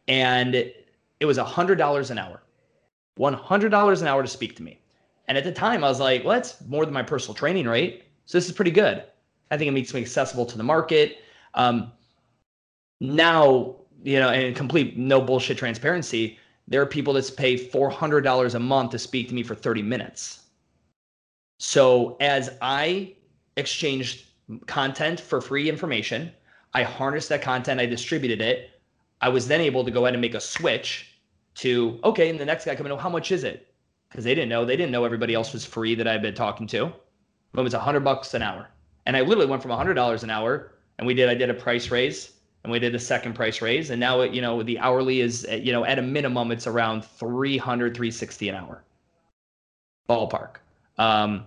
and 0.07 0.55
it 0.55 1.25
was 1.25 1.37
a 1.37 1.43
hundred 1.43 1.77
dollars 1.77 2.11
an 2.11 2.17
hour, 2.17 2.41
one 3.15 3.33
hundred 3.33 3.69
dollars 3.69 4.01
an 4.01 4.07
hour 4.07 4.21
to 4.21 4.27
speak 4.27 4.55
to 4.57 4.63
me. 4.63 4.79
And 5.27 5.37
at 5.37 5.43
the 5.43 5.51
time, 5.51 5.83
I 5.83 5.89
was 5.89 5.99
like, 5.99 6.23
well, 6.23 6.35
that's 6.35 6.61
more 6.67 6.85
than 6.85 6.93
my 6.93 7.03
personal 7.03 7.33
training 7.33 7.67
rate. 7.67 8.03
So 8.25 8.37
this 8.37 8.47
is 8.47 8.53
pretty 8.53 8.71
good. 8.71 9.03
I 9.51 9.57
think 9.57 9.67
it 9.69 9.73
makes 9.73 9.93
me 9.93 10.01
accessible 10.01 10.45
to 10.45 10.57
the 10.57 10.63
market. 10.63 11.19
Um, 11.53 11.91
now, 12.99 13.75
you 14.03 14.19
know, 14.19 14.29
and 14.29 14.55
complete 14.55 14.97
no 14.97 15.21
bullshit 15.21 15.57
transparency, 15.57 16.37
there 16.67 16.81
are 16.81 16.85
people 16.85 17.13
that 17.13 17.35
pay 17.37 17.55
$400 17.55 18.55
a 18.55 18.59
month 18.59 18.91
to 18.91 18.99
speak 18.99 19.29
to 19.29 19.35
me 19.35 19.43
for 19.43 19.55
30 19.55 19.81
minutes. 19.81 20.43
So 21.59 22.17
as 22.19 22.51
I 22.61 23.15
exchanged 23.55 24.26
content 24.65 25.19
for 25.19 25.41
free 25.41 25.69
information. 25.69 26.31
I 26.73 26.83
harnessed 26.83 27.29
that 27.29 27.41
content, 27.41 27.79
I 27.79 27.85
distributed 27.85 28.41
it. 28.41 28.71
I 29.21 29.29
was 29.29 29.47
then 29.47 29.61
able 29.61 29.83
to 29.83 29.91
go 29.91 30.05
ahead 30.05 30.13
and 30.13 30.21
make 30.21 30.35
a 30.35 30.39
switch 30.39 31.19
to 31.55 31.99
okay, 32.03 32.29
and 32.29 32.39
the 32.39 32.45
next 32.45 32.65
guy 32.65 32.75
coming, 32.75 32.91
oh, 32.91 32.97
how 32.97 33.09
much 33.09 33.31
is 33.31 33.43
it? 33.43 33.73
Because 34.09 34.23
they 34.23 34.35
didn't 34.35 34.49
know, 34.49 34.63
they 34.63 34.77
didn't 34.77 34.91
know 34.91 35.05
everybody 35.05 35.33
else 35.33 35.53
was 35.53 35.65
free 35.65 35.95
that 35.95 36.07
I've 36.07 36.21
been 36.21 36.35
talking 36.35 36.67
to. 36.67 36.91
But 37.51 37.61
it 37.61 37.63
was 37.63 37.73
a 37.73 37.79
hundred 37.79 38.01
bucks 38.01 38.33
an 38.33 38.41
hour. 38.41 38.67
And 39.05 39.17
I 39.17 39.21
literally 39.21 39.47
went 39.47 39.61
from 39.61 39.71
a 39.71 39.77
hundred 39.77 39.95
dollars 39.95 40.23
an 40.23 40.29
hour 40.29 40.73
and 40.97 41.07
we 41.07 41.13
did, 41.13 41.29
I 41.29 41.33
did 41.33 41.49
a 41.49 41.53
price 41.53 41.89
raise 41.89 42.33
and 42.63 42.71
we 42.71 42.79
did 42.79 42.93
a 42.93 42.99
second 42.99 43.33
price 43.33 43.61
raise. 43.61 43.89
And 43.89 43.99
now, 43.99 44.21
it, 44.21 44.33
you 44.33 44.41
know, 44.41 44.61
the 44.61 44.77
hourly 44.79 45.21
is, 45.21 45.47
you 45.49 45.71
know, 45.71 45.85
at 45.85 45.99
a 45.99 46.01
minimum, 46.01 46.51
it's 46.51 46.67
around 46.67 47.03
300, 47.05 47.95
360 47.95 48.49
an 48.49 48.55
hour 48.55 48.83
ballpark. 50.09 50.57
Um, 50.97 51.45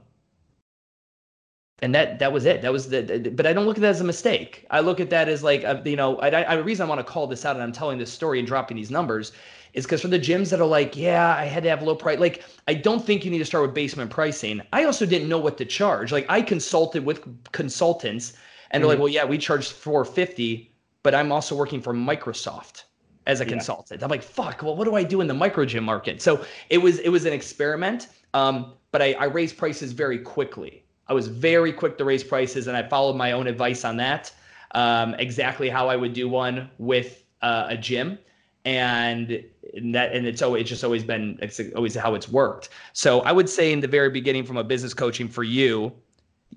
and 1.83 1.95
that 1.95 2.19
that 2.19 2.33
was 2.33 2.45
it. 2.45 2.63
That 2.63 2.73
was 2.73 2.89
the, 2.89 3.03
the, 3.03 3.31
But 3.31 3.47
I 3.47 3.53
don't 3.53 3.67
look 3.67 3.77
at 3.77 3.83
that 3.83 3.91
as 3.91 4.01
a 4.01 4.05
mistake. 4.05 4.67
I 4.71 4.81
look 4.81 5.01
at 5.01 5.11
that 5.11 5.29
as 5.29 5.43
like 5.43 5.65
a, 5.65 5.83
you 5.85 5.97
know. 5.97 6.19
I, 6.19 6.53
I, 6.53 6.57
the 6.57 6.65
reason 6.65 6.87
I 6.87 6.89
want 6.89 7.01
to 7.01 7.05
call 7.05 7.27
this 7.27 7.45
out 7.45 7.57
and 7.57 7.63
I'm 7.63 7.73
telling 7.73 7.99
this 7.99 8.13
story 8.13 8.39
and 8.39 8.47
dropping 8.47 8.77
these 8.77 8.91
numbers 8.91 9.33
is 9.73 9.85
because 9.85 10.03
for 10.03 10.09
the 10.09 10.19
gyms 10.19 10.51
that 10.51 10.61
are 10.61 10.67
like, 10.67 10.97
yeah, 10.97 11.35
I 11.37 11.45
had 11.45 11.63
to 11.63 11.69
have 11.69 11.83
low 11.83 11.95
price. 11.95 12.19
Like, 12.19 12.45
I 12.67 12.75
don't 12.75 13.05
think 13.05 13.25
you 13.25 13.31
need 13.31 13.39
to 13.39 13.45
start 13.45 13.63
with 13.63 13.75
basement 13.75 14.11
pricing. 14.11 14.61
I 14.73 14.85
also 14.85 15.07
didn't 15.07 15.29
know 15.29 15.39
what 15.39 15.59
to 15.59 15.65
charge. 15.65 16.11
Like, 16.11 16.27
I 16.29 16.43
consulted 16.43 17.05
with 17.05 17.23
consultants, 17.53 18.33
and 18.33 18.37
mm-hmm. 18.37 18.81
they're 18.81 18.89
like, 18.89 18.95
mm-hmm. 18.97 19.03
well, 19.03 19.13
yeah, 19.13 19.25
we 19.25 19.39
charge 19.39 19.69
450, 19.69 20.73
but 21.03 21.15
I'm 21.15 21.31
also 21.31 21.55
working 21.55 21.81
for 21.81 21.95
Microsoft 21.95 22.85
as 23.27 23.41
a 23.41 23.45
yeah. 23.45 23.51
consultant. 23.51 24.03
I'm 24.03 24.11
like, 24.11 24.23
fuck. 24.23 24.63
Well, 24.63 24.77
what 24.77 24.85
do 24.85 24.97
I 24.97 25.05
do 25.05 25.21
in 25.21 25.29
the 25.29 25.35
micro 25.35 25.65
gym 25.65 25.85
market? 25.85 26.21
So 26.21 26.45
it 26.69 26.79
was 26.79 26.99
it 26.99 27.11
was 27.11 27.25
an 27.27 27.33
experiment. 27.33 28.09
Um, 28.35 28.75
but 28.93 29.03
I, 29.03 29.13
I 29.15 29.25
raised 29.25 29.57
prices 29.57 29.93
very 29.93 30.19
quickly. 30.19 30.85
I 31.11 31.13
was 31.13 31.27
very 31.27 31.73
quick 31.73 31.99
to 31.99 32.05
raise 32.05 32.23
prices, 32.23 32.69
and 32.69 32.77
I 32.77 32.85
followed 32.85 33.17
my 33.17 33.33
own 33.33 33.49
advice 33.49 33.85
on 33.85 33.97
that. 33.97 34.33
Um, 34.71 35.15
exactly 35.15 35.69
how 35.69 35.89
I 35.89 35.97
would 35.97 36.13
do 36.13 36.29
one 36.29 36.71
with 36.79 37.25
uh, 37.43 37.67
a 37.69 37.77
gym, 37.77 38.17
and 38.65 39.45
that 39.83 40.13
and 40.13 40.25
it's 40.25 40.41
always 40.41 40.61
it's 40.61 40.71
just 40.71 40.85
always 40.85 41.03
been 41.03 41.37
it's 41.43 41.61
always 41.75 41.97
how 41.97 42.15
it's 42.15 42.29
worked. 42.29 42.69
So 42.93 43.23
I 43.23 43.33
would 43.33 43.49
say 43.49 43.73
in 43.73 43.81
the 43.81 43.89
very 43.89 44.09
beginning, 44.09 44.45
from 44.45 44.57
a 44.57 44.63
business 44.63 44.95
coaching 44.95 45.27
for 45.27 45.43
you, 45.43 45.93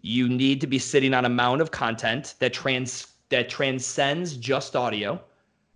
you 0.03 0.29
need 0.29 0.61
to 0.61 0.67
be 0.67 0.77
sitting 0.77 1.15
on 1.15 1.25
a 1.25 1.29
mound 1.29 1.59
of 1.59 1.71
content 1.71 2.35
that 2.37 2.53
trans 2.53 3.07
that 3.29 3.49
transcends 3.49 4.37
just 4.37 4.75
audio. 4.75 5.19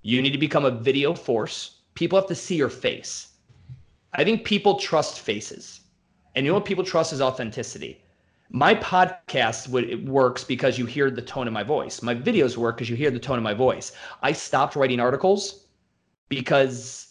You 0.04 0.22
need 0.22 0.34
to 0.34 0.38
become 0.38 0.66
a 0.66 0.72
video 0.72 1.16
force. 1.16 1.80
People 1.96 2.20
have 2.20 2.28
to 2.28 2.36
see 2.36 2.56
your 2.56 2.70
face. 2.70 3.30
I 4.14 4.24
think 4.24 4.46
people 4.46 4.76
trust 4.76 5.22
faces. 5.22 5.82
And 6.36 6.46
you 6.46 6.52
know 6.52 6.60
what 6.60 6.66
people 6.66 6.84
trust 6.84 7.12
is 7.12 7.22
authenticity. 7.22 8.04
My 8.50 8.76
podcast 8.76 9.68
would, 9.70 10.08
works 10.08 10.44
because 10.44 10.78
you 10.78 10.86
hear 10.86 11.12
the 11.12 11.22
tone 11.22 11.48
of 11.48 11.54
my 11.54 11.64
voice. 11.64 12.02
My 12.02 12.16
videos 12.16 12.56
work 12.56 12.78
because 12.78 12.90
you 12.90 12.96
hear 12.96 13.12
the 13.12 13.20
tone 13.20 13.38
of 13.38 13.44
my 13.44 13.54
voice. 13.54 13.92
I 14.22 14.32
stopped 14.32 14.76
writing 14.76 15.00
articles 15.00 15.66
because 16.30 17.08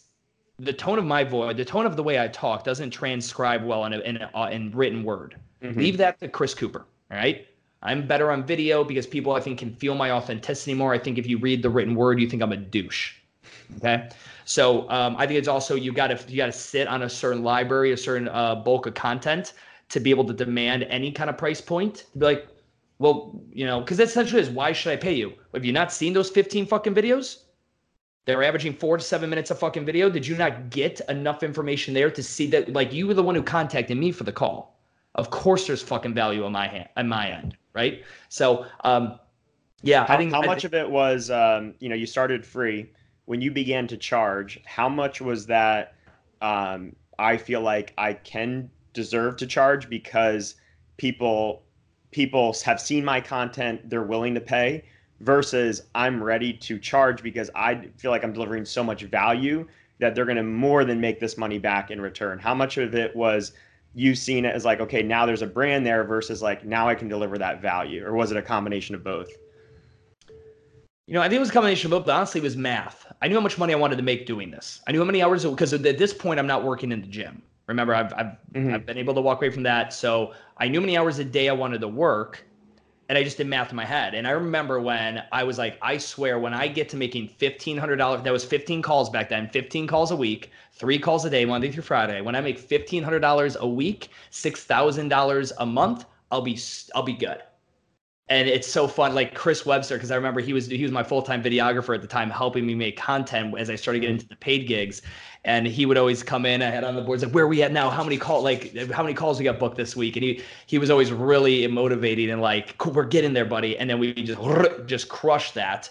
the 0.57 0.73
tone 0.73 0.97
of 0.97 1.05
my 1.05 1.23
voice, 1.23 1.55
the 1.55 1.65
tone 1.65 1.85
of 1.85 1.95
the 1.95 2.03
way 2.03 2.19
I 2.19 2.27
talk, 2.27 2.63
doesn't 2.63 2.89
transcribe 2.89 3.63
well 3.63 3.85
in 3.85 3.93
a, 3.93 3.99
in, 3.99 4.17
a, 4.17 4.31
uh, 4.33 4.49
in 4.49 4.71
written 4.71 5.03
word. 5.03 5.35
Mm-hmm. 5.61 5.79
Leave 5.79 5.97
that 5.97 6.19
to 6.21 6.27
Chris 6.27 6.55
Cooper. 6.55 6.85
All 7.11 7.17
right. 7.17 7.45
I'm 7.83 8.07
better 8.07 8.31
on 8.31 8.43
video 8.43 8.83
because 8.83 9.05
people 9.05 9.33
I 9.33 9.39
think 9.39 9.59
can 9.59 9.75
feel 9.75 9.93
my 9.93 10.09
authenticity 10.09 10.73
more. 10.73 10.93
I 10.93 10.97
think 10.97 11.19
if 11.19 11.27
you 11.27 11.37
read 11.37 11.61
the 11.61 11.69
written 11.69 11.93
word, 11.93 12.19
you 12.19 12.27
think 12.27 12.41
I'm 12.41 12.51
a 12.51 12.57
douche. 12.57 13.13
Okay. 13.77 14.09
So 14.45 14.89
um, 14.89 15.15
I 15.17 15.27
think 15.27 15.37
it's 15.37 15.47
also 15.47 15.75
you 15.75 15.91
got 15.91 16.07
to 16.07 16.31
you 16.31 16.37
got 16.37 16.47
to 16.47 16.51
sit 16.51 16.87
on 16.87 17.03
a 17.03 17.09
certain 17.09 17.43
library, 17.43 17.91
a 17.91 17.97
certain 17.97 18.27
uh, 18.29 18.55
bulk 18.55 18.87
of 18.87 18.95
content 18.95 19.53
to 19.89 19.99
be 19.99 20.09
able 20.09 20.25
to 20.25 20.33
demand 20.33 20.83
any 20.83 21.11
kind 21.11 21.29
of 21.29 21.37
price 21.37 21.61
point. 21.61 22.05
To 22.13 22.19
be 22.19 22.25
like, 22.25 22.47
well, 22.99 23.41
you 23.51 23.65
know, 23.65 23.79
because 23.79 23.97
that's 23.97 24.11
essentially 24.11 24.41
is 24.41 24.49
why 24.49 24.71
should 24.71 24.91
I 24.91 24.95
pay 24.95 25.13
you? 25.13 25.33
Have 25.53 25.65
you 25.65 25.73
not 25.73 25.91
seen 25.91 26.13
those 26.13 26.29
15 26.29 26.65
fucking 26.65 26.93
videos? 26.95 27.43
They're 28.25 28.43
averaging 28.43 28.73
four 28.73 28.97
to 28.97 29.03
seven 29.03 29.29
minutes 29.29 29.51
of 29.51 29.59
fucking 29.59 29.85
video. 29.85 30.09
Did 30.09 30.27
you 30.27 30.35
not 30.35 30.69
get 30.69 30.99
enough 31.07 31.43
information 31.43 31.93
there 31.93 32.11
to 32.11 32.21
see 32.21 32.47
that? 32.47 32.73
Like 32.73 32.91
you 32.91 33.07
were 33.07 33.13
the 33.13 33.23
one 33.23 33.35
who 33.35 33.43
contacted 33.43 33.97
me 33.97 34.11
for 34.11 34.25
the 34.25 34.33
call. 34.33 34.77
Of 35.15 35.29
course, 35.29 35.65
there's 35.65 35.81
fucking 35.81 36.13
value 36.13 36.43
on 36.43 36.51
my 36.51 36.67
hand, 36.67 36.89
on 36.97 37.07
my 37.07 37.29
end, 37.31 37.57
right? 37.73 38.03
So, 38.29 38.65
um, 38.83 39.17
yeah, 39.81 40.05
how, 40.05 40.15
I 40.15 40.17
think 40.17 40.33
how 40.33 40.41
much 40.41 40.63
of 40.63 40.73
it 40.73 40.89
was, 40.89 41.31
um, 41.31 41.73
you 41.79 41.89
know, 41.89 41.95
you 41.95 42.05
started 42.05 42.45
free 42.45 42.91
when 43.25 43.41
you 43.41 43.51
began 43.51 43.87
to 43.87 43.97
charge, 43.97 44.59
how 44.65 44.87
much 44.87 45.21
was 45.21 45.45
that? 45.47 45.95
Um, 46.41 46.95
I 47.19 47.37
feel 47.37 47.61
like 47.61 47.93
I 47.97 48.13
can 48.13 48.69
deserve 48.97 49.37
to 49.37 49.45
charge 49.45 49.87
because 49.89 50.55
people 50.97 51.63
people 52.09 52.55
have 52.65 52.81
seen 52.81 53.05
my 53.05 53.21
content, 53.21 53.87
they're 53.89 54.01
willing 54.01 54.33
to 54.33 54.41
pay 54.41 54.83
versus 55.19 55.83
I'm 55.93 56.21
ready 56.21 56.51
to 56.53 56.79
charge 56.79 57.21
because 57.21 57.51
I 57.53 57.89
feel 57.97 58.09
like 58.09 58.23
I'm 58.23 58.33
delivering 58.33 58.65
so 58.65 58.83
much 58.83 59.03
value 59.03 59.67
that 59.99 60.15
they're 60.15 60.25
going 60.25 60.37
to 60.37 60.43
more 60.43 60.83
than 60.83 60.99
make 60.99 61.19
this 61.19 61.37
money 61.37 61.59
back 61.59 61.91
in 61.91 62.01
return. 62.01 62.39
How 62.39 62.55
much 62.55 62.77
of 62.77 62.95
it 62.95 63.15
was 63.15 63.51
you 63.93 64.15
seeing 64.15 64.45
it 64.45 64.55
as 64.55 64.65
like, 64.65 64.79
okay, 64.79 65.03
now 65.03 65.27
there's 65.27 65.43
a 65.43 65.47
brand 65.47 65.85
there 65.85 66.03
versus 66.03 66.41
like 66.41 66.65
now 66.65 66.89
I 66.89 66.95
can 66.95 67.07
deliver 67.07 67.37
that 67.37 67.61
value? 67.61 68.03
Or 68.03 68.13
was 68.13 68.31
it 68.31 68.37
a 68.37 68.41
combination 68.41 68.95
of 68.95 69.03
both? 69.03 69.29
You 71.05 71.13
know, 71.13 71.21
I 71.21 71.29
think 71.29 71.37
it 71.37 71.41
was 71.41 71.49
a 71.49 71.53
combination 71.53 71.87
of 71.87 71.91
both, 71.91 72.05
but 72.07 72.15
honestly, 72.15 72.39
it 72.41 72.43
was 72.43 72.57
math. 72.57 73.05
I 73.21 73.27
knew 73.27 73.35
how 73.35 73.41
much 73.41 73.59
money 73.59 73.73
I 73.73 73.77
wanted 73.77 73.97
to 73.97 74.03
make 74.03 74.25
doing 74.25 74.49
this. 74.49 74.81
I 74.87 74.91
knew 74.91 74.99
how 74.99 75.05
many 75.05 75.21
hours 75.21 75.45
because 75.45 75.73
at 75.73 75.83
this 75.83 76.13
point, 76.13 76.39
I'm 76.39 76.47
not 76.47 76.63
working 76.63 76.91
in 76.91 77.01
the 77.01 77.07
gym. 77.07 77.43
Remember, 77.67 77.93
I've 77.93 78.13
I've, 78.13 78.37
mm-hmm. 78.53 78.73
I've 78.73 78.85
been 78.85 78.97
able 78.97 79.13
to 79.13 79.21
walk 79.21 79.39
away 79.39 79.49
from 79.49 79.63
that, 79.63 79.93
so 79.93 80.33
I 80.57 80.67
knew 80.67 80.81
many 80.81 80.97
hours 80.97 81.19
a 81.19 81.25
day 81.25 81.49
I 81.49 81.53
wanted 81.53 81.81
to 81.81 81.87
work, 81.87 82.45
and 83.09 83.17
I 83.17 83.23
just 83.23 83.37
did 83.37 83.47
math 83.47 83.69
in 83.69 83.75
my 83.75 83.85
head. 83.85 84.15
And 84.15 84.25
I 84.25 84.31
remember 84.31 84.79
when 84.79 85.23
I 85.31 85.43
was 85.43 85.57
like, 85.57 85.77
I 85.81 85.97
swear, 85.97 86.39
when 86.39 86.53
I 86.53 86.67
get 86.67 86.87
to 86.89 86.97
making 86.97 87.27
fifteen 87.27 87.77
hundred 87.77 87.97
dollars, 87.97 88.23
that 88.23 88.33
was 88.33 88.45
fifteen 88.45 88.81
calls 88.81 89.09
back 89.09 89.29
then, 89.29 89.49
fifteen 89.49 89.85
calls 89.85 90.11
a 90.11 90.15
week, 90.15 90.51
three 90.73 90.97
calls 90.97 91.25
a 91.25 91.29
day, 91.29 91.43
Monday 91.45 91.71
through 91.71 91.83
Friday. 91.83 92.21
When 92.21 92.35
I 92.35 92.41
make 92.41 92.57
fifteen 92.57 93.03
hundred 93.03 93.19
dollars 93.19 93.57
a 93.59 93.67
week, 93.67 94.09
six 94.29 94.63
thousand 94.63 95.09
dollars 95.09 95.51
a 95.59 95.65
month, 95.65 96.05
I'll 96.31 96.41
be 96.41 96.57
I'll 96.95 97.03
be 97.03 97.13
good 97.13 97.41
and 98.29 98.49
it's 98.49 98.67
so 98.67 98.87
fun 98.87 99.15
like 99.15 99.33
chris 99.33 99.65
webster 99.65 99.95
because 99.95 100.11
i 100.11 100.15
remember 100.15 100.41
he 100.41 100.53
was 100.53 100.67
he 100.67 100.83
was 100.83 100.91
my 100.91 101.03
full-time 101.03 101.41
videographer 101.41 101.95
at 101.95 102.01
the 102.01 102.07
time 102.07 102.29
helping 102.29 102.65
me 102.65 102.75
make 102.75 102.97
content 102.97 103.57
as 103.57 103.69
i 103.69 103.75
started 103.75 103.99
getting 104.01 104.15
into 104.15 104.27
the 104.27 104.35
paid 104.35 104.67
gigs. 104.67 105.01
And 105.45 105.65
he 105.65 105.85
would 105.85 105.97
always 105.97 106.23
come 106.23 106.45
in 106.45 106.61
i 106.61 106.69
had 106.69 106.83
on 106.83 106.95
the 106.95 107.01
boards 107.01 107.23
like 107.23 107.33
where 107.33 107.45
are 107.45 107.47
we 107.47 107.63
at 107.63 107.71
now? 107.71 107.89
How 107.89 108.03
many 108.03 108.17
call 108.17 108.41
like 108.41 108.75
how 108.91 109.01
many 109.01 109.13
calls 109.13 109.39
we 109.39 109.45
got 109.45 109.59
booked 109.59 109.77
this 109.77 109.95
week? 109.95 110.17
And 110.17 110.23
he 110.23 110.43
he 110.65 110.77
was 110.77 110.89
always 110.89 111.11
really 111.11 111.65
motivating 111.67 112.29
and 112.31 112.41
like 112.41 112.77
cool, 112.77 112.91
we're 112.91 113.05
getting 113.05 113.33
there 113.33 113.45
buddy. 113.45 113.77
And 113.77 113.89
then 113.89 113.99
we 113.99 114.13
just 114.13 114.41
just 114.87 115.07
crushed 115.07 115.53
that. 115.53 115.89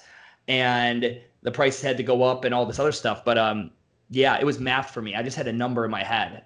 And 0.49 1.18
the 1.42 1.51
price 1.51 1.81
had 1.81 1.96
to 1.96 2.03
go 2.03 2.22
up 2.22 2.44
and 2.44 2.55
all 2.55 2.66
this 2.66 2.79
other 2.79 2.92
stuff. 2.92 3.25
But 3.25 3.38
um 3.38 3.70
yeah 4.11 4.38
it 4.38 4.44
was 4.44 4.61
math 4.61 4.90
for 4.90 5.01
me. 5.01 5.14
I 5.14 5.22
just 5.22 5.37
had 5.37 5.49
a 5.49 5.53
number 5.53 5.85
in 5.87 5.90
my 5.90 6.03
head 6.03 6.44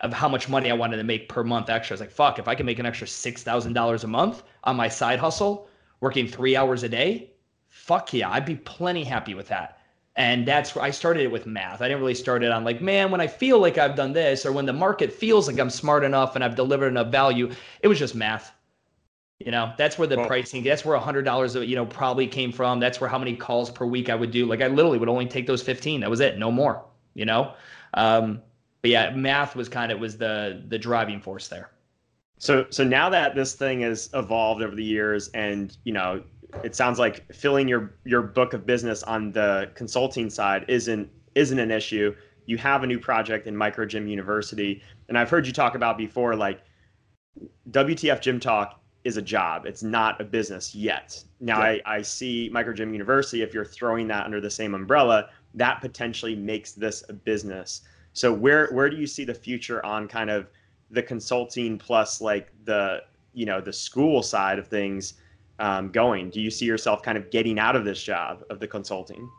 of 0.00 0.12
how 0.12 0.28
much 0.28 0.48
money 0.48 0.70
I 0.70 0.74
wanted 0.74 0.96
to 0.98 1.04
make 1.04 1.28
per 1.28 1.42
month 1.42 1.70
extra. 1.70 1.94
I 1.94 1.96
was 1.96 2.00
like, 2.00 2.10
fuck, 2.10 2.38
if 2.38 2.48
I 2.48 2.54
can 2.54 2.66
make 2.66 2.78
an 2.78 2.86
extra 2.86 3.06
six 3.06 3.42
thousand 3.42 3.72
dollars 3.72 4.04
a 4.04 4.08
month 4.08 4.42
on 4.64 4.76
my 4.76 4.88
side 4.88 5.18
hustle, 5.18 5.68
working 6.00 6.26
three 6.26 6.56
hours 6.56 6.82
a 6.82 6.88
day, 6.88 7.30
fuck 7.68 8.12
yeah, 8.12 8.30
I'd 8.30 8.46
be 8.46 8.56
plenty 8.56 9.04
happy 9.04 9.34
with 9.34 9.48
that. 9.48 9.80
And 10.16 10.46
that's 10.46 10.74
where 10.74 10.84
I 10.84 10.90
started 10.90 11.22
it 11.22 11.30
with 11.30 11.46
math. 11.46 11.80
I 11.80 11.86
didn't 11.86 12.00
really 12.00 12.14
start 12.14 12.42
it 12.42 12.50
on 12.50 12.64
like, 12.64 12.80
man, 12.80 13.12
when 13.12 13.20
I 13.20 13.28
feel 13.28 13.60
like 13.60 13.78
I've 13.78 13.94
done 13.94 14.12
this, 14.12 14.44
or 14.44 14.50
when 14.50 14.66
the 14.66 14.72
market 14.72 15.12
feels 15.12 15.46
like 15.46 15.60
I'm 15.60 15.70
smart 15.70 16.02
enough 16.02 16.34
and 16.34 16.42
I've 16.42 16.56
delivered 16.56 16.88
enough 16.88 17.12
value. 17.12 17.50
It 17.82 17.88
was 17.88 18.00
just 18.00 18.16
math. 18.16 18.52
You 19.38 19.52
know, 19.52 19.72
that's 19.78 19.96
where 19.96 20.08
the 20.08 20.16
well, 20.16 20.26
pricing, 20.26 20.64
that's 20.64 20.84
where 20.84 20.96
a 20.96 21.00
hundred 21.00 21.22
dollars, 21.24 21.54
you 21.54 21.76
know, 21.76 21.86
probably 21.86 22.26
came 22.26 22.50
from. 22.50 22.80
That's 22.80 23.00
where 23.00 23.08
how 23.08 23.18
many 23.18 23.36
calls 23.36 23.70
per 23.70 23.86
week 23.86 24.10
I 24.10 24.16
would 24.16 24.32
do. 24.32 24.46
Like 24.46 24.60
I 24.60 24.66
literally 24.66 24.98
would 24.98 25.08
only 25.08 25.26
take 25.26 25.46
those 25.46 25.62
15. 25.62 26.00
That 26.00 26.10
was 26.10 26.18
it. 26.18 26.38
No 26.38 26.50
more, 26.50 26.84
you 27.14 27.24
know? 27.24 27.54
Um, 27.94 28.42
but 28.82 28.90
yeah, 28.90 29.10
math 29.10 29.56
was 29.56 29.68
kind 29.68 29.92
of 29.92 29.98
was 29.98 30.16
the 30.16 30.62
the 30.68 30.78
driving 30.78 31.20
force 31.20 31.48
there. 31.48 31.70
So 32.38 32.66
so 32.70 32.84
now 32.84 33.10
that 33.10 33.34
this 33.34 33.54
thing 33.54 33.80
has 33.80 34.10
evolved 34.14 34.62
over 34.62 34.74
the 34.74 34.84
years, 34.84 35.28
and 35.28 35.76
you 35.84 35.92
know, 35.92 36.22
it 36.62 36.76
sounds 36.76 36.98
like 36.98 37.32
filling 37.32 37.68
your 37.68 37.94
your 38.04 38.22
book 38.22 38.52
of 38.52 38.66
business 38.66 39.02
on 39.02 39.32
the 39.32 39.70
consulting 39.74 40.30
side 40.30 40.64
isn't 40.68 41.10
isn't 41.34 41.58
an 41.58 41.70
issue. 41.70 42.14
You 42.46 42.56
have 42.58 42.82
a 42.82 42.86
new 42.86 42.98
project 42.98 43.46
in 43.46 43.56
Micro 43.56 43.84
Gym 43.84 44.06
University, 44.06 44.82
and 45.08 45.18
I've 45.18 45.28
heard 45.28 45.46
you 45.46 45.52
talk 45.52 45.74
about 45.74 45.98
before, 45.98 46.34
like 46.34 46.62
WTF 47.70 48.20
Gym 48.20 48.40
Talk 48.40 48.80
is 49.04 49.16
a 49.16 49.22
job. 49.22 49.66
It's 49.66 49.82
not 49.82 50.20
a 50.20 50.24
business 50.24 50.74
yet. 50.74 51.22
Now 51.40 51.58
yeah. 51.58 51.80
I, 51.86 51.96
I 51.96 52.02
see 52.02 52.50
Micro 52.52 52.72
Gym 52.72 52.92
University, 52.92 53.42
if 53.42 53.54
you're 53.54 53.64
throwing 53.64 54.08
that 54.08 54.24
under 54.24 54.40
the 54.40 54.50
same 54.50 54.74
umbrella, 54.74 55.30
that 55.54 55.80
potentially 55.80 56.34
makes 56.34 56.72
this 56.72 57.04
a 57.08 57.12
business. 57.12 57.82
So 58.18 58.32
where 58.32 58.68
where 58.72 58.90
do 58.90 58.96
you 58.96 59.06
see 59.06 59.24
the 59.24 59.34
future 59.34 59.84
on 59.86 60.08
kind 60.08 60.30
of 60.30 60.48
the 60.90 61.02
consulting 61.02 61.78
plus 61.78 62.20
like 62.20 62.52
the 62.64 63.02
you 63.32 63.46
know 63.46 63.60
the 63.60 63.72
school 63.72 64.22
side 64.22 64.58
of 64.58 64.66
things 64.68 65.14
um, 65.60 65.90
going? 65.90 66.30
Do 66.30 66.40
you 66.40 66.50
see 66.50 66.66
yourself 66.66 67.02
kind 67.02 67.18
of 67.18 67.30
getting 67.30 67.58
out 67.58 67.76
of 67.76 67.84
this 67.84 68.02
job 68.02 68.42
of 68.50 68.60
the 68.60 68.66
consulting? 68.68 69.30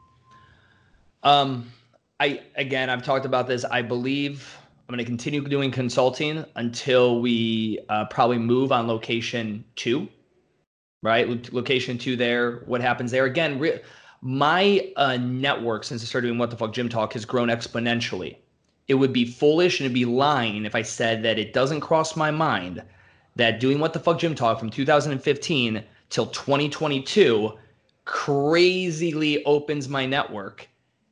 Um, 1.24 1.72
I 2.20 2.42
again, 2.56 2.90
I've 2.90 3.04
talked 3.04 3.26
about 3.26 3.48
this. 3.48 3.66
I 3.66 3.82
believe 3.82 4.58
I'm 4.88 4.96
going 4.96 5.00
to 5.00 5.06
continue 5.06 5.42
doing 5.42 5.72
consulting 5.72 6.46
until 6.56 7.22
we 7.22 7.80
uh, 7.90 8.06
probably 8.06 8.38
move 8.40 8.72
on 8.72 8.88
location 8.88 9.66
two. 9.76 10.08
right? 11.02 11.28
Location 11.54 11.98
two 11.98 12.16
there. 12.16 12.64
What 12.66 12.82
happens 12.82 13.12
there? 13.12 13.26
Again, 13.26 13.60
re- 13.60 13.82
my 14.22 14.92
uh, 14.98 15.18
network 15.18 15.84
since 15.84 16.02
I 16.02 16.06
started 16.06 16.28
doing 16.28 16.40
what 16.40 16.50
the 16.50 16.58
fuck 16.58 16.74
gym 16.74 16.90
talk 16.90 17.14
has 17.14 17.26
grown 17.26 17.50
exponentially. 17.50 18.38
It 18.90 18.96
would 18.96 19.14
be 19.14 19.24
foolish 19.24 19.80
and 19.80 19.86
it'd 19.86 19.94
be 19.94 20.06
lying 20.06 20.66
if 20.66 20.76
I 20.76 20.82
said 20.82 21.24
that 21.24 21.40
it 21.40 21.54
doesn't 21.54 21.82
cross 21.82 22.16
my 22.16 22.32
mind 22.32 22.84
that 23.36 23.60
doing 23.60 23.80
what 23.80 23.94
the 23.94 24.00
fuck 24.00 24.20
Gym 24.20 24.36
talk 24.36 24.60
from 24.60 24.70
2015 24.72 25.84
till 26.10 26.26
2022 26.26 27.54
crazily 28.06 29.46
opens 29.46 29.88
my 29.88 30.06
network. 30.06 30.68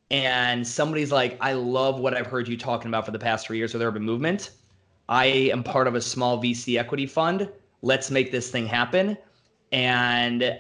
And 0.10 0.68
somebody's 0.68 1.12
like 1.12 1.38
i 1.42 1.54
love 1.54 2.00
what 2.00 2.16
i've 2.16 2.28
heard 2.28 2.48
you 2.48 2.58
talking 2.58 2.88
about 2.88 3.06
for 3.06 3.12
the 3.12 3.20
past 3.20 3.46
three 3.46 3.58
years 3.58 3.74
with 3.74 3.84
urban 3.84 4.04
movement. 4.04 4.52
I 5.08 5.26
am 5.26 5.64
part 5.64 5.88
of 5.88 5.96
a 5.96 6.02
small 6.02 6.42
vc 6.42 6.80
equity 6.80 7.06
fund. 7.06 7.50
Let's 7.84 8.10
make 8.10 8.32
this 8.32 8.50
thing 8.50 8.66
happen. 8.66 9.18
And 9.72 10.60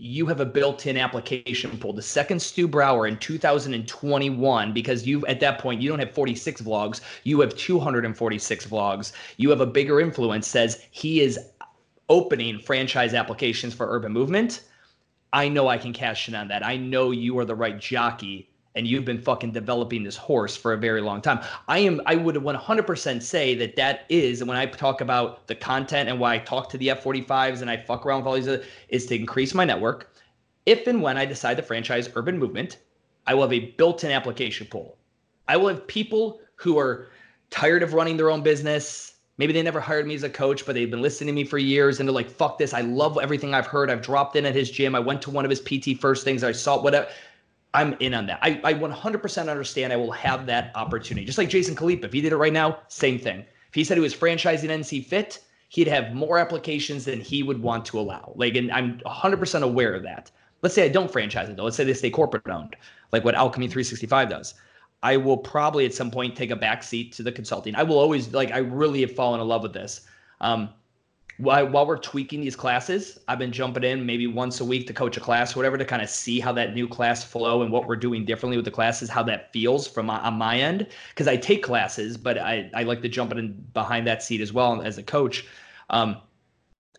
you 0.00 0.24
have 0.24 0.40
a 0.40 0.46
built-in 0.46 0.96
application 0.96 1.76
pool. 1.78 1.92
The 1.92 2.00
second 2.00 2.40
Stu 2.40 2.66
Brauer 2.66 3.06
in 3.06 3.18
2021, 3.18 4.72
because 4.72 5.06
you 5.06 5.26
at 5.26 5.40
that 5.40 5.58
point 5.58 5.82
you 5.82 5.90
don't 5.90 5.98
have 5.98 6.14
46 6.14 6.62
vlogs, 6.62 7.02
you 7.24 7.38
have 7.40 7.54
246 7.54 8.66
vlogs. 8.66 9.12
You 9.36 9.50
have 9.50 9.60
a 9.60 9.66
bigger 9.66 10.00
influence. 10.00 10.48
Says 10.48 10.86
he 10.90 11.20
is 11.20 11.38
opening 12.08 12.58
franchise 12.58 13.12
applications 13.12 13.74
for 13.74 13.94
Urban 13.94 14.10
Movement. 14.10 14.62
I 15.34 15.48
know 15.48 15.68
I 15.68 15.76
can 15.76 15.92
cash 15.92 16.28
in 16.28 16.34
on 16.34 16.48
that. 16.48 16.64
I 16.64 16.78
know 16.78 17.10
you 17.10 17.38
are 17.38 17.44
the 17.44 17.54
right 17.54 17.78
jockey 17.78 18.49
and 18.74 18.86
you've 18.86 19.04
been 19.04 19.20
fucking 19.20 19.52
developing 19.52 20.02
this 20.02 20.16
horse 20.16 20.56
for 20.56 20.72
a 20.72 20.76
very 20.76 21.00
long 21.00 21.20
time. 21.20 21.40
I 21.68 21.78
am 21.80 22.00
I 22.06 22.14
would 22.14 22.36
100% 22.36 23.22
say 23.22 23.54
that 23.54 23.76
that 23.76 24.04
is 24.08 24.44
when 24.44 24.56
I 24.56 24.66
talk 24.66 25.00
about 25.00 25.46
the 25.46 25.54
content 25.54 26.08
and 26.08 26.20
why 26.20 26.34
I 26.34 26.38
talk 26.38 26.68
to 26.70 26.78
the 26.78 26.88
F45s 26.88 27.62
and 27.62 27.70
I 27.70 27.76
fuck 27.76 28.06
around 28.06 28.20
with 28.20 28.26
all 28.28 28.34
these 28.34 28.48
other, 28.48 28.62
is 28.88 29.06
to 29.06 29.16
increase 29.16 29.54
my 29.54 29.64
network. 29.64 30.14
If 30.66 30.86
and 30.86 31.02
when 31.02 31.16
I 31.16 31.24
decide 31.24 31.56
to 31.56 31.62
franchise 31.62 32.08
Urban 32.14 32.38
Movement, 32.38 32.78
I 33.26 33.34
will 33.34 33.42
have 33.42 33.52
a 33.52 33.70
built-in 33.72 34.10
application 34.10 34.66
pool. 34.66 34.96
I 35.48 35.56
will 35.56 35.68
have 35.68 35.86
people 35.86 36.40
who 36.56 36.78
are 36.78 37.08
tired 37.50 37.82
of 37.82 37.94
running 37.94 38.16
their 38.16 38.30
own 38.30 38.42
business. 38.42 39.14
Maybe 39.36 39.52
they 39.52 39.62
never 39.62 39.80
hired 39.80 40.06
me 40.06 40.14
as 40.14 40.22
a 40.22 40.30
coach, 40.30 40.66
but 40.66 40.74
they've 40.74 40.90
been 40.90 41.02
listening 41.02 41.34
to 41.34 41.40
me 41.40 41.44
for 41.44 41.58
years 41.58 41.98
and 41.98 42.08
they're 42.08 42.14
like, 42.14 42.30
fuck 42.30 42.58
this. 42.58 42.74
I 42.74 42.82
love 42.82 43.18
everything 43.20 43.54
I've 43.54 43.66
heard. 43.66 43.90
I've 43.90 44.02
dropped 44.02 44.36
in 44.36 44.46
at 44.46 44.54
his 44.54 44.70
gym. 44.70 44.94
I 44.94 45.00
went 45.00 45.22
to 45.22 45.30
one 45.30 45.44
of 45.44 45.50
his 45.50 45.60
PT 45.60 45.98
first 45.98 46.24
things. 46.24 46.44
I 46.44 46.52
saw 46.52 46.80
whatever 46.80 47.08
I'm 47.72 47.94
in 48.00 48.14
on 48.14 48.26
that. 48.26 48.40
I, 48.42 48.60
I 48.64 48.74
100% 48.74 49.48
understand 49.48 49.92
I 49.92 49.96
will 49.96 50.10
have 50.12 50.46
that 50.46 50.72
opportunity. 50.74 51.24
Just 51.24 51.38
like 51.38 51.48
Jason 51.48 51.76
Khalipa, 51.76 52.04
if 52.04 52.12
he 52.12 52.20
did 52.20 52.32
it 52.32 52.36
right 52.36 52.52
now, 52.52 52.80
same 52.88 53.18
thing. 53.18 53.40
If 53.68 53.74
he 53.74 53.84
said 53.84 53.96
he 53.96 54.02
was 54.02 54.14
franchising 54.14 54.68
NC 54.68 55.06
Fit, 55.06 55.40
he'd 55.68 55.86
have 55.86 56.12
more 56.12 56.38
applications 56.38 57.04
than 57.04 57.20
he 57.20 57.42
would 57.42 57.62
want 57.62 57.84
to 57.86 58.00
allow. 58.00 58.32
Like, 58.34 58.56
and 58.56 58.72
I'm 58.72 58.98
100% 59.06 59.62
aware 59.62 59.94
of 59.94 60.02
that. 60.02 60.30
Let's 60.62 60.74
say 60.74 60.84
I 60.84 60.88
don't 60.88 61.10
franchise 61.10 61.48
it 61.48 61.56
though. 61.56 61.64
Let's 61.64 61.76
say 61.76 61.84
they 61.84 61.94
stay 61.94 62.10
corporate 62.10 62.48
owned, 62.48 62.76
like 63.12 63.24
what 63.24 63.34
Alchemy 63.34 63.68
365 63.68 64.28
does. 64.28 64.54
I 65.02 65.16
will 65.16 65.38
probably 65.38 65.86
at 65.86 65.94
some 65.94 66.10
point 66.10 66.36
take 66.36 66.50
a 66.50 66.56
back 66.56 66.82
seat 66.82 67.12
to 67.12 67.22
the 67.22 67.32
consulting. 67.32 67.74
I 67.74 67.82
will 67.82 67.98
always 67.98 68.34
like. 68.34 68.50
I 68.50 68.58
really 68.58 69.00
have 69.00 69.14
fallen 69.14 69.40
in 69.40 69.48
love 69.48 69.62
with 69.62 69.72
this. 69.72 70.02
Um, 70.42 70.68
while, 71.40 71.66
while 71.68 71.86
we're 71.86 71.98
tweaking 71.98 72.40
these 72.40 72.54
classes, 72.54 73.18
I've 73.26 73.38
been 73.38 73.52
jumping 73.52 73.82
in 73.82 74.04
maybe 74.04 74.26
once 74.26 74.60
a 74.60 74.64
week 74.64 74.86
to 74.88 74.92
coach 74.92 75.16
a 75.16 75.20
class, 75.20 75.56
whatever, 75.56 75.78
to 75.78 75.84
kind 75.84 76.02
of 76.02 76.10
see 76.10 76.38
how 76.38 76.52
that 76.52 76.74
new 76.74 76.86
class 76.86 77.24
flow 77.24 77.62
and 77.62 77.72
what 77.72 77.86
we're 77.86 77.96
doing 77.96 78.24
differently 78.24 78.56
with 78.56 78.66
the 78.66 78.70
classes, 78.70 79.08
how 79.08 79.22
that 79.24 79.52
feels 79.52 79.86
from 79.86 80.06
my, 80.06 80.18
on 80.20 80.34
my 80.34 80.58
end. 80.58 80.86
Because 81.08 81.26
I 81.28 81.36
take 81.36 81.62
classes, 81.62 82.16
but 82.16 82.36
I, 82.36 82.70
I 82.74 82.82
like 82.82 83.00
to 83.02 83.08
jump 83.08 83.32
in 83.32 83.52
behind 83.72 84.06
that 84.06 84.22
seat 84.22 84.40
as 84.40 84.52
well 84.52 84.82
as 84.82 84.98
a 84.98 85.02
coach. 85.02 85.46
Um, 85.88 86.18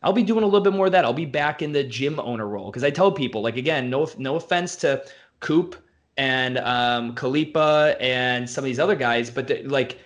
I'll 0.03 0.13
be 0.13 0.23
doing 0.23 0.43
a 0.43 0.47
little 0.47 0.61
bit 0.61 0.73
more 0.73 0.87
of 0.87 0.91
that. 0.93 1.05
I'll 1.05 1.13
be 1.13 1.25
back 1.25 1.61
in 1.61 1.71
the 1.71 1.83
gym 1.83 2.19
owner 2.19 2.47
role 2.47 2.71
because 2.71 2.83
I 2.83 2.89
tell 2.89 3.11
people, 3.11 3.41
like 3.41 3.57
again, 3.57 3.89
no 3.89 4.09
no 4.17 4.35
offense 4.35 4.75
to 4.77 5.05
Coop 5.41 5.75
and 6.17 6.57
um, 6.57 7.13
Khalipa 7.13 7.95
and 7.99 8.49
some 8.49 8.63
of 8.63 8.65
these 8.65 8.79
other 8.79 8.95
guys, 8.95 9.29
but 9.29 9.51
like 9.65 9.99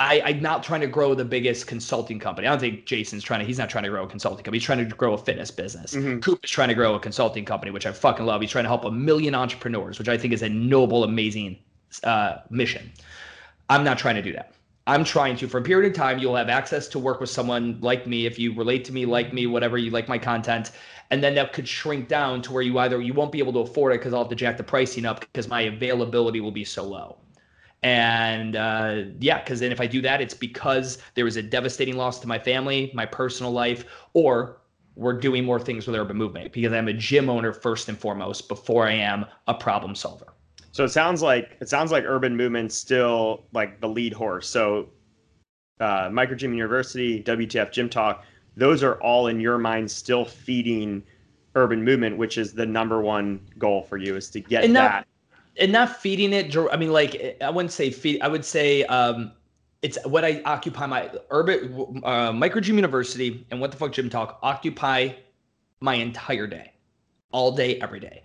I, 0.00 0.22
I'm 0.24 0.40
not 0.40 0.62
trying 0.62 0.80
to 0.82 0.86
grow 0.86 1.14
the 1.14 1.24
biggest 1.24 1.66
consulting 1.66 2.20
company. 2.20 2.46
I 2.46 2.50
don't 2.50 2.60
think 2.60 2.86
Jason's 2.86 3.24
trying 3.24 3.40
to, 3.40 3.46
he's 3.46 3.58
not 3.58 3.68
trying 3.68 3.82
to 3.82 3.90
grow 3.90 4.04
a 4.04 4.08
consulting 4.08 4.44
company. 4.44 4.58
He's 4.58 4.64
trying 4.64 4.78
to 4.78 4.94
grow 4.94 5.14
a 5.14 5.18
fitness 5.18 5.50
business. 5.50 5.94
Mm-hmm. 5.94 6.20
Coop 6.20 6.44
is 6.44 6.50
trying 6.50 6.68
to 6.68 6.74
grow 6.74 6.94
a 6.94 7.00
consulting 7.00 7.44
company, 7.44 7.72
which 7.72 7.84
I 7.84 7.90
fucking 7.90 8.24
love. 8.24 8.40
He's 8.40 8.50
trying 8.50 8.64
to 8.64 8.68
help 8.68 8.84
a 8.84 8.92
million 8.92 9.34
entrepreneurs, 9.34 9.98
which 9.98 10.08
I 10.08 10.16
think 10.16 10.32
is 10.32 10.42
a 10.42 10.48
noble, 10.48 11.02
amazing 11.02 11.58
uh, 12.04 12.38
mission. 12.48 12.92
I'm 13.68 13.82
not 13.82 13.98
trying 13.98 14.14
to 14.14 14.22
do 14.22 14.32
that. 14.34 14.52
I'm 14.86 15.04
trying 15.04 15.36
to, 15.36 15.48
for 15.48 15.58
a 15.58 15.62
period 15.62 15.90
of 15.90 15.96
time, 15.96 16.18
you'll 16.18 16.36
have 16.36 16.48
access 16.48 16.88
to 16.88 16.98
work 16.98 17.20
with 17.20 17.28
someone 17.28 17.78
like 17.82 18.06
me. 18.06 18.24
If 18.24 18.38
you 18.38 18.54
relate 18.54 18.84
to 18.86 18.92
me, 18.92 19.04
like 19.04 19.34
me, 19.34 19.46
whatever, 19.46 19.76
you 19.76 19.90
like 19.90 20.08
my 20.08 20.16
content. 20.16 20.70
And 21.10 21.22
then 21.22 21.34
that 21.34 21.52
could 21.52 21.66
shrink 21.66 22.08
down 22.08 22.40
to 22.42 22.52
where 22.52 22.62
you 22.62 22.78
either, 22.78 23.00
you 23.00 23.14
won't 23.14 23.32
be 23.32 23.38
able 23.38 23.52
to 23.54 23.58
afford 23.58 23.92
it 23.92 23.98
because 23.98 24.14
I'll 24.14 24.22
have 24.22 24.30
to 24.30 24.36
jack 24.36 24.56
the 24.56 24.62
pricing 24.62 25.04
up 25.04 25.20
because 25.20 25.48
my 25.48 25.62
availability 25.62 26.40
will 26.40 26.52
be 26.52 26.64
so 26.64 26.84
low. 26.84 27.18
And 27.82 28.56
uh, 28.56 29.02
yeah, 29.20 29.40
because 29.40 29.60
then 29.60 29.70
if 29.70 29.80
I 29.80 29.86
do 29.86 30.00
that, 30.02 30.20
it's 30.20 30.34
because 30.34 30.98
there 31.14 31.24
was 31.24 31.36
a 31.36 31.42
devastating 31.42 31.96
loss 31.96 32.18
to 32.20 32.28
my 32.28 32.38
family, 32.38 32.90
my 32.94 33.06
personal 33.06 33.52
life, 33.52 33.84
or 34.14 34.58
we're 34.96 35.12
doing 35.12 35.44
more 35.44 35.60
things 35.60 35.86
with 35.86 35.94
urban 35.94 36.16
movement 36.16 36.52
because 36.52 36.72
I'm 36.72 36.88
a 36.88 36.92
gym 36.92 37.30
owner 37.30 37.52
first 37.52 37.88
and 37.88 37.96
foremost 37.96 38.48
before 38.48 38.86
I 38.86 38.92
am 38.92 39.26
a 39.46 39.54
problem 39.54 39.94
solver. 39.94 40.34
So 40.72 40.84
it 40.84 40.88
sounds 40.88 41.22
like 41.22 41.56
it 41.60 41.68
sounds 41.68 41.92
like 41.92 42.04
urban 42.04 42.36
movement's 42.36 42.74
still 42.74 43.44
like 43.52 43.80
the 43.80 43.88
lead 43.88 44.12
horse. 44.12 44.48
So 44.48 44.88
uh, 45.78 46.08
Micro 46.12 46.36
Gym 46.36 46.52
University, 46.52 47.22
WTF 47.22 47.70
Gym 47.70 47.88
Talk, 47.88 48.24
those 48.56 48.82
are 48.82 48.94
all 48.96 49.28
in 49.28 49.38
your 49.38 49.56
mind 49.56 49.88
still 49.88 50.24
feeding 50.24 51.02
urban 51.54 51.84
movement, 51.84 52.16
which 52.16 52.36
is 52.36 52.52
the 52.52 52.66
number 52.66 53.00
one 53.00 53.40
goal 53.56 53.82
for 53.82 53.98
you 53.98 54.16
is 54.16 54.30
to 54.30 54.40
get 54.40 54.64
and 54.64 54.74
that 54.74 55.06
and 55.58 55.72
not 55.72 55.96
feeding 55.96 56.32
it. 56.32 56.56
I 56.56 56.76
mean, 56.76 56.92
like 56.92 57.36
I 57.40 57.50
wouldn't 57.50 57.72
say 57.72 57.90
feed. 57.90 58.20
I 58.22 58.28
would 58.28 58.44
say 58.44 58.84
um, 58.84 59.32
it's 59.82 59.98
what 60.04 60.24
I 60.24 60.42
occupy 60.44 60.86
my 60.86 61.10
urban 61.30 62.00
uh, 62.04 62.32
micro 62.32 62.60
gym 62.60 62.76
university 62.76 63.46
and 63.50 63.60
what 63.60 63.70
the 63.70 63.76
fuck 63.76 63.92
gym 63.92 64.10
talk 64.10 64.38
occupy 64.42 65.12
my 65.80 65.94
entire 65.94 66.46
day, 66.46 66.72
all 67.32 67.52
day, 67.52 67.80
every 67.80 68.00
day. 68.00 68.22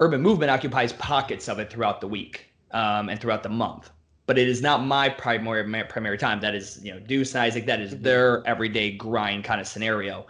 Urban 0.00 0.20
movement 0.20 0.50
occupies 0.50 0.92
pockets 0.94 1.48
of 1.48 1.58
it 1.58 1.70
throughout 1.70 2.00
the 2.00 2.08
week 2.08 2.46
um, 2.72 3.08
and 3.08 3.20
throughout 3.20 3.42
the 3.42 3.48
month, 3.48 3.90
but 4.26 4.38
it 4.38 4.48
is 4.48 4.60
not 4.60 4.84
my 4.84 5.08
primary 5.08 5.64
my 5.66 5.82
primary 5.82 6.18
time. 6.18 6.40
That 6.40 6.54
is, 6.54 6.80
you 6.82 6.92
know, 6.92 7.00
Deuce 7.00 7.34
and 7.34 7.42
Isaac. 7.42 7.66
That 7.66 7.80
is 7.80 7.94
mm-hmm. 7.94 8.02
their 8.02 8.46
everyday 8.46 8.90
grind 8.92 9.44
kind 9.44 9.60
of 9.60 9.68
scenario. 9.68 10.26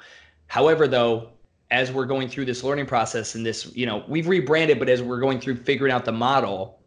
However, 0.48 0.86
though, 0.86 1.30
as 1.74 1.90
we're 1.90 2.06
going 2.06 2.28
through 2.28 2.44
this 2.44 2.62
learning 2.62 2.86
process 2.86 3.34
and 3.34 3.44
this, 3.44 3.74
you 3.74 3.84
know, 3.84 4.04
we've 4.06 4.28
rebranded, 4.28 4.78
but 4.78 4.88
as 4.88 5.02
we're 5.02 5.18
going 5.18 5.40
through 5.40 5.56
figuring 5.56 5.92
out 5.92 6.04
the 6.04 6.12
model, 6.12 6.78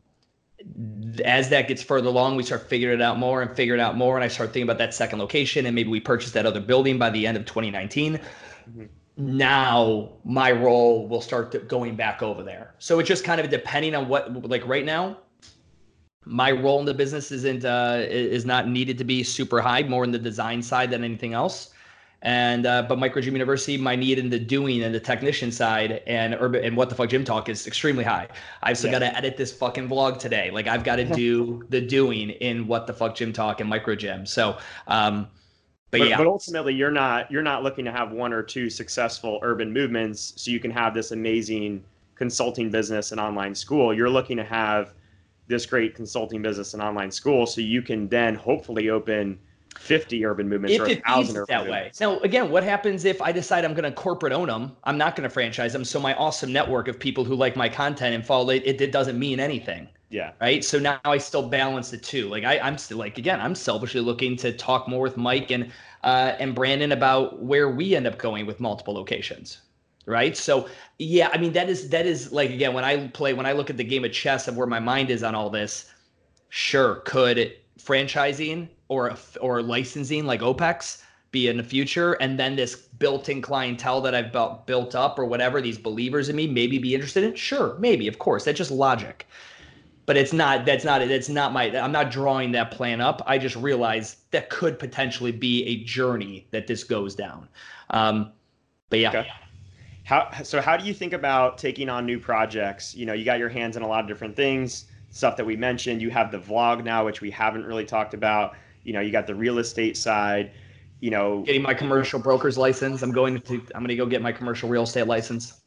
as 1.26 1.50
that 1.50 1.68
gets 1.68 1.84
further 1.84 2.08
along, 2.08 2.38
we 2.38 2.44
start 2.44 2.70
figuring 2.70 3.02
it 3.02 3.04
out 3.04 3.20
more 3.20 3.42
and 3.42 3.54
figuring 3.54 3.82
out 3.82 3.98
more. 3.98 4.16
And 4.16 4.24
I 4.24 4.30
start 4.30 4.54
thinking 4.54 4.64
about 4.64 4.78
that 4.78 4.94
second 4.94 5.20
location 5.20 5.66
and 5.66 5.76
maybe 5.76 5.90
we 5.90 6.00
purchase 6.00 6.32
that 6.32 6.46
other 6.46 6.62
building 6.62 6.98
by 6.98 7.10
the 7.10 7.28
end 7.28 7.36
of 7.36 7.46
2019. 7.46 8.14
Mm-hmm. 8.14 8.86
Now 9.18 10.14
my 10.24 10.54
role 10.54 11.06
will 11.06 11.22
start 11.22 11.68
going 11.68 11.98
back 11.98 12.24
over 12.24 12.42
there. 12.42 12.74
So 12.80 13.00
it's 13.00 13.10
just 13.10 13.26
kind 13.26 13.42
of 13.42 13.50
depending 13.50 13.94
on 13.94 14.08
what, 14.08 14.48
like 14.48 14.66
right 14.66 14.86
now, 14.86 15.18
my 16.24 16.52
role 16.52 16.80
in 16.80 16.86
the 16.86 16.94
business 16.94 17.32
isn't 17.32 17.66
uh, 17.66 18.06
is 18.08 18.46
not 18.46 18.68
needed 18.68 18.98
to 18.98 19.06
be 19.06 19.24
super 19.24 19.62
high, 19.62 19.84
more 19.84 20.04
in 20.04 20.12
the 20.12 20.20
design 20.20 20.62
side 20.62 20.92
than 20.92 21.04
anything 21.04 21.34
else 21.34 21.74
and 22.24 22.66
uh, 22.66 22.82
but 22.84 22.98
Micro 22.98 23.22
Gym 23.22 23.34
University, 23.34 23.78
my 23.78 23.96
need 23.96 24.18
in 24.18 24.30
the 24.30 24.40
doing 24.40 24.82
and 24.82 24.94
the 24.94 25.00
technician 25.00 25.52
side 25.52 26.02
and 26.08 26.36
urban 26.40 26.64
and 26.64 26.76
what 26.76 26.90
the 26.90 26.96
fuck 26.96 27.10
gym 27.10 27.24
talk 27.24 27.48
is 27.48 27.68
extremely 27.68 28.04
high. 28.04 28.28
I've 28.64 28.78
still 28.78 28.92
yeah. 28.92 29.00
got 29.00 29.12
to 29.12 29.18
edit 29.18 29.38
this 29.38 29.52
fucking 29.54 29.88
vlog 29.88 30.18
today. 30.18 30.50
Like 30.50 30.68
I've 30.68 30.84
got 30.84 30.96
to 30.96 31.06
do 31.06 31.64
the 31.70 31.80
doing 31.80 32.32
in 32.32 32.68
what 32.68 32.88
the 32.88 32.94
fuck 32.94 33.16
gym 33.16 33.34
talk 33.34 33.62
and 33.62 33.70
micro 33.70 33.96
gym. 33.96 34.26
So, 34.26 34.58
um, 34.88 35.28
but, 35.92 36.00
but, 36.00 36.10
yeah. 36.10 36.18
But 36.18 36.28
ultimately, 36.28 36.74
you're 36.74 36.92
not 36.92 37.32
you're 37.32 37.44
not 37.44 37.62
looking 37.62 37.86
to 37.86 37.92
have 37.92 38.12
one 38.12 38.34
or 38.34 38.42
two 38.42 38.70
successful 38.70 39.40
urban 39.44 39.72
movements 39.72 40.34
so 40.38 40.50
you 40.50 40.60
can 40.60 40.72
have 40.72 40.96
this 40.96 41.12
amazing 41.12 41.84
consulting 42.16 42.72
business 42.72 43.12
and 43.12 43.22
online 43.22 43.54
school. 43.54 43.94
You're 43.94 44.10
looking 44.10 44.38
to 44.38 44.44
have 44.44 44.94
this 45.48 45.66
great 45.66 45.96
consulting 45.96 46.42
business 46.42 46.74
and 46.74 46.82
online 46.82 47.12
school 47.12 47.46
so 47.46 47.62
you 47.62 47.82
can 47.82 48.08
then 48.10 48.36
hopefully 48.36 48.90
open 48.90 49.40
50 49.78 50.26
urban 50.26 50.50
movements 50.50 50.76
if 50.76 50.82
or 50.82 50.88
a 50.88 50.96
thousand 50.96 51.38
urban 51.38 51.46
that 51.50 51.68
movements. 51.68 52.00
way. 52.00 52.08
Now, 52.08 52.20
again, 52.20 52.50
what 52.50 52.64
happens 52.64 53.06
if 53.06 53.22
I 53.22 53.32
decide 53.32 53.66
I'm 53.66 53.74
going 53.74 53.84
to 53.84 53.92
corporate 53.92 54.34
own 54.34 54.48
them? 54.48 54.76
I'm 54.84 54.98
not 54.98 55.16
going 55.16 55.24
to 55.24 55.30
franchise 55.34 55.74
them. 55.74 55.86
So 55.86 56.00
my 56.00 56.14
awesome 56.16 56.52
network 56.52 56.88
of 56.88 57.00
people 57.00 57.24
who 57.24 57.36
like 57.36 57.56
my 57.56 57.70
content 57.70 58.16
and 58.16 58.26
follow 58.26 58.50
it, 58.50 58.64
it, 58.66 58.82
it 58.82 58.92
doesn't 58.92 59.18
mean 59.18 59.40
anything. 59.40 59.88
Yeah. 60.10 60.32
Right. 60.40 60.64
So 60.64 60.80
now 60.80 61.00
I 61.04 61.18
still 61.18 61.48
balance 61.48 61.92
the 61.92 61.98
two. 61.98 62.30
Like 62.30 62.46
I, 62.46 62.60
I'm 62.60 62.78
still 62.78 62.98
like 62.98 63.18
again, 63.18 63.42
I'm 63.42 63.56
selfishly 63.56 64.00
looking 64.00 64.38
to 64.38 64.54
talk 64.54 64.88
more 64.88 65.02
with 65.02 65.18
Mike 65.18 65.52
and 65.52 65.72
uh, 66.04 66.34
and 66.40 66.56
Brandon 66.56 66.94
about 66.94 67.42
where 67.42 67.70
we 67.70 67.96
end 67.96 68.08
up 68.08 68.18
going 68.18 68.46
with 68.46 68.60
multiple 68.60 68.94
locations. 68.94 69.62
Right. 70.06 70.38
So 70.38 70.70
yeah, 70.98 71.30
I 71.34 71.38
mean 71.38 71.52
that 71.54 71.70
is 71.70 71.90
that 71.90 72.06
is 72.06 72.32
like 72.32 72.52
again 72.52 72.74
when 72.74 72.86
I 72.86 73.08
play 73.10 73.34
when 73.34 73.46
I 73.46 73.52
look 73.52 73.70
at 73.70 73.76
the 73.76 73.84
game 73.84 74.06
of 74.06 74.14
chess 74.14 74.48
of 74.48 74.56
where 74.56 74.68
my 74.68 74.80
mind 74.80 75.10
is 75.10 75.24
on 75.24 75.36
all 75.36 75.50
this. 75.50 75.92
Sure, 76.50 77.02
could 77.04 77.54
franchising 77.78 78.70
or 78.90 79.16
or 79.42 79.62
licensing 79.62 80.26
like 80.26 80.42
OPEX 80.42 81.02
be 81.32 81.48
in 81.48 81.58
the 81.58 81.64
future, 81.64 82.14
and 82.14 82.40
then 82.40 82.56
this 82.56 82.76
built-in 82.76 83.42
clientele 83.42 84.02
that 84.02 84.16
I've 84.16 84.32
built 84.32 84.66
built 84.66 84.96
up 84.96 85.20
or 85.20 85.26
whatever, 85.26 85.62
these 85.62 85.78
believers 85.78 86.30
in 86.30 86.36
me, 86.36 86.48
maybe 86.48 86.78
be 86.78 86.96
interested 86.96 87.24
in. 87.24 87.36
Sure, 87.36 87.76
maybe, 87.80 88.08
of 88.08 88.20
course, 88.20 88.46
that's 88.46 88.58
just 88.58 88.72
logic. 88.72 89.28
But 90.06 90.16
it's 90.16 90.32
not. 90.32 90.66
That's 90.66 90.86
not. 90.86 91.06
That's 91.06 91.28
not 91.28 91.52
my. 91.52 91.66
I'm 91.78 91.92
not 91.92 92.12
drawing 92.12 92.54
that 92.54 92.72
plan 92.72 93.02
up. 93.02 93.22
I 93.26 93.38
just 93.38 93.58
realize 93.58 94.18
that 94.32 94.50
could 94.50 94.80
potentially 94.80 95.34
be 95.34 95.66
a 95.66 95.84
journey 95.84 96.48
that 96.52 96.66
this 96.66 96.86
goes 96.86 97.14
down. 97.14 97.50
Um, 97.90 98.32
but 98.90 99.00
yeah. 99.00 99.10
Okay. 99.10 99.28
How 100.06 100.32
so? 100.44 100.62
How 100.62 100.78
do 100.78 100.86
you 100.86 100.94
think 100.94 101.12
about 101.12 101.58
taking 101.58 101.90
on 101.90 102.06
new 102.06 102.20
projects? 102.22 102.96
You 102.96 103.06
know, 103.06 103.12
you 103.12 103.26
got 103.26 103.38
your 103.38 103.50
hands 103.50 103.76
in 103.76 103.84
a 103.84 103.88
lot 103.88 104.00
of 104.00 104.08
different 104.08 104.38
things, 104.38 104.86
stuff 105.10 105.36
that 105.36 105.46
we 105.46 105.58
mentioned. 105.58 106.02
You 106.02 106.10
have 106.12 106.32
the 106.32 106.40
vlog 106.40 106.86
now, 106.86 107.04
which 107.04 107.20
we 107.20 107.30
haven't 107.30 107.66
really 107.66 107.86
talked 107.86 108.14
about. 108.14 108.56
You 108.88 108.94
know, 108.94 109.02
you 109.02 109.12
got 109.12 109.28
the 109.28 109.36
real 109.36 109.60
estate 109.60 109.98
side. 109.98 110.52
You 111.00 111.12
know, 111.12 111.44
getting 111.44 111.62
my 111.62 111.76
commercial 111.76 112.20
broker's 112.20 112.58
license. 112.58 113.04
I'm 113.04 113.12
going 113.12 113.40
to. 113.42 113.54
I'm 113.76 113.82
going 113.82 113.90
to 113.90 113.96
go 113.96 114.08
get 114.08 114.22
my 114.22 114.32
commercial 114.32 114.70
real 114.70 114.84
estate 114.84 115.06
license. 115.06 115.62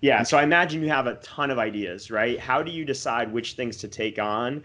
Yeah. 0.00 0.22
So 0.22 0.38
I 0.38 0.44
imagine 0.44 0.82
you 0.82 0.88
have 0.88 1.06
a 1.06 1.16
ton 1.16 1.50
of 1.50 1.58
ideas, 1.58 2.10
right? 2.10 2.40
How 2.40 2.62
do 2.62 2.70
you 2.70 2.86
decide 2.86 3.30
which 3.30 3.52
things 3.52 3.76
to 3.78 3.88
take 3.88 4.18
on? 4.18 4.64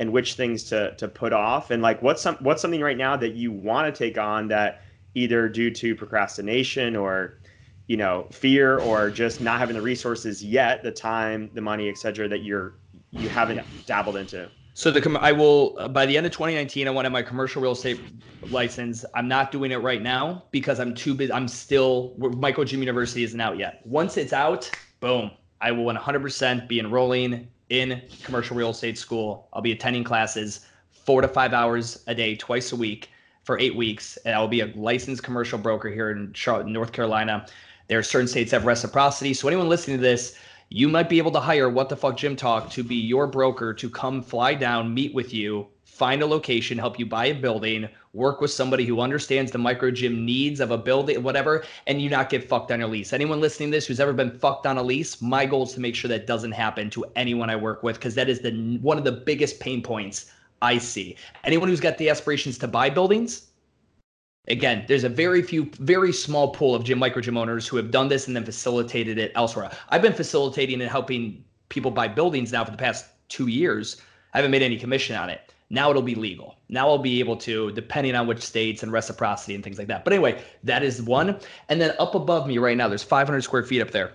and 0.00 0.12
which 0.12 0.34
things 0.34 0.64
to 0.64 0.94
to 0.96 1.08
put 1.08 1.32
off 1.32 1.70
and 1.70 1.82
like 1.82 2.00
what's 2.02 2.22
some 2.22 2.36
what's 2.36 2.62
something 2.62 2.80
right 2.80 2.96
now 2.96 3.16
that 3.16 3.34
you 3.34 3.50
want 3.50 3.92
to 3.92 3.96
take 4.06 4.18
on 4.18 4.48
that 4.48 4.82
either 5.14 5.48
due 5.48 5.70
to 5.70 5.94
procrastination 5.94 6.94
or 6.94 7.38
you 7.86 7.96
know 7.96 8.26
fear 8.30 8.78
or 8.78 9.10
just 9.10 9.40
not 9.40 9.58
having 9.58 9.74
the 9.74 9.82
resources 9.82 10.44
yet 10.44 10.82
the 10.82 10.90
time 10.90 11.50
the 11.54 11.60
money 11.60 11.88
etc 11.88 12.28
that 12.28 12.42
you're 12.42 12.74
you 13.10 13.28
haven't 13.28 13.56
yeah. 13.56 13.64
dabbled 13.86 14.16
into 14.16 14.48
so 14.78 14.92
the 14.92 15.18
i 15.20 15.32
will 15.32 15.74
uh, 15.80 15.88
by 15.88 16.06
the 16.06 16.16
end 16.16 16.24
of 16.24 16.30
2019 16.30 16.86
i 16.86 16.90
wanted 16.90 17.10
my 17.10 17.20
commercial 17.20 17.60
real 17.60 17.72
estate 17.72 17.98
license. 18.50 19.04
I'm 19.16 19.26
not 19.26 19.50
doing 19.50 19.72
it 19.72 19.78
right 19.78 20.00
now 20.00 20.44
because 20.52 20.78
i'm 20.78 20.94
too 20.94 21.14
busy 21.14 21.32
i'm 21.32 21.48
still 21.48 22.14
Micro 22.16 22.62
Gym 22.62 22.78
university 22.78 23.24
isn't 23.24 23.40
out 23.40 23.58
yet. 23.58 23.80
Once 23.84 24.16
it's 24.16 24.32
out 24.32 24.70
boom 25.00 25.32
i 25.60 25.72
will 25.72 25.84
100% 25.84 26.68
be 26.68 26.78
enrolling 26.78 27.48
in 27.70 28.00
commercial 28.22 28.56
real 28.56 28.70
estate 28.70 28.96
school. 28.96 29.48
I'll 29.52 29.62
be 29.62 29.72
attending 29.72 30.04
classes 30.04 30.64
four 30.92 31.22
to 31.22 31.28
five 31.28 31.52
hours 31.52 32.04
a 32.06 32.14
day 32.14 32.36
twice 32.36 32.70
a 32.70 32.76
week 32.76 33.10
for 33.42 33.58
eight 33.58 33.74
weeks 33.74 34.16
and 34.18 34.36
i 34.36 34.38
will 34.38 34.46
be 34.46 34.60
a 34.60 34.72
licensed 34.76 35.24
commercial 35.24 35.58
broker 35.58 35.88
here 35.88 36.12
in 36.12 36.32
charlotte 36.34 36.68
north 36.68 36.92
carolina. 36.92 37.48
There 37.88 37.98
are 37.98 38.04
certain 38.04 38.28
states 38.28 38.52
that 38.52 38.58
have 38.58 38.66
reciprocity. 38.66 39.34
So 39.34 39.48
anyone 39.48 39.68
listening 39.68 39.96
to 39.96 40.02
this, 40.02 40.38
you 40.70 40.88
might 40.88 41.08
be 41.08 41.16
able 41.16 41.30
to 41.30 41.40
hire 41.40 41.70
What 41.70 41.88
the 41.88 41.96
Fuck 41.96 42.18
Gym 42.18 42.36
Talk 42.36 42.68
to 42.70 42.82
be 42.82 42.96
your 42.96 43.26
broker 43.26 43.72
to 43.72 43.88
come 43.88 44.22
fly 44.22 44.52
down, 44.52 44.92
meet 44.92 45.14
with 45.14 45.32
you, 45.32 45.66
find 45.84 46.20
a 46.20 46.26
location, 46.26 46.76
help 46.76 46.98
you 46.98 47.06
buy 47.06 47.26
a 47.26 47.34
building, 47.34 47.88
work 48.12 48.42
with 48.42 48.50
somebody 48.50 48.84
who 48.84 49.00
understands 49.00 49.50
the 49.50 49.56
micro 49.56 49.90
gym 49.90 50.26
needs 50.26 50.60
of 50.60 50.70
a 50.70 50.76
building, 50.76 51.22
whatever, 51.22 51.64
and 51.86 52.02
you 52.02 52.10
not 52.10 52.28
get 52.28 52.46
fucked 52.46 52.70
on 52.70 52.80
your 52.80 52.88
lease. 52.88 53.14
Anyone 53.14 53.40
listening 53.40 53.70
to 53.70 53.76
this 53.78 53.86
who's 53.86 53.98
ever 53.98 54.12
been 54.12 54.38
fucked 54.38 54.66
on 54.66 54.76
a 54.76 54.82
lease, 54.82 55.22
my 55.22 55.46
goal 55.46 55.62
is 55.62 55.72
to 55.72 55.80
make 55.80 55.94
sure 55.94 56.08
that 56.08 56.26
doesn't 56.26 56.52
happen 56.52 56.90
to 56.90 57.04
anyone 57.16 57.48
I 57.48 57.56
work 57.56 57.82
with 57.82 57.96
because 57.96 58.14
that 58.16 58.28
is 58.28 58.40
the 58.40 58.78
one 58.82 58.98
of 58.98 59.04
the 59.04 59.12
biggest 59.12 59.60
pain 59.60 59.82
points 59.82 60.30
I 60.60 60.76
see. 60.76 61.16
Anyone 61.44 61.68
who's 61.68 61.80
got 61.80 61.96
the 61.96 62.10
aspirations 62.10 62.58
to 62.58 62.68
buy 62.68 62.90
buildings, 62.90 63.47
Again, 64.50 64.84
there's 64.88 65.04
a 65.04 65.08
very 65.08 65.42
few, 65.42 65.70
very 65.78 66.12
small 66.12 66.50
pool 66.50 66.74
of 66.74 66.84
gym 66.84 66.98
micro 66.98 67.20
gym 67.20 67.36
owners 67.36 67.66
who 67.66 67.76
have 67.76 67.90
done 67.90 68.08
this 68.08 68.26
and 68.26 68.36
then 68.36 68.44
facilitated 68.44 69.18
it 69.18 69.32
elsewhere. 69.34 69.70
I've 69.90 70.02
been 70.02 70.14
facilitating 70.14 70.80
and 70.80 70.90
helping 70.90 71.44
people 71.68 71.90
buy 71.90 72.08
buildings 72.08 72.52
now 72.52 72.64
for 72.64 72.70
the 72.70 72.76
past 72.76 73.06
two 73.28 73.48
years. 73.48 74.00
I 74.32 74.38
haven't 74.38 74.50
made 74.50 74.62
any 74.62 74.78
commission 74.78 75.16
on 75.16 75.28
it. 75.28 75.52
Now 75.70 75.90
it'll 75.90 76.02
be 76.02 76.14
legal. 76.14 76.56
Now 76.70 76.88
I'll 76.88 76.98
be 76.98 77.20
able 77.20 77.36
to, 77.38 77.72
depending 77.72 78.14
on 78.14 78.26
which 78.26 78.40
states 78.40 78.82
and 78.82 78.90
reciprocity 78.90 79.54
and 79.54 79.62
things 79.62 79.76
like 79.76 79.88
that. 79.88 80.02
But 80.02 80.14
anyway, 80.14 80.42
that 80.64 80.82
is 80.82 81.02
one. 81.02 81.38
And 81.68 81.78
then 81.78 81.94
up 81.98 82.14
above 82.14 82.46
me 82.46 82.56
right 82.56 82.76
now, 82.76 82.88
there's 82.88 83.02
500 83.02 83.42
square 83.42 83.62
feet 83.62 83.82
up 83.82 83.90
there. 83.90 84.14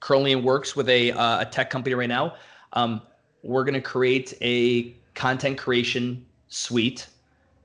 Currently 0.00 0.32
in 0.32 0.42
works 0.42 0.74
with 0.74 0.88
a, 0.88 1.12
uh, 1.12 1.40
a 1.40 1.44
tech 1.44 1.68
company 1.68 1.94
right 1.94 2.08
now. 2.08 2.36
Um, 2.72 3.02
we're 3.42 3.64
going 3.64 3.74
to 3.74 3.82
create 3.82 4.32
a 4.40 4.94
content 5.14 5.58
creation 5.58 6.24
suite 6.48 7.08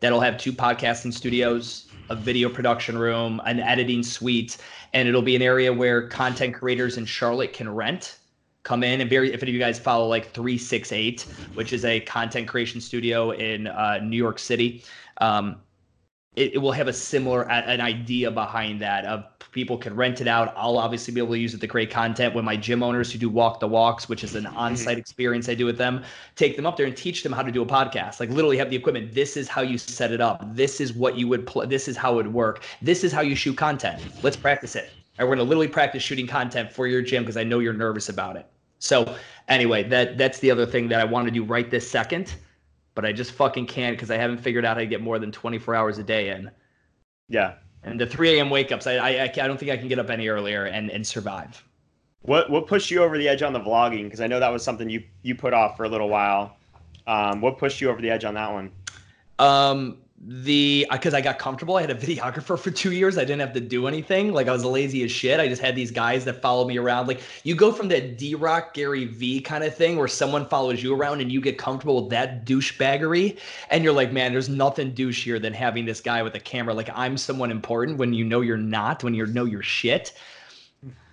that'll 0.04 0.20
have 0.20 0.38
two 0.38 0.52
podcasting 0.52 1.14
studios, 1.14 1.88
a 2.10 2.16
video 2.16 2.50
production 2.50 2.98
room, 2.98 3.42
an 3.46 3.62
editing 3.62 4.04
suite, 4.04 4.58
and 4.92 5.08
it'll 5.08 5.22
be 5.22 5.34
an 5.34 5.42
area 5.42 5.72
where 5.72 6.10
content 6.10 6.54
creators 6.54 6.98
in 6.98 7.06
Charlotte 7.06 7.54
can 7.54 7.74
rent 7.74 8.18
come 8.64 8.84
in 8.84 9.02
and 9.02 9.10
very 9.10 9.34
if 9.34 9.44
any 9.44 9.52
of 9.52 9.54
you 9.54 9.60
guys 9.60 9.78
follow 9.78 10.08
like 10.08 10.32
368 10.32 11.22
which 11.54 11.74
is 11.74 11.84
a 11.84 12.00
content 12.02 12.48
creation 12.48 12.80
studio 12.80 13.32
in 13.32 13.68
uh, 13.68 14.00
new 14.02 14.16
york 14.16 14.40
city 14.40 14.86
um, 15.20 15.58
it, 16.36 16.56
it, 16.56 16.58
will 16.58 16.72
have 16.72 16.88
a 16.88 16.94
similar 16.94 17.50
an 17.50 17.80
idea 17.80 18.32
behind 18.32 18.82
that 18.82 19.06
of 19.06 19.26
people 19.52 19.78
can 19.78 19.96
rent 19.96 20.20
it 20.20 20.28
out. 20.28 20.54
I'll 20.58 20.78
obviously 20.78 21.14
be 21.14 21.20
able 21.20 21.34
to 21.34 21.40
use 21.40 21.54
it 21.54 21.62
to 21.62 21.68
create 21.68 21.92
content 21.92 22.34
with 22.34 22.44
my 22.44 22.56
gym 22.58 22.82
owners 22.82 23.12
who 23.12 23.20
do 23.20 23.30
walk 23.30 23.60
the 23.60 23.68
walks 23.68 24.10
which 24.10 24.24
is 24.24 24.36
an 24.36 24.46
mm-hmm. 24.46 24.58
on-site 24.58 24.98
experience 24.98 25.48
i 25.48 25.54
do 25.54 25.66
with 25.66 25.78
them. 25.78 26.04
Take 26.36 26.56
them 26.56 26.66
up 26.66 26.76
there 26.76 26.88
and 26.88 26.98
teach 26.98 27.24
them 27.24 27.32
how 27.32 27.44
to 27.44 27.52
do 27.52 27.62
a 27.62 27.66
podcast. 27.66 28.20
Like 28.20 28.30
literally 28.30 28.58
have 28.58 28.70
the 28.70 28.76
equipment. 28.76 29.14
This 29.14 29.38
is 29.38 29.48
how 29.48 29.62
you 29.62 29.78
set 29.78 30.12
it 30.12 30.22
up. 30.22 30.44
This 30.56 30.82
is 30.82 30.94
what 30.94 31.18
you 31.18 31.28
would 31.28 31.46
play 31.46 31.68
this 31.68 31.88
is 31.88 31.96
how 31.96 32.14
it 32.14 32.16
would 32.16 32.34
work. 32.34 32.64
This 32.82 33.04
is 33.04 33.12
how 33.12 33.22
you 33.22 33.36
shoot 33.36 33.58
content. 33.58 34.02
Let's 34.24 34.38
practice 34.38 34.76
it. 34.76 34.90
And 35.18 35.28
we're 35.28 35.36
going 35.36 35.46
to 35.46 35.50
literally 35.50 35.68
practice 35.68 36.02
shooting 36.02 36.26
content 36.26 36.72
for 36.72 36.88
your 36.88 37.02
gym 37.02 37.24
because 37.24 37.38
i 37.38 37.44
know 37.44 37.60
you're 37.60 37.74
nervous 37.74 38.10
about 38.10 38.36
it. 38.36 38.48
So 38.80 39.16
anyway 39.48 39.84
that 39.84 40.18
that's 40.18 40.40
the 40.40 40.50
other 40.50 40.66
thing 40.66 40.88
that 40.88 41.00
i 41.00 41.04
want 41.04 41.28
to 41.28 41.32
do 41.32 41.44
right 41.44 41.70
this 41.70 41.90
second 41.90 42.36
but 42.96 43.06
I 43.06 43.12
just 43.12 43.32
fucking 43.32 43.68
can't 43.68 43.96
because 43.96 44.12
I 44.12 44.18
haven't 44.18 44.38
figured 44.38 44.66
out 44.66 44.78
how 44.78 44.82
to 44.82 44.88
get 44.88 45.02
more 45.02 45.20
than 45.20 45.32
24 45.32 45.76
hours 45.76 45.98
a 45.98 46.04
day 46.04 46.30
in. 46.30 46.52
Yeah. 47.30 47.56
And 47.84 48.00
the 48.00 48.06
3 48.06 48.38
a.m. 48.38 48.50
wake 48.50 48.72
ups, 48.72 48.88
I, 48.88 48.96
I, 48.96 49.24
I 49.24 49.28
don't 49.28 49.58
think 49.58 49.72
I 49.72 49.78
can 49.78 49.88
get 49.88 50.00
up 50.00 50.10
any 50.10 50.28
earlier 50.28 50.66
and, 50.66 50.90
and 50.90 51.06
survive. 51.06 51.64
What 52.22 52.50
what 52.50 52.68
pushed 52.68 52.90
you 52.90 53.04
over 53.04 53.18
the 53.18 53.28
edge 53.28 53.42
on 53.42 53.52
the 53.52 53.60
vlogging? 53.60 54.06
Because 54.06 54.22
I 54.22 54.28
know 54.28 54.40
that 54.40 54.50
was 54.50 54.64
something 54.64 54.90
you 54.90 55.04
you 55.24 55.36
put 55.36 55.54
off 55.54 55.76
for 55.76 55.84
a 55.84 55.90
little 55.90 56.08
while. 56.08 56.56
Um, 57.06 57.42
what 57.42 57.58
pushed 57.58 57.82
you 57.82 57.90
over 57.90 58.02
the 58.02 58.10
edge 58.10 58.24
on 58.24 58.34
that 58.36 58.52
one? 58.52 58.72
Um, 59.40 59.98
the 60.26 60.88
uh, 60.90 60.96
because 60.96 61.14
I 61.14 61.22
got 61.22 61.38
comfortable. 61.38 61.76
I 61.76 61.82
had 61.82 61.90
a 61.90 61.96
videographer 62.08 62.58
for 62.58 62.72
two 62.72 62.92
years. 62.92 63.18
I 63.18 63.22
didn't 63.22 63.42
have 63.42 63.54
to 63.54 63.60
do 63.60 63.88
anything. 63.88 64.32
Like 64.32 64.48
I 64.48 64.52
was 64.52 64.64
lazy 64.64 65.04
as 65.04 65.12
shit. 65.12 65.40
I 65.40 65.48
just 65.48 65.62
had 65.62 65.76
these 65.76 65.92
guys 65.92 66.26
that 66.26 66.42
followed 66.42 66.68
me 66.68 66.78
around. 66.78 67.08
Like 67.08 67.22
you 67.44 67.56
go 67.56 67.72
from 67.72 67.90
that 67.90 68.18
D 68.18 68.36
Rock 68.36 68.74
Gary 68.74 69.06
Vee 69.06 69.42
kind 69.42 69.64
of 69.64 69.76
thing 69.76 69.98
where 69.98 70.08
someone 70.08 70.48
follows 70.48 70.82
you 70.82 70.96
around 70.96 71.22
and 71.22 71.32
you 71.32 71.42
get 71.42 71.58
comfortable 71.58 72.02
with 72.02 72.10
that 72.12 72.46
douchebaggery, 72.46 73.38
and 73.70 73.84
you're 73.84 73.94
like, 73.94 74.12
man, 74.12 74.32
there's 74.32 74.50
nothing 74.50 74.94
douchier 74.94 75.42
than 75.42 75.54
having 75.54 75.86
this 75.86 76.00
guy 76.00 76.24
with 76.24 76.36
a 76.36 76.40
camera. 76.40 76.74
Like 76.74 76.90
I'm 76.94 77.18
someone 77.18 77.52
important 77.52 77.98
when 77.98 78.14
you 78.14 78.24
know 78.24 78.42
you're 78.42 78.58
not, 78.58 79.04
when 79.04 79.14
you 79.14 79.26
know 79.26 79.46
you're 79.46 79.62
shit, 79.62 80.14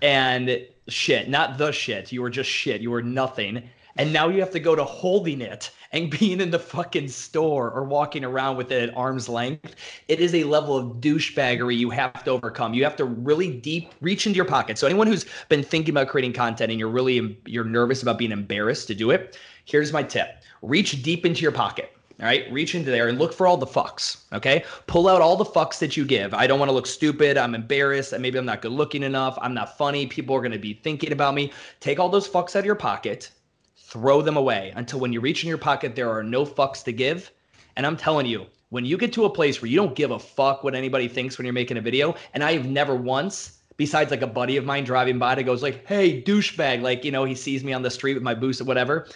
and 0.02 0.64
shit, 0.88 1.28
not 1.28 1.58
the 1.58 1.72
shit. 1.72 2.12
You 2.12 2.22
were 2.22 2.30
just 2.30 2.48
shit. 2.48 2.80
You 2.80 2.90
were 2.90 3.02
nothing, 3.02 3.68
and 4.00 4.14
now 4.14 4.30
you 4.30 4.40
have 4.40 4.50
to 4.50 4.60
go 4.60 4.74
to 4.74 4.82
holding 4.82 5.42
it 5.42 5.70
and 5.92 6.10
being 6.18 6.40
in 6.40 6.50
the 6.50 6.58
fucking 6.58 7.08
store 7.08 7.70
or 7.70 7.84
walking 7.84 8.24
around 8.24 8.56
with 8.56 8.72
it 8.72 8.88
at 8.88 8.96
arm's 8.96 9.28
length, 9.28 9.76
it 10.08 10.20
is 10.20 10.34
a 10.34 10.42
level 10.44 10.74
of 10.74 11.02
douchebaggery 11.02 11.76
you 11.76 11.90
have 11.90 12.24
to 12.24 12.30
overcome. 12.30 12.72
You 12.72 12.82
have 12.84 12.96
to 12.96 13.04
really 13.04 13.52
deep 13.52 13.92
reach 14.00 14.26
into 14.26 14.36
your 14.36 14.46
pocket. 14.46 14.78
So 14.78 14.86
anyone 14.86 15.06
who's 15.06 15.26
been 15.50 15.62
thinking 15.62 15.92
about 15.92 16.08
creating 16.08 16.32
content 16.32 16.70
and 16.70 16.80
you're 16.80 16.88
really 16.88 17.38
you're 17.44 17.64
nervous 17.64 18.00
about 18.00 18.16
being 18.16 18.32
embarrassed 18.32 18.86
to 18.86 18.94
do 18.94 19.10
it, 19.10 19.38
here's 19.66 19.92
my 19.92 20.02
tip. 20.02 20.28
Reach 20.62 21.02
deep 21.02 21.26
into 21.26 21.42
your 21.42 21.52
pocket. 21.52 21.92
All 22.20 22.26
right, 22.26 22.50
reach 22.50 22.74
into 22.74 22.90
there 22.90 23.08
and 23.08 23.18
look 23.18 23.34
for 23.34 23.46
all 23.46 23.58
the 23.58 23.66
fucks. 23.66 24.24
Okay, 24.32 24.64
pull 24.86 25.08
out 25.08 25.20
all 25.20 25.36
the 25.36 25.44
fucks 25.44 25.78
that 25.78 25.96
you 25.96 26.06
give. 26.06 26.32
I 26.32 26.46
don't 26.46 26.58
want 26.58 26.70
to 26.70 26.74
look 26.74 26.86
stupid. 26.86 27.36
I'm 27.36 27.54
embarrassed. 27.54 28.18
Maybe 28.18 28.38
I'm 28.38 28.46
not 28.46 28.62
good 28.62 28.72
looking 28.72 29.02
enough. 29.02 29.38
I'm 29.42 29.52
not 29.52 29.76
funny. 29.76 30.06
People 30.06 30.34
are 30.36 30.40
going 30.40 30.52
to 30.52 30.58
be 30.58 30.72
thinking 30.72 31.12
about 31.12 31.34
me. 31.34 31.52
Take 31.80 31.98
all 31.98 32.08
those 32.08 32.28
fucks 32.28 32.56
out 32.56 32.60
of 32.60 32.64
your 32.66 32.74
pocket 32.74 33.30
throw 33.90 34.22
them 34.22 34.36
away 34.36 34.72
until 34.76 35.00
when 35.00 35.12
you 35.12 35.20
reach 35.20 35.42
in 35.42 35.48
your 35.48 35.58
pocket, 35.58 35.96
there 35.96 36.10
are 36.10 36.22
no 36.22 36.46
fucks 36.46 36.84
to 36.84 36.92
give. 36.92 37.30
And 37.76 37.84
I'm 37.84 37.96
telling 37.96 38.26
you, 38.26 38.46
when 38.70 38.84
you 38.84 38.96
get 38.96 39.12
to 39.14 39.24
a 39.24 39.30
place 39.30 39.60
where 39.60 39.70
you 39.70 39.76
don't 39.76 39.96
give 39.96 40.12
a 40.12 40.18
fuck 40.18 40.62
what 40.62 40.74
anybody 40.74 41.08
thinks 41.08 41.36
when 41.36 41.44
you're 41.44 41.52
making 41.52 41.76
a 41.76 41.80
video, 41.80 42.14
and 42.34 42.42
I've 42.42 42.66
never 42.66 42.94
once, 42.94 43.58
besides 43.76 44.10
like 44.10 44.22
a 44.22 44.26
buddy 44.26 44.56
of 44.56 44.64
mine 44.64 44.84
driving 44.84 45.18
by 45.18 45.34
that 45.34 45.42
goes 45.42 45.62
like, 45.62 45.86
"Hey, 45.86 46.22
douchebag," 46.22 46.82
like 46.82 47.04
you 47.04 47.10
know 47.10 47.24
he 47.24 47.34
sees 47.34 47.64
me 47.64 47.72
on 47.72 47.82
the 47.82 47.90
street 47.90 48.14
with 48.14 48.22
my 48.22 48.34
boost 48.34 48.60
or 48.60 48.64
whatever. 48.64 49.08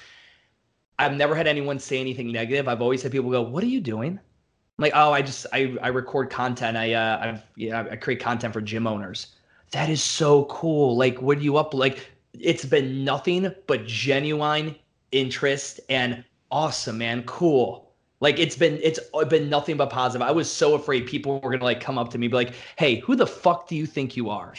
I've 0.99 1.17
never 1.17 1.35
had 1.35 1.47
anyone 1.47 1.79
say 1.79 2.01
anything 2.01 2.33
negative. 2.33 2.69
I've 2.69 2.83
always 2.83 3.03
had 3.03 3.13
people 3.13 3.31
go, 3.31 3.43
"What 3.43 3.63
are 3.63 3.69
you 3.69 3.81
doing?" 3.81 4.19
I'm 4.19 4.83
like, 4.83 4.93
"Oh, 4.95 5.13
I 5.13 5.23
just 5.23 5.47
I 5.53 5.77
I 5.83 5.89
record 5.89 6.31
content. 6.31 6.77
I 6.77 6.95
uh 6.95 7.19
I've 7.23 7.43
yeah 7.57 7.87
I 7.91 7.97
create 7.97 8.21
content 8.21 8.53
for 8.53 8.61
gym 8.61 8.87
owners." 8.87 9.29
That 9.71 9.89
is 9.89 10.03
so 10.03 10.45
cool. 10.47 10.97
Like, 10.97 11.21
what 11.23 11.39
do 11.39 11.45
you 11.45 11.57
up 11.57 11.75
like? 11.75 12.11
It's 12.41 12.65
been 12.65 13.05
nothing 13.05 13.53
but 13.67 13.87
genuine 13.87 14.77
interest 15.13 15.81
and 15.89 16.25
awesome, 16.51 16.99
man. 16.99 17.23
Cool. 17.25 17.93
Like 18.21 18.39
it's 18.39 18.57
been 18.57 18.79
it's 18.83 19.01
been 19.29 19.51
nothing 19.51 19.77
but 19.77 19.91
positive. 19.91 20.27
I 20.27 20.31
was 20.31 20.51
so 20.51 20.75
afraid 20.75 21.07
people 21.07 21.41
were 21.41 21.51
gonna 21.51 21.65
like 21.65 21.81
come 21.81 21.99
up 21.99 22.11
to 22.11 22.19
me 22.19 22.29
be 22.29 22.35
like, 22.35 22.55
"Hey, 22.77 23.01
who 23.01 23.17
the 23.17 23.27
fuck 23.27 23.69
do 23.69 23.77
you 23.77 23.87
think 23.87 24.17
you 24.17 24.31
are?" 24.31 24.55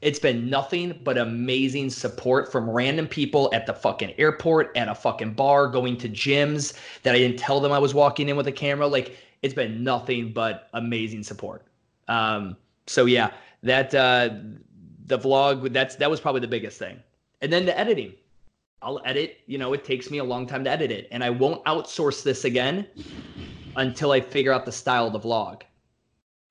It's 0.00 0.18
been 0.18 0.50
nothing 0.50 0.98
but 1.04 1.16
amazing 1.16 1.90
support 1.90 2.50
from 2.50 2.68
random 2.68 3.06
people 3.06 3.50
at 3.52 3.66
the 3.66 3.74
fucking 3.74 4.14
airport, 4.18 4.76
at 4.76 4.88
a 4.88 4.94
fucking 4.94 5.34
bar, 5.34 5.68
going 5.68 5.96
to 5.98 6.08
gyms 6.08 6.74
that 7.04 7.14
I 7.14 7.18
didn't 7.18 7.38
tell 7.38 7.60
them 7.60 7.70
I 7.70 7.78
was 7.78 7.94
walking 7.94 8.28
in 8.28 8.36
with 8.36 8.48
a 8.48 8.52
camera. 8.52 8.86
Like 8.86 9.16
it's 9.42 9.54
been 9.54 9.84
nothing 9.84 10.32
but 10.32 10.68
amazing 10.72 11.22
support. 11.22 11.66
Um, 12.08 12.56
so 12.86 13.04
yeah, 13.04 13.32
that 13.62 13.94
uh, 13.94 14.30
the 15.06 15.18
vlog 15.18 15.72
that's 15.72 15.96
that 15.96 16.10
was 16.10 16.20
probably 16.20 16.40
the 16.40 16.48
biggest 16.48 16.78
thing, 16.78 16.98
and 17.42 17.52
then 17.52 17.66
the 17.66 17.78
editing. 17.78 18.14
I'll 18.80 19.00
edit. 19.04 19.38
You 19.46 19.58
know, 19.58 19.74
it 19.74 19.84
takes 19.84 20.10
me 20.10 20.18
a 20.18 20.24
long 20.24 20.46
time 20.46 20.64
to 20.64 20.70
edit 20.70 20.90
it, 20.90 21.08
and 21.12 21.22
I 21.22 21.30
won't 21.30 21.64
outsource 21.64 22.22
this 22.22 22.44
again 22.44 22.86
until 23.76 24.12
I 24.12 24.20
figure 24.20 24.52
out 24.52 24.64
the 24.64 24.72
style 24.72 25.06
of 25.06 25.12
the 25.12 25.20
vlog. 25.20 25.62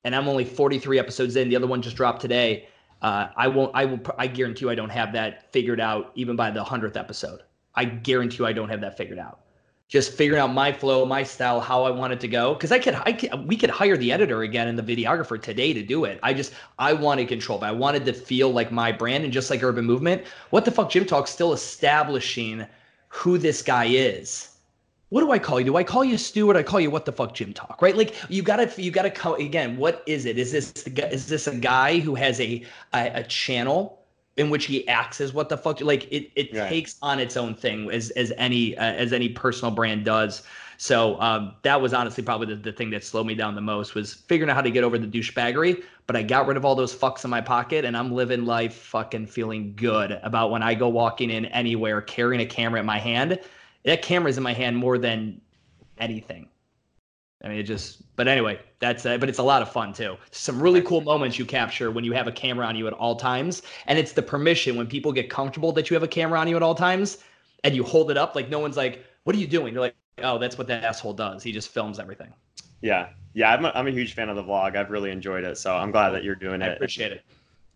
And 0.04 0.16
I'm 0.16 0.28
only 0.28 0.46
43 0.46 0.98
episodes 1.00 1.36
in. 1.36 1.50
The 1.50 1.56
other 1.56 1.68
one 1.68 1.82
just 1.82 1.96
dropped 1.96 2.22
today. 2.22 2.68
Uh, 3.02 3.28
I 3.36 3.48
won't. 3.48 3.72
I 3.74 3.86
will. 3.86 4.00
I 4.18 4.28
guarantee 4.28 4.66
you, 4.66 4.70
I 4.70 4.76
don't 4.76 4.90
have 4.90 5.14
that 5.14 5.52
figured 5.52 5.80
out 5.80 6.12
even 6.16 6.36
by 6.36 6.52
the 6.52 6.64
hundredth 6.64 6.96
episode. 6.96 7.42
I 7.76 7.86
guarantee 7.86 8.38
you, 8.38 8.46
I 8.46 8.54
don't 8.54 8.70
have 8.70 8.82
that 8.82 8.98
figured 8.98 9.20
out 9.20 9.41
just 9.92 10.14
figuring 10.14 10.42
out 10.42 10.54
my 10.54 10.72
flow, 10.72 11.06
my 11.06 11.22
style, 11.22 11.60
how 11.60 11.84
I 11.84 11.92
want 11.92 12.14
it 12.14 12.22
to 12.22 12.28
go. 12.30 12.54
Because 12.54 12.72
I 12.72 12.80
could, 12.80 12.96
I 12.96 13.12
could, 13.12 13.46
we 13.46 13.58
could 13.58 13.70
hire 13.70 13.98
the 13.98 14.10
editor 14.10 14.44
again 14.44 14.70
and 14.70 14.80
the 14.80 14.96
videographer 14.96 15.40
today 15.40 15.74
to 15.74 15.84
do 15.84 16.06
it. 16.06 16.18
I 16.24 16.34
just, 16.34 16.54
I 16.80 16.94
wanted 16.94 17.28
control, 17.28 17.60
but 17.60 17.68
I 17.68 17.74
wanted 17.74 18.06
to 18.06 18.14
feel 18.14 18.52
like 18.52 18.72
my 18.72 18.94
brand 18.94 19.26
and 19.26 19.34
just 19.34 19.50
like 19.50 19.62
Urban 19.62 19.84
Movement. 19.84 20.24
What 20.50 20.64
the 20.64 20.72
fuck, 20.72 20.90
Gym 20.90 21.06
Talk 21.06 21.28
still 21.28 21.52
establishing 21.52 22.66
who 23.10 23.38
this 23.38 23.62
guy 23.62 23.86
is. 23.86 24.48
What 25.10 25.20
do 25.20 25.32
I 25.32 25.40
call 25.40 25.60
you? 25.60 25.66
Do 25.66 25.76
I 25.76 25.84
call 25.84 26.06
you 26.06 26.18
Stu 26.18 26.54
do 26.54 26.58
I 26.58 26.64
call 26.64 26.80
you 26.80 26.90
what 26.90 27.04
the 27.04 27.12
fuck 27.12 27.34
Gym 27.34 27.52
Talk? 27.52 27.82
Right? 27.82 27.98
Like 27.98 28.16
you 28.30 28.44
gotta, 28.44 28.72
you 28.82 28.92
gotta 28.92 29.12
call 29.12 29.36
again. 29.36 29.76
What 29.76 30.04
is 30.06 30.26
it? 30.26 30.38
Is 30.38 30.54
this 30.54 30.72
is 30.84 31.28
this 31.28 31.48
a 31.48 31.56
guy 31.58 32.00
who 32.00 32.16
has 32.16 32.40
a 32.40 32.66
a, 32.94 33.12
a 33.16 33.24
channel? 33.26 34.01
In 34.38 34.50
which 34.50 34.66
he 34.66 34.88
acts 34.88 35.20
as 35.22 35.34
what 35.34 35.50
the 35.50 35.58
fuck 35.58 35.82
like 35.82 36.06
it 36.12 36.32
it 36.36 36.54
right. 36.54 36.70
takes 36.70 36.98
on 37.02 37.20
its 37.20 37.36
own 37.38 37.54
thing 37.54 37.90
as 37.92 38.10
as 38.12 38.32
any 38.38 38.78
uh, 38.78 38.84
as 38.84 39.14
any 39.14 39.30
personal 39.30 39.74
brand 39.74 40.06
does. 40.06 40.44
So 40.78 41.22
um, 41.22 41.54
that 41.62 41.80
was 41.80 41.94
honestly 41.94 42.24
probably 42.24 42.48
the, 42.48 42.56
the 42.56 42.72
thing 42.72 42.90
that 42.90 43.04
slowed 43.04 43.28
me 43.28 43.36
down 43.36 43.54
the 43.54 43.62
most 43.62 43.94
was 43.94 44.16
figuring 44.16 44.50
out 44.50 44.56
how 44.56 44.62
to 44.62 44.72
get 44.72 44.84
over 44.84 44.98
the 44.98 45.06
douchebaggery 45.06 45.84
but 46.08 46.16
i 46.16 46.24
got 46.24 46.48
rid 46.48 46.58
of 46.58 46.66
all 46.66 46.74
those 46.74 46.94
fucks 46.94 47.24
in 47.24 47.30
my 47.30 47.40
pocket 47.40 47.86
and 47.86 47.96
i'm 47.96 48.12
living 48.12 48.46
life 48.46 48.74
fucking 48.74 49.28
feeling 49.28 49.76
good 49.76 50.20
about 50.24 50.50
when 50.50 50.64
i 50.64 50.74
go 50.74 50.90
walking 50.90 51.30
in 51.30 51.46
anywhere 51.46 52.02
carrying 52.02 52.42
a 52.42 52.46
camera 52.48 52.80
in 52.80 52.86
my 52.86 52.98
hand. 52.98 53.40
That 53.86 54.02
camera's 54.02 54.38
in 54.38 54.44
my 54.44 54.54
hand 54.54 54.76
more 54.76 54.98
than 54.98 55.40
anything 56.00 56.50
I 57.44 57.48
mean, 57.48 57.58
it 57.58 57.64
just, 57.64 58.16
but 58.16 58.28
anyway, 58.28 58.60
that's, 58.80 59.06
uh, 59.06 59.18
but 59.18 59.28
it's 59.28 59.40
a 59.40 59.44
lot 59.44 59.64
of 59.64 59.72
fun 59.72 59.94
too. 59.94 60.16
Some 60.30 60.62
really 60.62 60.82
cool 60.82 61.02
moments 61.02 61.40
you 61.40 61.46
capture 61.46 61.90
when 61.90 62.04
you 62.04 62.12
have 62.14 62.28
a 62.28 62.32
camera 62.32 62.68
on 62.68 62.76
you 62.76 62.86
at 62.86 62.94
all 62.94 63.16
times. 63.16 63.64
And 63.88 63.98
it's 63.98 64.12
the 64.12 64.22
permission 64.22 64.76
when 64.76 64.86
people 64.86 65.12
get 65.12 65.30
comfortable 65.30 65.72
that 65.72 65.90
you 65.90 65.96
have 65.96 66.04
a 66.04 66.08
camera 66.08 66.40
on 66.40 66.48
you 66.48 66.56
at 66.56 66.62
all 66.62 66.76
times 66.76 67.18
and 67.64 67.76
you 67.76 67.84
hold 67.84 68.12
it 68.12 68.18
up. 68.18 68.36
Like, 68.36 68.50
no 68.50 68.60
one's 68.60 68.78
like, 68.78 69.04
what 69.24 69.36
are 69.36 69.40
you 69.40 69.48
doing? 69.48 69.74
You're 69.74 69.82
like, 69.82 69.96
oh, 70.20 70.38
that's 70.38 70.58
what 70.58 70.68
that 70.68 70.84
asshole 70.84 71.14
does. 71.14 71.42
He 71.42 71.52
just 71.52 71.70
films 71.70 71.98
everything. 71.98 72.32
Yeah. 72.82 73.10
Yeah. 73.34 73.52
I'm 73.52 73.66
a, 73.66 73.72
I'm 73.74 73.88
a 73.88 73.92
huge 73.92 74.14
fan 74.14 74.30
of 74.30 74.36
the 74.36 74.44
vlog. 74.44 74.76
I've 74.76 74.92
really 74.92 75.10
enjoyed 75.10 75.44
it. 75.44 75.58
So 75.58 75.76
I'm 75.76 75.90
glad 75.90 76.12
that 76.12 76.24
you're 76.24 76.36
doing 76.36 76.62
I 76.62 76.68
it. 76.68 76.70
I 76.70 76.74
appreciate 76.74 77.12
it. 77.12 77.24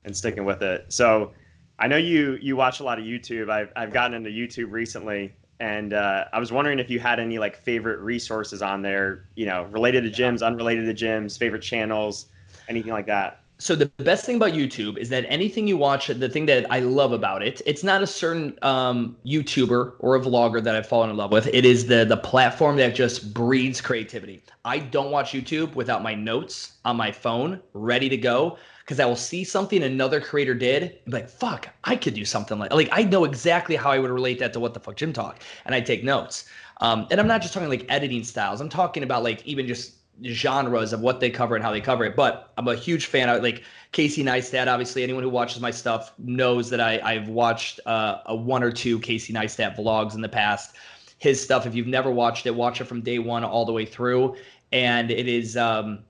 And 0.03 0.15
sticking 0.15 0.45
with 0.45 0.61
it. 0.61 0.93
So 0.93 1.31
I 1.79 1.87
know 1.87 1.97
you, 1.97 2.37
you 2.39 2.55
watch 2.55 2.81
a 2.81 2.83
lot 2.83 2.99
of 2.99 3.05
YouTube. 3.05 3.49
I've, 3.49 3.71
I've 3.75 3.91
gotten 3.91 4.13
into 4.13 4.29
YouTube 4.29 4.71
recently 4.71 5.33
and 5.59 5.93
uh, 5.93 6.25
I 6.33 6.39
was 6.39 6.51
wondering 6.51 6.79
if 6.79 6.89
you 6.89 6.99
had 6.99 7.19
any 7.19 7.39
like 7.39 7.55
favorite 7.55 7.99
resources 7.99 8.61
on 8.61 8.81
there, 8.81 9.25
you 9.35 9.45
know, 9.45 9.63
related 9.71 10.03
to 10.03 10.21
gyms, 10.21 10.45
unrelated 10.45 10.85
to 10.85 11.05
gyms, 11.05 11.37
favorite 11.37 11.61
channels, 11.61 12.27
anything 12.67 12.91
like 12.91 13.05
that. 13.07 13.39
So 13.57 13.73
the 13.73 13.85
best 13.85 14.25
thing 14.25 14.35
about 14.35 14.51
YouTube 14.51 14.97
is 14.97 15.07
that 15.09 15.25
anything 15.29 15.65
you 15.65 15.77
watch, 15.77 16.07
the 16.07 16.27
thing 16.27 16.45
that 16.47 16.69
I 16.69 16.79
love 16.79 17.13
about 17.13 17.41
it, 17.41 17.61
it's 17.65 17.83
not 17.83 18.03
a 18.03 18.07
certain 18.07 18.57
um, 18.61 19.15
YouTuber 19.25 19.93
or 19.99 20.15
a 20.15 20.19
vlogger 20.19 20.61
that 20.61 20.75
I've 20.75 20.85
fallen 20.85 21.09
in 21.09 21.15
love 21.15 21.31
with. 21.31 21.47
It 21.47 21.63
is 21.65 21.87
the 21.87 22.03
the 22.03 22.17
platform 22.17 22.75
that 22.77 22.95
just 22.95 23.33
breeds 23.33 23.79
creativity. 23.79 24.43
I 24.65 24.79
don't 24.79 25.09
watch 25.09 25.31
YouTube 25.31 25.73
without 25.73 26.03
my 26.03 26.13
notes 26.13 26.73
on 26.83 26.97
my 26.97 27.13
phone 27.13 27.61
ready 27.73 28.09
to 28.09 28.17
go 28.17 28.57
because 28.85 28.99
I 28.99 29.05
will 29.05 29.15
see 29.15 29.43
something 29.43 29.81
another 29.81 30.21
creator 30.21 30.53
did 30.53 30.83
and 30.83 31.05
be 31.05 31.11
like, 31.11 31.29
fuck, 31.29 31.69
I 31.85 31.95
could 31.95 32.13
do 32.13 32.23
something 32.23 32.59
like 32.59 32.71
like 32.71 32.89
I 32.91 33.03
know 33.03 33.23
exactly 33.23 33.75
how 33.75 33.91
I 33.91 33.97
would 33.97 34.11
relate 34.11 34.37
that 34.39 34.53
to 34.53 34.59
what 34.59 34.75
the 34.75 34.79
fuck 34.79 34.95
Gym 34.95 35.11
Talk. 35.11 35.39
And 35.65 35.73
I 35.73 35.81
take 35.81 36.03
notes. 36.03 36.45
Um, 36.81 37.07
and 37.09 37.19
I'm 37.19 37.27
not 37.27 37.41
just 37.41 37.53
talking 37.53 37.69
like 37.69 37.85
editing 37.89 38.23
styles. 38.23 38.61
I'm 38.61 38.69
talking 38.69 39.01
about 39.01 39.23
like 39.23 39.45
even 39.45 39.65
just 39.65 39.95
genres 40.23 40.93
of 40.93 41.01
what 41.01 41.19
they 41.19 41.29
cover 41.29 41.55
and 41.55 41.63
how 41.63 41.71
they 41.71 41.81
cover 41.81 42.05
it. 42.05 42.15
But 42.15 42.53
I'm 42.57 42.67
a 42.67 42.75
huge 42.75 43.07
fan 43.07 43.27
of 43.27 43.41
like 43.41 43.63
Casey 43.91 44.23
Neistat. 44.23 44.67
Obviously, 44.67 45.01
anyone 45.01 45.23
who 45.23 45.29
watches 45.29 45.61
my 45.61 45.71
stuff 45.71 46.13
knows 46.19 46.69
that 46.69 46.79
I, 46.79 46.99
I've 46.99 47.27
watched 47.27 47.79
uh, 47.87 48.19
a 48.27 48.35
one 48.35 48.61
or 48.61 48.71
two 48.71 48.99
Casey 48.99 49.33
Neistat 49.33 49.75
vlogs 49.77 50.13
in 50.13 50.21
the 50.21 50.29
past. 50.29 50.75
His 51.17 51.41
stuff, 51.41 51.65
if 51.65 51.73
you've 51.73 51.87
never 51.87 52.11
watched 52.11 52.45
it, 52.45 52.53
watch 52.53 52.81
it 52.81 52.85
from 52.85 53.01
day 53.01 53.17
one 53.17 53.43
all 53.43 53.65
the 53.65 53.71
way 53.71 53.85
through. 53.85 54.35
And 54.71 55.09
it 55.09 55.27
is 55.27 55.57
um, 55.57 56.03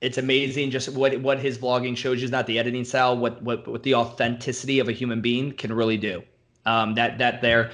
it's 0.00 0.18
amazing 0.18 0.70
just 0.70 0.88
what 0.90 1.20
what 1.20 1.38
his 1.38 1.58
vlogging 1.58 1.96
shows 1.96 2.22
you 2.22 2.28
not 2.28 2.46
the 2.46 2.58
editing 2.58 2.84
style 2.84 3.16
what 3.16 3.42
what 3.42 3.66
what 3.68 3.82
the 3.82 3.94
authenticity 3.94 4.78
of 4.78 4.88
a 4.88 4.92
human 4.92 5.20
being 5.20 5.52
can 5.52 5.72
really 5.72 5.96
do. 5.96 6.22
Um, 6.66 6.94
that 6.94 7.18
that 7.18 7.42
there 7.42 7.70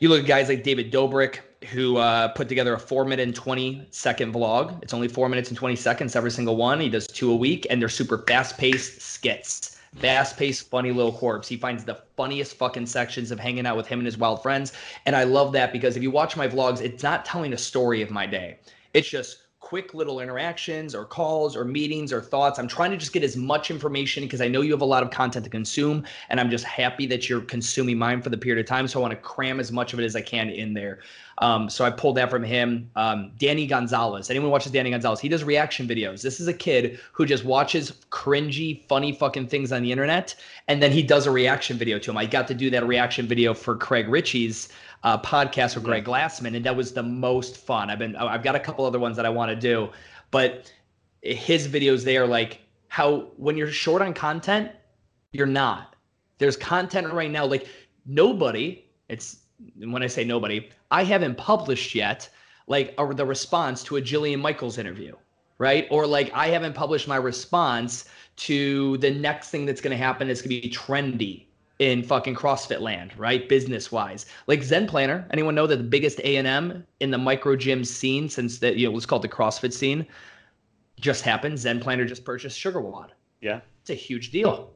you 0.00 0.08
look 0.08 0.20
at 0.20 0.26
guys 0.26 0.48
like 0.48 0.62
david 0.62 0.92
dobrik 0.92 1.40
who 1.72 1.96
uh, 1.96 2.28
put 2.28 2.48
together 2.48 2.74
a 2.74 2.78
four 2.78 3.04
minute 3.04 3.24
and 3.24 3.34
20 3.34 3.88
second 3.90 4.32
vlog. 4.32 4.80
It's 4.82 4.94
only 4.94 5.08
four 5.08 5.28
minutes 5.28 5.48
and 5.48 5.58
20 5.58 5.74
seconds 5.74 6.14
every 6.14 6.30
single 6.30 6.56
one. 6.56 6.78
He 6.80 6.88
does 6.88 7.06
two 7.06 7.32
a 7.32 7.36
week 7.36 7.66
and 7.68 7.82
they're 7.82 7.88
super 7.88 8.18
fast 8.28 8.56
paced 8.58 9.00
skits. 9.00 9.76
Fast 9.96 10.36
paced 10.36 10.68
funny 10.70 10.92
little 10.92 11.12
corpse. 11.12 11.48
He 11.48 11.56
finds 11.56 11.84
the 11.84 12.00
funniest 12.16 12.54
fucking 12.54 12.86
sections 12.86 13.32
of 13.32 13.40
hanging 13.40 13.66
out 13.66 13.76
with 13.76 13.88
him 13.88 13.98
and 13.98 14.06
his 14.06 14.18
wild 14.18 14.42
friends. 14.42 14.72
And 15.06 15.16
i 15.16 15.24
love 15.24 15.52
that 15.52 15.72
because 15.72 15.96
if 15.96 16.02
you 16.02 16.10
watch 16.10 16.36
my 16.36 16.46
vlogs 16.46 16.80
it's 16.80 17.02
not 17.02 17.24
telling 17.24 17.52
a 17.52 17.58
story 17.58 18.02
of 18.02 18.10
my 18.10 18.26
day. 18.26 18.58
It's 18.94 19.08
just 19.08 19.47
quick 19.68 19.92
little 19.92 20.20
interactions 20.20 20.94
or 20.94 21.04
calls 21.04 21.54
or 21.54 21.62
meetings 21.62 22.10
or 22.10 22.22
thoughts. 22.22 22.58
I'm 22.58 22.66
trying 22.66 22.90
to 22.90 22.96
just 22.96 23.12
get 23.12 23.22
as 23.22 23.36
much 23.36 23.70
information 23.70 24.22
because 24.22 24.40
I 24.40 24.48
know 24.48 24.62
you 24.62 24.72
have 24.72 24.80
a 24.80 24.86
lot 24.86 25.02
of 25.02 25.10
content 25.10 25.44
to 25.44 25.50
consume, 25.50 26.06
and 26.30 26.40
I'm 26.40 26.48
just 26.48 26.64
happy 26.64 27.04
that 27.08 27.28
you're 27.28 27.42
consuming 27.42 27.98
mine 27.98 28.22
for 28.22 28.30
the 28.30 28.38
period 28.38 28.64
of 28.64 28.66
time. 28.66 28.88
So 28.88 28.98
I 28.98 29.02
want 29.02 29.10
to 29.10 29.18
cram 29.18 29.60
as 29.60 29.70
much 29.70 29.92
of 29.92 30.00
it 30.00 30.06
as 30.06 30.16
I 30.16 30.22
can 30.22 30.48
in 30.48 30.72
there. 30.72 31.00
Um, 31.36 31.68
so 31.68 31.84
I 31.84 31.90
pulled 31.90 32.16
that 32.16 32.30
from 32.30 32.42
him. 32.42 32.90
Um, 32.96 33.30
Danny 33.38 33.66
Gonzalez. 33.66 34.30
Anyone 34.30 34.50
watches 34.50 34.72
Danny 34.72 34.90
Gonzalez? 34.90 35.20
He 35.20 35.28
does 35.28 35.44
reaction 35.44 35.86
videos. 35.86 36.22
This 36.22 36.40
is 36.40 36.48
a 36.48 36.54
kid 36.54 36.98
who 37.12 37.26
just 37.26 37.44
watches 37.44 37.92
cringy, 38.10 38.86
funny 38.88 39.12
fucking 39.12 39.48
things 39.48 39.70
on 39.70 39.82
the 39.82 39.92
internet, 39.92 40.34
and 40.68 40.82
then 40.82 40.92
he 40.92 41.02
does 41.02 41.26
a 41.26 41.30
reaction 41.30 41.76
video 41.76 41.98
to 41.98 42.10
him. 42.10 42.16
I 42.16 42.24
got 42.24 42.48
to 42.48 42.54
do 42.54 42.70
that 42.70 42.86
reaction 42.86 43.26
video 43.26 43.52
for 43.52 43.76
Craig 43.76 44.08
Ritchie's 44.08 44.70
uh, 45.02 45.20
podcast 45.20 45.74
with 45.74 45.84
Greg 45.84 46.04
Glassman, 46.04 46.56
and 46.56 46.64
that 46.64 46.76
was 46.76 46.92
the 46.92 47.02
most 47.02 47.56
fun. 47.56 47.90
I've 47.90 47.98
been 47.98 48.16
I've 48.16 48.42
got 48.42 48.54
a 48.54 48.60
couple 48.60 48.84
other 48.84 48.98
ones 48.98 49.16
that 49.16 49.26
I 49.26 49.30
want 49.30 49.50
to 49.50 49.56
do, 49.56 49.90
but 50.30 50.72
his 51.22 51.68
videos 51.68 52.04
they 52.04 52.16
are 52.16 52.26
like 52.26 52.60
how 52.88 53.30
when 53.36 53.56
you're 53.56 53.70
short 53.70 54.02
on 54.02 54.14
content, 54.14 54.70
you're 55.32 55.46
not. 55.46 55.94
There's 56.38 56.56
content 56.56 57.12
right 57.12 57.30
now 57.30 57.44
like 57.46 57.66
nobody. 58.06 58.84
It's 59.08 59.38
when 59.76 60.02
I 60.02 60.06
say 60.06 60.24
nobody, 60.24 60.70
I 60.90 61.04
haven't 61.04 61.36
published 61.36 61.94
yet 61.94 62.28
like 62.66 62.94
a, 62.98 63.14
the 63.14 63.26
response 63.26 63.82
to 63.84 63.96
a 63.96 64.02
Jillian 64.02 64.40
Michaels 64.40 64.78
interview, 64.78 65.16
right? 65.58 65.86
Or 65.90 66.06
like 66.06 66.30
I 66.32 66.48
haven't 66.48 66.74
published 66.74 67.08
my 67.08 67.16
response 67.16 68.04
to 68.36 68.96
the 68.98 69.10
next 69.10 69.50
thing 69.50 69.66
that's 69.66 69.80
going 69.80 69.90
to 69.90 69.96
happen. 69.96 70.30
It's 70.30 70.42
going 70.42 70.60
to 70.60 70.68
be 70.68 70.72
trendy 70.72 71.47
in 71.78 72.02
fucking 72.02 72.34
CrossFit 72.34 72.80
land, 72.80 73.16
right? 73.16 73.48
Business 73.48 73.92
wise, 73.92 74.26
like 74.46 74.62
Zen 74.62 74.86
Planner. 74.86 75.26
Anyone 75.30 75.54
know 75.54 75.66
that 75.66 75.76
the 75.76 75.84
biggest 75.84 76.20
A 76.20 76.36
and 76.36 76.46
M 76.46 76.84
in 77.00 77.10
the 77.10 77.18
micro 77.18 77.56
gym 77.56 77.84
scene 77.84 78.28
since 78.28 78.58
that 78.58 78.76
you 78.76 78.86
know 78.86 78.92
was 78.92 79.06
called 79.06 79.22
the 79.22 79.28
CrossFit 79.28 79.72
scene 79.72 80.06
just 80.98 81.22
happened. 81.22 81.58
Zen 81.58 81.80
Planner 81.80 82.04
just 82.04 82.24
purchased 82.24 82.58
Sugar 82.58 82.80
WOD. 82.80 83.12
Yeah, 83.40 83.60
it's 83.80 83.90
a 83.90 83.94
huge 83.94 84.30
deal. 84.30 84.70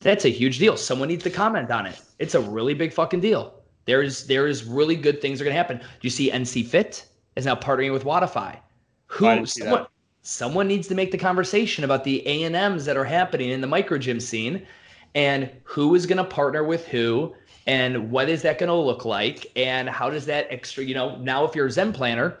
That's 0.00 0.24
a 0.24 0.28
huge 0.28 0.58
deal. 0.58 0.76
Someone 0.76 1.08
needs 1.08 1.24
to 1.24 1.30
comment 1.30 1.70
on 1.70 1.86
it. 1.86 2.00
It's 2.18 2.34
a 2.34 2.40
really 2.40 2.74
big 2.74 2.92
fucking 2.92 3.20
deal. 3.20 3.54
There's 3.84 4.26
there's 4.26 4.64
really 4.64 4.96
good 4.96 5.20
things 5.20 5.40
are 5.40 5.44
gonna 5.44 5.56
happen. 5.56 5.78
Do 5.78 5.86
you 6.02 6.10
see 6.10 6.30
NC 6.30 6.66
Fit 6.66 7.06
is 7.36 7.46
now 7.46 7.54
partnering 7.54 7.92
with 7.92 8.04
Wodify? 8.04 8.58
Who 9.06 9.46
someone, 9.46 9.86
someone 10.22 10.68
needs 10.68 10.88
to 10.88 10.94
make 10.94 11.12
the 11.12 11.18
conversation 11.18 11.84
about 11.84 12.04
the 12.04 12.26
A 12.26 12.44
and 12.44 12.54
M's 12.54 12.84
that 12.84 12.96
are 12.96 13.04
happening 13.04 13.50
in 13.50 13.60
the 13.60 13.66
micro 13.66 13.98
gym 13.98 14.20
scene 14.20 14.66
and 15.14 15.50
who 15.64 15.94
is 15.94 16.06
going 16.06 16.18
to 16.18 16.24
partner 16.24 16.64
with 16.64 16.86
who 16.88 17.34
and 17.66 18.10
what 18.10 18.28
is 18.28 18.42
that 18.42 18.58
going 18.58 18.68
to 18.68 18.74
look 18.74 19.04
like 19.04 19.46
and 19.56 19.88
how 19.88 20.10
does 20.10 20.26
that 20.26 20.46
extra 20.50 20.82
you 20.82 20.94
know 20.94 21.16
now 21.16 21.44
if 21.44 21.54
you're 21.54 21.66
a 21.66 21.70
zen 21.70 21.92
planner 21.92 22.38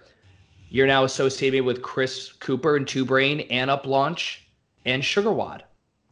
you're 0.70 0.86
now 0.86 1.04
associated 1.04 1.64
with 1.64 1.82
chris 1.82 2.32
cooper 2.32 2.76
and 2.76 2.88
two 2.88 3.04
brain 3.04 3.40
and 3.50 3.70
up 3.70 3.86
launch 3.86 4.46
and 4.84 5.04
sugar 5.04 5.32
wod 5.32 5.64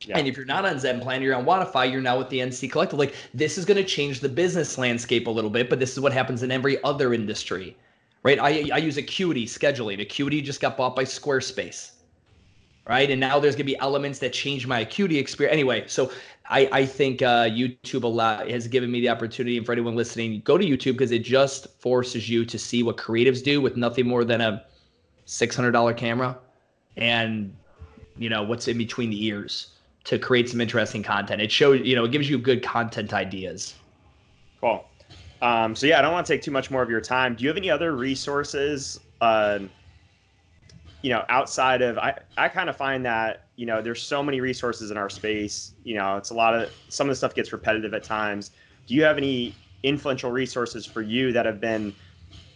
yeah. 0.02 0.18
and 0.18 0.28
if 0.28 0.36
you're 0.36 0.46
not 0.46 0.64
on 0.64 0.78
zen 0.78 1.00
planner 1.00 1.24
you're 1.24 1.34
on 1.34 1.44
wodify 1.44 1.90
you're 1.90 2.00
now 2.00 2.18
with 2.18 2.28
the 2.28 2.38
nc 2.38 2.70
collective 2.70 2.98
like 2.98 3.14
this 3.34 3.58
is 3.58 3.64
going 3.64 3.76
to 3.76 3.84
change 3.84 4.20
the 4.20 4.28
business 4.28 4.78
landscape 4.78 5.26
a 5.26 5.30
little 5.30 5.50
bit 5.50 5.70
but 5.70 5.80
this 5.80 5.92
is 5.92 6.00
what 6.00 6.12
happens 6.12 6.42
in 6.42 6.50
every 6.50 6.82
other 6.84 7.14
industry 7.14 7.76
right 8.22 8.38
i, 8.38 8.68
I 8.72 8.78
use 8.78 8.96
acuity 8.96 9.46
scheduling 9.46 10.00
acuity 10.00 10.42
just 10.42 10.60
got 10.60 10.76
bought 10.76 10.94
by 10.94 11.04
squarespace 11.04 11.92
right? 12.90 13.08
And 13.08 13.20
now 13.20 13.38
there's 13.38 13.54
gonna 13.54 13.64
be 13.64 13.78
elements 13.78 14.18
that 14.18 14.32
change 14.32 14.66
my 14.66 14.80
acuity 14.80 15.16
experience. 15.16 15.52
Anyway, 15.52 15.84
so 15.86 16.10
I, 16.50 16.68
I 16.72 16.84
think 16.84 17.22
uh, 17.22 17.44
YouTube 17.44 18.02
lot 18.12 18.50
has 18.50 18.66
given 18.66 18.90
me 18.90 19.00
the 19.00 19.08
opportunity, 19.08 19.56
and 19.56 19.64
for 19.64 19.72
anyone 19.72 19.94
listening, 19.94 20.42
go 20.44 20.58
to 20.58 20.64
YouTube 20.64 20.92
because 20.92 21.12
it 21.12 21.22
just 21.22 21.68
forces 21.80 22.28
you 22.28 22.44
to 22.44 22.58
see 22.58 22.82
what 22.82 22.96
creatives 22.96 23.42
do 23.42 23.60
with 23.60 23.76
nothing 23.76 24.06
more 24.06 24.24
than 24.24 24.40
a 24.40 24.64
six 25.26 25.54
hundred 25.54 25.70
dollar 25.70 25.94
camera 25.94 26.36
and 26.96 27.54
you 28.20 28.28
know, 28.28 28.42
what's 28.42 28.68
in 28.68 28.76
between 28.76 29.10
the 29.10 29.24
ears 29.24 29.68
to 30.04 30.18
create 30.18 30.48
some 30.48 30.60
interesting 30.60 31.02
content. 31.02 31.40
It 31.40 31.50
shows, 31.50 31.80
you 31.84 31.96
know, 31.96 32.04
it 32.04 32.12
gives 32.12 32.28
you 32.28 32.38
good 32.38 32.62
content 32.62 33.12
ideas. 33.14 33.74
Cool. 34.60 34.84
Um, 35.40 35.74
so 35.74 35.86
yeah, 35.86 35.98
I 35.98 36.02
don't 36.02 36.12
want 36.12 36.26
to 36.26 36.32
take 36.32 36.42
too 36.42 36.50
much 36.50 36.70
more 36.70 36.82
of 36.82 36.90
your 36.90 37.00
time. 37.00 37.34
Do 37.34 37.44
you 37.44 37.48
have 37.48 37.56
any 37.56 37.70
other 37.70 37.96
resources? 37.96 39.00
Uh, 39.22 39.60
you 41.02 41.10
know, 41.10 41.24
outside 41.28 41.82
of 41.82 41.98
I, 41.98 42.14
I 42.36 42.48
kind 42.48 42.68
of 42.68 42.76
find 42.76 43.04
that 43.06 43.44
you 43.56 43.66
know 43.66 43.82
there's 43.82 44.02
so 44.02 44.22
many 44.22 44.40
resources 44.40 44.90
in 44.90 44.96
our 44.96 45.10
space. 45.10 45.74
You 45.84 45.96
know, 45.96 46.16
it's 46.16 46.30
a 46.30 46.34
lot 46.34 46.54
of 46.54 46.70
some 46.88 47.06
of 47.08 47.12
the 47.12 47.16
stuff 47.16 47.34
gets 47.34 47.52
repetitive 47.52 47.94
at 47.94 48.04
times. 48.04 48.50
Do 48.86 48.94
you 48.94 49.02
have 49.04 49.16
any 49.18 49.60
influential 49.82 50.30
resources 50.30 50.86
for 50.86 51.02
you 51.02 51.32
that 51.32 51.46
have 51.46 51.60
been 51.60 51.96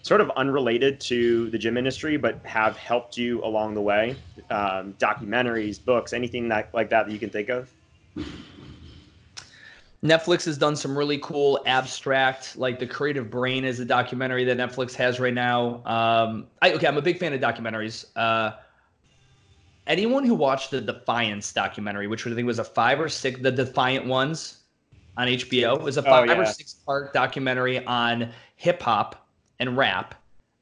sort 0.02 0.20
of 0.20 0.30
unrelated 0.36 1.00
to 1.00 1.50
the 1.50 1.58
gym 1.58 1.76
industry, 1.78 2.16
but 2.16 2.40
have 2.46 2.76
helped 2.76 3.16
you 3.16 3.42
along 3.44 3.74
the 3.74 3.82
way? 3.82 4.22
Um, 4.50 4.94
documentaries, 4.94 5.84
books, 5.84 6.12
anything 6.12 6.48
that 6.48 6.70
like 6.74 6.90
that 6.90 7.06
that 7.06 7.12
you 7.12 7.20
can 7.20 7.30
think 7.30 7.48
of. 7.50 7.74
Netflix 10.04 10.44
has 10.44 10.58
done 10.58 10.76
some 10.76 10.96
really 10.96 11.18
cool 11.18 11.60
abstract, 11.64 12.56
like 12.58 12.78
the 12.78 12.86
Creative 12.86 13.28
Brain 13.30 13.64
is 13.64 13.80
a 13.80 13.86
documentary 13.86 14.44
that 14.44 14.58
Netflix 14.58 14.94
has 14.94 15.18
right 15.18 15.32
now. 15.32 15.82
Um, 15.86 16.46
I, 16.60 16.72
okay, 16.74 16.86
I'm 16.86 16.98
a 16.98 17.02
big 17.02 17.18
fan 17.18 17.32
of 17.32 17.40
documentaries. 17.40 18.04
Uh, 18.14 18.52
anyone 19.86 20.22
who 20.24 20.34
watched 20.34 20.70
the 20.70 20.80
Defiance 20.82 21.54
documentary, 21.54 22.06
which 22.06 22.26
I 22.26 22.34
think 22.34 22.46
was 22.46 22.58
a 22.58 22.64
five 22.64 23.00
or 23.00 23.08
six, 23.08 23.40
the 23.40 23.50
Defiant 23.50 24.06
ones 24.06 24.58
on 25.16 25.26
HBO, 25.26 25.80
was 25.80 25.96
a 25.96 26.00
oh, 26.00 26.04
five 26.04 26.28
oh, 26.28 26.32
yeah. 26.34 26.38
or 26.38 26.46
six 26.46 26.74
part 26.74 27.14
documentary 27.14 27.82
on 27.86 28.30
hip 28.56 28.82
hop 28.82 29.26
and 29.58 29.74
rap. 29.74 30.14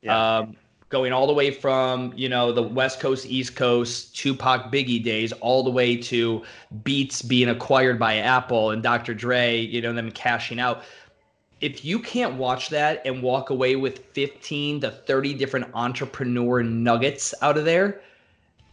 Yeah. 0.03 0.38
Um, 0.38 0.57
going 0.93 1.12
all 1.12 1.26
the 1.26 1.32
way 1.32 1.51
from 1.51 2.12
you 2.14 2.28
know 2.28 2.53
the 2.53 2.62
West 2.62 3.01
Coast, 3.01 3.26
East 3.26 3.57
Coast, 3.57 4.14
Tupac, 4.14 4.70
Biggie 4.70 5.03
days, 5.03 5.32
all 5.32 5.64
the 5.64 5.70
way 5.70 5.97
to 5.97 6.45
Beats 6.84 7.22
being 7.22 7.49
acquired 7.49 7.99
by 7.99 8.18
Apple 8.18 8.70
and 8.70 8.82
Dr. 8.82 9.14
Dre, 9.14 9.59
you 9.59 9.80
know 9.80 9.93
them 9.93 10.12
cashing 10.12 10.61
out. 10.61 10.84
If 11.61 11.84
you 11.84 11.99
can't 11.99 12.34
watch 12.34 12.68
that 12.68 13.03
and 13.07 13.22
walk 13.22 13.51
away 13.51 13.76
with 13.76 14.01
15 14.12 14.82
to 14.82 14.90
30 14.90 15.34
different 15.34 15.66
entrepreneur 15.74 16.62
nuggets 16.62 17.34
out 17.40 17.57
of 17.57 17.64
there, 17.64 18.01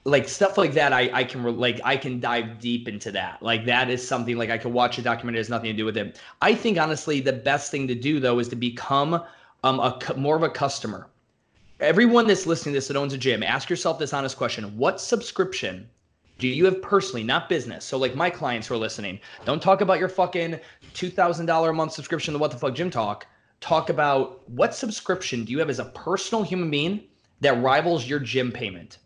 like 0.03 0.27
stuff 0.27 0.57
like 0.57 0.73
that, 0.73 0.91
I, 0.91 1.09
I 1.13 1.23
can 1.23 1.57
like 1.57 1.79
I 1.85 1.95
can 1.95 2.19
dive 2.19 2.59
deep 2.59 2.89
into 2.89 3.11
that. 3.11 3.41
Like 3.41 3.65
that 3.65 3.89
is 3.89 4.05
something 4.05 4.37
like 4.37 4.49
I 4.49 4.57
could 4.57 4.73
watch 4.73 4.97
a 4.97 5.01
documentary 5.01 5.37
that 5.37 5.45
has 5.45 5.49
nothing 5.49 5.71
to 5.71 5.77
do 5.77 5.85
with 5.85 5.95
it. 5.95 6.19
I 6.41 6.53
think 6.53 6.77
honestly 6.77 7.21
the 7.21 7.33
best 7.33 7.71
thing 7.71 7.87
to 7.87 7.95
do 7.95 8.19
though 8.19 8.39
is 8.39 8.49
to 8.49 8.57
become 8.57 9.23
um 9.63 9.79
a 9.79 9.97
more 10.17 10.35
of 10.35 10.43
a 10.43 10.49
customer 10.49 11.07
everyone 11.79 12.27
that's 12.27 12.45
listening 12.45 12.73
to 12.73 12.77
this 12.77 12.87
that 12.87 12.97
owns 12.97 13.13
a 13.13 13.17
gym, 13.17 13.43
ask 13.43 13.69
yourself 13.69 13.99
this 13.99 14.13
honest 14.13 14.37
question. 14.37 14.77
What 14.77 14.99
subscription 14.99 15.89
do 16.37 16.47
you 16.47 16.65
have 16.65 16.81
personally, 16.81 17.23
not 17.23 17.49
business? 17.49 17.85
So, 17.85 17.97
like 17.97 18.15
my 18.15 18.29
clients 18.29 18.67
who 18.67 18.75
are 18.75 18.77
listening, 18.77 19.19
don't 19.45 19.61
talk 19.61 19.81
about 19.81 19.99
your 19.99 20.09
fucking 20.09 20.59
$2,000 20.93 21.69
a 21.69 21.73
month 21.73 21.93
subscription 21.93 22.33
to 22.33 22.39
What 22.39 22.51
the 22.51 22.57
Fuck 22.57 22.75
Gym 22.75 22.89
Talk. 22.89 23.27
Talk 23.61 23.89
about 23.89 24.49
what 24.49 24.73
subscription 24.73 25.43
do 25.43 25.51
you 25.51 25.59
have 25.59 25.69
as 25.69 25.79
a 25.79 25.85
personal 25.85 26.43
human 26.43 26.69
being 26.69 27.03
that 27.41 27.61
rivals 27.61 28.07
your 28.07 28.19
gym 28.19 28.51
payment? 28.51 28.99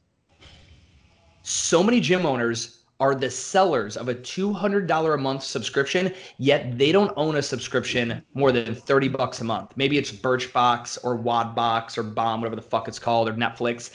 So 1.41 1.83
many 1.83 1.99
gym 1.99 2.25
owners 2.25 2.82
are 3.03 3.13
the 3.13 3.29
sellers 3.29 3.97
of 3.97 4.07
a 4.07 4.15
$200 4.15 5.13
a 5.13 5.17
month 5.17 5.43
subscription, 5.43 6.13
yet 6.37 6.77
they 6.77 6.93
don't 6.93 7.11
own 7.17 7.35
a 7.35 7.41
subscription 7.41 8.23
more 8.33 8.53
than 8.53 8.73
30 8.73 9.09
bucks 9.09 9.41
a 9.41 9.43
month. 9.43 9.71
Maybe 9.75 9.97
it's 9.97 10.09
Birchbox 10.09 10.99
or 11.03 11.17
Wadbox 11.17 11.97
or 11.97 12.03
Bomb, 12.03 12.39
whatever 12.39 12.55
the 12.55 12.61
fuck 12.61 12.87
it's 12.87 12.99
called, 12.99 13.27
or 13.27 13.33
Netflix. 13.33 13.91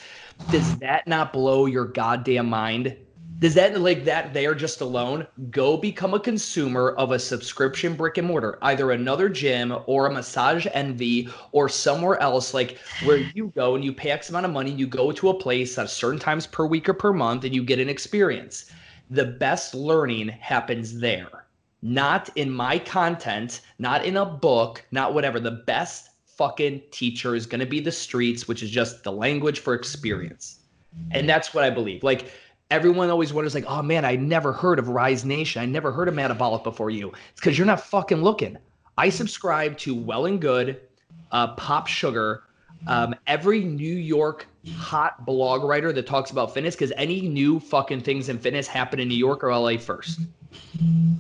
Does 0.51 0.77
that 0.81 1.09
not 1.09 1.33
blow 1.33 1.65
your 1.65 1.87
goddamn 1.87 2.51
mind? 2.51 2.99
Does 3.39 3.55
that 3.55 3.81
like 3.81 4.05
that 4.05 4.35
there 4.35 4.55
just 4.55 4.83
alone 4.83 5.27
go 5.49 5.79
become 5.79 6.13
a 6.13 6.21
consumer 6.21 6.91
of 6.99 7.13
a 7.13 7.19
subscription 7.19 7.95
brick 7.95 8.19
and 8.19 8.27
mortar, 8.27 8.59
either 8.61 8.91
another 8.91 9.31
gym 9.31 9.75
or 9.87 10.07
a 10.07 10.13
massage 10.13 10.67
envy 10.75 11.31
or 11.53 11.71
somewhere 11.71 12.21
else, 12.21 12.53
like 12.53 12.77
where 13.05 13.17
you 13.35 13.53
go 13.57 13.75
and 13.75 13.83
you 13.83 13.95
pay 13.95 14.11
X 14.11 14.29
amount 14.29 14.45
of 14.45 14.53
money, 14.53 14.71
you 14.71 14.87
go 14.87 15.13
to 15.13 15.31
a 15.31 15.35
place 15.35 15.79
at 15.79 15.89
certain 15.89 16.21
times 16.21 16.47
per 16.47 16.67
week 16.67 16.91
or 16.91 16.95
per 16.95 17.15
month 17.15 17.45
and 17.45 17.55
you 17.55 17.65
get 17.65 17.79
an 17.79 17.89
experience 17.89 18.71
the 19.11 19.25
best 19.25 19.75
learning 19.75 20.29
happens 20.29 20.99
there, 20.99 21.47
not 21.83 22.29
in 22.37 22.51
my 22.51 22.79
content, 22.79 23.63
not 23.79 24.05
in 24.05 24.17
a 24.17 24.25
book, 24.25 24.85
not 24.91 25.15
whatever. 25.15 25.41
The 25.41 25.63
best 25.67 26.11
fucking 26.25 26.83
teacher 26.91 27.35
is 27.35 27.47
going 27.47 27.61
to 27.61 27.67
be 27.67 27.81
the 27.81 27.93
streets, 27.93 28.47
which 28.47 28.63
is 28.63 28.71
just 28.71 29.03
the 29.03 29.13
language 29.13 29.61
for 29.61 29.75
experience. 29.75 30.61
And 31.11 31.29
that's 31.29 31.55
what 31.55 31.65
I 31.65 31.71
believe. 31.71 32.03
Like, 32.03 32.31
everyone 32.71 33.11
always 33.11 33.33
wonders, 33.33 33.55
like, 33.55 33.65
oh 33.67 33.83
man, 33.83 34.05
I 34.05 34.17
never 34.17 34.53
heard 34.53 34.79
of 34.79 34.89
Rise 34.89 35.25
Nation. 35.25 35.63
I 35.63 35.67
never 35.67 35.93
heard 35.93 36.09
of 36.09 36.15
Metabolic 36.15 36.65
before 36.65 36.91
you. 36.91 37.13
It's 37.31 37.41
because 37.41 37.57
you're 37.57 37.67
not 37.67 37.81
fucking 37.81 38.23
looking. 38.23 38.59
I 38.97 39.09
subscribe 39.11 39.79
to 39.79 39.95
Well 39.95 40.27
and 40.27 40.41
Good, 40.41 40.81
uh, 41.31 41.55
Pop 41.55 41.87
Sugar, 41.87 42.45
um, 42.87 43.15
every 43.27 43.65
New 43.65 43.95
York 43.95 44.47
hot 44.77 45.25
blog 45.25 45.65
writer 45.65 45.93
that 45.93 46.07
talks 46.07 46.31
about 46.31 46.55
fitness 46.55 46.75
because 46.75 46.93
any 46.97 47.23
new 47.23 47.59
fucking 47.59 48.01
things 48.01 48.29
in 48.29 48.39
fitness 48.39 48.67
happen 48.67 49.01
in 49.01 49.09
New 49.09 49.17
York 49.17 49.43
or 49.43 49.55
LA 49.55 49.77
first. 49.77 50.21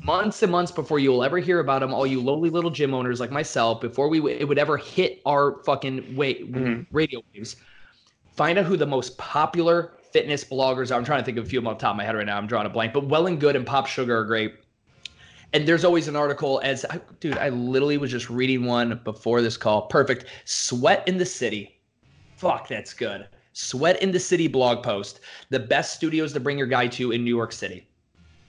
Months 0.02 0.42
and 0.42 0.52
months 0.52 0.72
before 0.72 0.98
you 0.98 1.10
will 1.10 1.22
ever 1.22 1.38
hear 1.38 1.60
about 1.60 1.80
them, 1.80 1.92
all 1.92 2.06
you 2.06 2.20
lowly 2.20 2.50
little 2.50 2.70
gym 2.70 2.94
owners 2.94 3.20
like 3.20 3.30
myself, 3.30 3.80
before 3.80 4.08
we 4.08 4.18
it 4.32 4.46
would 4.46 4.58
ever 4.58 4.76
hit 4.76 5.20
our 5.26 5.62
fucking 5.64 6.16
wait 6.16 6.50
mm-hmm. 6.50 6.82
radio 6.94 7.20
waves, 7.34 7.56
find 8.34 8.58
out 8.58 8.64
who 8.64 8.76
the 8.76 8.86
most 8.86 9.18
popular 9.18 9.92
fitness 10.12 10.44
bloggers 10.44 10.90
are. 10.90 10.94
I'm 10.94 11.04
trying 11.04 11.20
to 11.20 11.24
think 11.24 11.38
of 11.38 11.44
a 11.44 11.48
few 11.48 11.58
of 11.58 11.64
them 11.64 11.72
off 11.72 11.78
the 11.78 11.82
top 11.82 11.92
of 11.92 11.96
my 11.98 12.04
head 12.04 12.14
right 12.14 12.26
now. 12.26 12.38
I'm 12.38 12.46
drawing 12.46 12.66
a 12.66 12.70
blank, 12.70 12.92
but 12.92 13.06
Well 13.06 13.26
and 13.26 13.38
Good 13.38 13.56
and 13.56 13.66
Pop 13.66 13.86
Sugar 13.86 14.18
are 14.18 14.24
great. 14.24 14.54
And 15.52 15.66
there's 15.66 15.84
always 15.84 16.08
an 16.08 16.16
article 16.16 16.60
as 16.62 16.84
dude, 17.20 17.38
I 17.38 17.48
literally 17.48 17.96
was 17.96 18.10
just 18.10 18.28
reading 18.28 18.64
one 18.64 19.00
before 19.04 19.40
this 19.40 19.56
call. 19.56 19.82
Perfect. 19.82 20.26
Sweat 20.44 21.06
in 21.08 21.16
the 21.16 21.26
City. 21.26 21.80
Fuck, 22.36 22.68
that's 22.68 22.92
good. 22.92 23.26
Sweat 23.54 24.02
in 24.02 24.12
the 24.12 24.20
City 24.20 24.46
blog 24.46 24.84
post. 24.84 25.20
The 25.50 25.58
best 25.58 25.94
studios 25.94 26.32
to 26.34 26.40
bring 26.40 26.58
your 26.58 26.66
guy 26.66 26.86
to 26.88 27.12
in 27.12 27.24
New 27.24 27.34
York 27.34 27.52
City. 27.52 27.88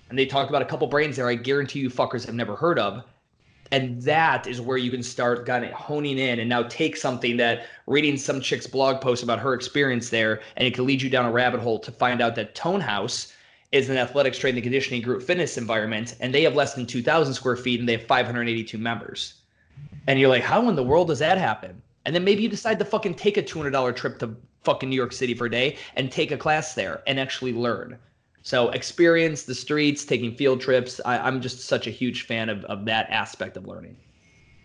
And 0.09 0.19
they 0.19 0.25
talk 0.25 0.49
about 0.49 0.61
a 0.61 0.65
couple 0.65 0.87
brands 0.87 1.15
there 1.17 1.29
I 1.29 1.35
guarantee 1.35 1.79
you 1.79 1.89
fuckers 1.89 2.25
have 2.25 2.35
never 2.35 2.55
heard 2.55 2.79
of. 2.79 3.03
And 3.71 4.01
that 4.01 4.47
is 4.47 4.59
where 4.59 4.77
you 4.77 4.89
can 4.89 5.03
start 5.03 5.45
kind 5.45 5.63
of 5.63 5.71
honing 5.71 6.17
in 6.17 6.39
and 6.39 6.49
now 6.49 6.63
take 6.63 6.97
something 6.97 7.37
that 7.37 7.67
reading 7.85 8.17
some 8.17 8.41
chick's 8.41 8.65
blog 8.65 8.99
post 8.99 9.21
about 9.21 9.39
her 9.39 9.53
experience 9.53 10.09
there, 10.09 10.41
and 10.57 10.67
it 10.67 10.73
can 10.73 10.87
lead 10.87 11.01
you 11.01 11.09
down 11.09 11.25
a 11.25 11.31
rabbit 11.31 11.59
hole 11.59 11.77
to 11.79 11.91
find 11.91 12.19
out 12.19 12.33
that 12.35 12.55
Tone 12.55 12.81
House 12.81 13.33
is 13.71 13.89
an 13.89 13.97
athletic 13.97 14.33
strength 14.33 14.55
and 14.55 14.63
conditioning 14.63 15.01
group 15.01 15.21
fitness 15.21 15.57
environment, 15.57 16.15
and 16.19 16.33
they 16.33 16.43
have 16.43 16.55
less 16.55 16.73
than 16.73 16.85
2,000 16.85 17.33
square 17.33 17.55
feet 17.55 17.79
and 17.79 17.87
they 17.87 17.93
have 17.93 18.05
582 18.05 18.77
members. 18.77 19.35
And 20.07 20.19
you're 20.19 20.29
like, 20.29 20.43
how 20.43 20.67
in 20.69 20.75
the 20.75 20.83
world 20.83 21.07
does 21.07 21.19
that 21.19 21.37
happen? 21.37 21.81
And 22.05 22.15
then 22.15 22.23
maybe 22.23 22.41
you 22.41 22.49
decide 22.49 22.79
to 22.79 22.85
fucking 22.85 23.15
take 23.15 23.37
a 23.37 23.43
$200 23.43 23.95
trip 23.95 24.17
to 24.19 24.35
fucking 24.63 24.89
New 24.89 24.95
York 24.95 25.11
City 25.11 25.33
for 25.33 25.45
a 25.45 25.51
day 25.51 25.77
and 25.95 26.11
take 26.11 26.31
a 26.31 26.37
class 26.37 26.73
there 26.73 27.03
and 27.05 27.19
actually 27.19 27.53
learn. 27.53 27.97
So 28.41 28.69
experience 28.69 29.43
the 29.43 29.53
streets, 29.53 30.05
taking 30.05 30.35
field 30.35 30.61
trips. 30.61 30.99
I, 31.05 31.27
am 31.27 31.41
just 31.41 31.67
such 31.67 31.87
a 31.87 31.91
huge 31.91 32.25
fan 32.25 32.49
of, 32.49 32.65
of 32.65 32.85
that 32.85 33.09
aspect 33.09 33.57
of 33.57 33.67
learning. 33.67 33.95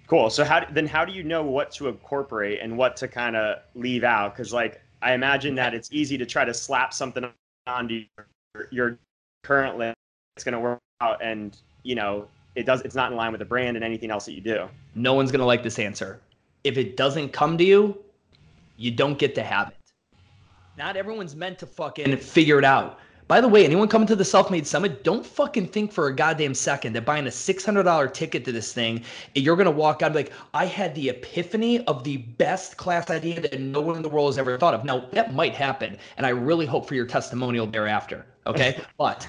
Cool. 0.06 0.30
So 0.30 0.44
how 0.44 0.64
then 0.70 0.86
how 0.86 1.04
do 1.04 1.12
you 1.12 1.22
know 1.22 1.42
what 1.42 1.70
to 1.72 1.88
incorporate 1.88 2.60
and 2.60 2.76
what 2.76 2.96
to 2.98 3.08
kind 3.08 3.36
of 3.36 3.58
leave 3.74 4.04
out? 4.04 4.34
Because 4.34 4.52
like 4.52 4.80
I 5.02 5.14
imagine 5.14 5.50
mm-hmm. 5.50 5.56
that 5.56 5.74
it's 5.74 5.90
easy 5.92 6.16
to 6.18 6.26
try 6.26 6.44
to 6.44 6.54
slap 6.54 6.92
something 6.92 7.24
onto 7.66 7.94
your 7.94 8.26
current 9.42 9.78
list 9.78 9.96
it's 10.36 10.44
going 10.44 10.52
to 10.52 10.60
work 10.60 10.78
out 11.00 11.22
and 11.22 11.58
you 11.82 11.94
know 11.94 12.26
it 12.54 12.64
does 12.64 12.80
it's 12.82 12.94
not 12.94 13.10
in 13.10 13.16
line 13.16 13.32
with 13.32 13.40
the 13.40 13.44
brand 13.44 13.76
and 13.76 13.84
anything 13.84 14.10
else 14.10 14.24
that 14.24 14.32
you 14.32 14.40
do. 14.40 14.68
No 14.94 15.14
one's 15.14 15.32
going 15.32 15.40
to 15.40 15.46
like 15.46 15.62
this 15.62 15.78
answer. 15.78 16.20
If 16.62 16.78
it 16.78 16.96
doesn't 16.96 17.30
come 17.32 17.58
to 17.58 17.64
you 17.64 17.98
you 18.76 18.90
don't 18.90 19.18
get 19.18 19.34
to 19.36 19.42
have 19.42 19.68
it. 19.68 19.76
Not 20.76 20.96
everyone's 20.96 21.36
meant 21.36 21.58
to 21.60 21.66
fucking 21.66 22.16
figure 22.16 22.58
it 22.58 22.64
out 22.64 22.98
by 23.26 23.40
the 23.40 23.48
way, 23.48 23.64
anyone 23.64 23.88
coming 23.88 24.06
to 24.08 24.16
the 24.16 24.24
Self 24.24 24.50
Made 24.50 24.66
Summit, 24.66 25.02
don't 25.02 25.24
fucking 25.24 25.68
think 25.68 25.92
for 25.92 26.08
a 26.08 26.14
goddamn 26.14 26.54
second 26.54 26.92
that 26.92 27.06
buying 27.06 27.26
a 27.26 27.30
$600 27.30 28.12
ticket 28.12 28.44
to 28.44 28.52
this 28.52 28.72
thing, 28.72 29.02
you're 29.34 29.56
going 29.56 29.64
to 29.64 29.70
walk 29.70 30.02
out 30.02 30.06
and 30.06 30.14
be 30.14 30.18
like, 30.24 30.32
I 30.52 30.66
had 30.66 30.94
the 30.94 31.08
epiphany 31.08 31.84
of 31.86 32.04
the 32.04 32.18
best 32.18 32.76
class 32.76 33.08
idea 33.10 33.40
that 33.40 33.58
no 33.58 33.80
one 33.80 33.96
in 33.96 34.02
the 34.02 34.10
world 34.10 34.28
has 34.28 34.38
ever 34.38 34.58
thought 34.58 34.74
of. 34.74 34.84
Now, 34.84 35.06
that 35.12 35.34
might 35.34 35.54
happen. 35.54 35.96
And 36.18 36.26
I 36.26 36.30
really 36.30 36.66
hope 36.66 36.86
for 36.86 36.94
your 36.94 37.06
testimonial 37.06 37.66
thereafter. 37.66 38.26
Okay. 38.46 38.78
but 38.98 39.26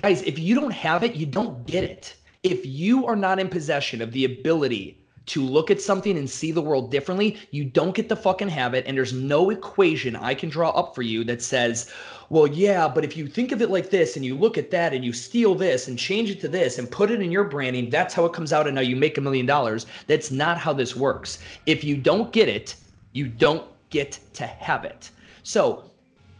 guys, 0.00 0.22
if 0.22 0.38
you 0.38 0.54
don't 0.54 0.70
have 0.70 1.02
it, 1.02 1.14
you 1.14 1.26
don't 1.26 1.66
get 1.66 1.84
it. 1.84 2.14
If 2.42 2.64
you 2.64 3.06
are 3.06 3.16
not 3.16 3.38
in 3.38 3.48
possession 3.48 4.00
of 4.00 4.12
the 4.12 4.24
ability 4.24 5.02
to 5.26 5.42
look 5.42 5.70
at 5.70 5.80
something 5.82 6.16
and 6.16 6.30
see 6.30 6.52
the 6.52 6.62
world 6.62 6.90
differently, 6.90 7.36
you 7.50 7.64
don't 7.64 7.94
get 7.94 8.08
the 8.08 8.16
fucking 8.16 8.48
habit. 8.48 8.84
And 8.86 8.96
there's 8.96 9.12
no 9.12 9.50
equation 9.50 10.16
I 10.16 10.34
can 10.34 10.48
draw 10.48 10.70
up 10.70 10.94
for 10.94 11.02
you 11.02 11.24
that 11.24 11.42
says, 11.42 11.92
well, 12.28 12.46
yeah, 12.46 12.88
but 12.88 13.04
if 13.04 13.16
you 13.16 13.28
think 13.28 13.52
of 13.52 13.62
it 13.62 13.70
like 13.70 13.90
this 13.90 14.16
and 14.16 14.24
you 14.24 14.36
look 14.36 14.58
at 14.58 14.70
that 14.72 14.92
and 14.92 15.04
you 15.04 15.12
steal 15.12 15.54
this 15.54 15.86
and 15.86 15.98
change 15.98 16.30
it 16.30 16.40
to 16.40 16.48
this 16.48 16.78
and 16.78 16.90
put 16.90 17.10
it 17.10 17.22
in 17.22 17.30
your 17.30 17.44
branding, 17.44 17.88
that's 17.88 18.14
how 18.14 18.24
it 18.24 18.32
comes 18.32 18.52
out. 18.52 18.66
And 18.66 18.74
now 18.74 18.80
you 18.80 18.96
make 18.96 19.18
a 19.18 19.20
million 19.20 19.46
dollars. 19.46 19.86
That's 20.06 20.30
not 20.30 20.58
how 20.58 20.72
this 20.72 20.96
works. 20.96 21.38
If 21.66 21.84
you 21.84 21.96
don't 21.96 22.32
get 22.32 22.48
it, 22.48 22.74
you 23.12 23.28
don't 23.28 23.64
get 23.90 24.18
to 24.34 24.46
have 24.46 24.84
it. 24.84 25.10
So 25.44 25.84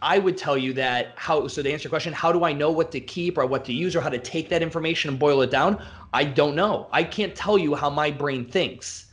I 0.01 0.19
would 0.19 0.37
tell 0.37 0.57
you 0.57 0.73
that 0.73 1.13
how 1.15 1.47
so 1.47 1.63
to 1.63 1.71
answer 1.71 1.85
your 1.85 1.89
question, 1.89 2.13
how 2.13 2.31
do 2.31 2.43
I 2.43 2.53
know 2.53 2.69
what 2.69 2.91
to 2.91 2.99
keep 2.99 3.37
or 3.37 3.45
what 3.45 3.63
to 3.65 3.73
use 3.73 3.95
or 3.95 4.01
how 4.01 4.09
to 4.09 4.19
take 4.19 4.49
that 4.49 4.61
information 4.61 5.09
and 5.09 5.19
boil 5.19 5.41
it 5.41 5.51
down? 5.51 5.81
I 6.13 6.25
don't 6.25 6.55
know. 6.55 6.87
I 6.91 7.03
can't 7.03 7.33
tell 7.33 7.57
you 7.57 7.75
how 7.75 7.89
my 7.89 8.11
brain 8.11 8.45
thinks, 8.45 9.07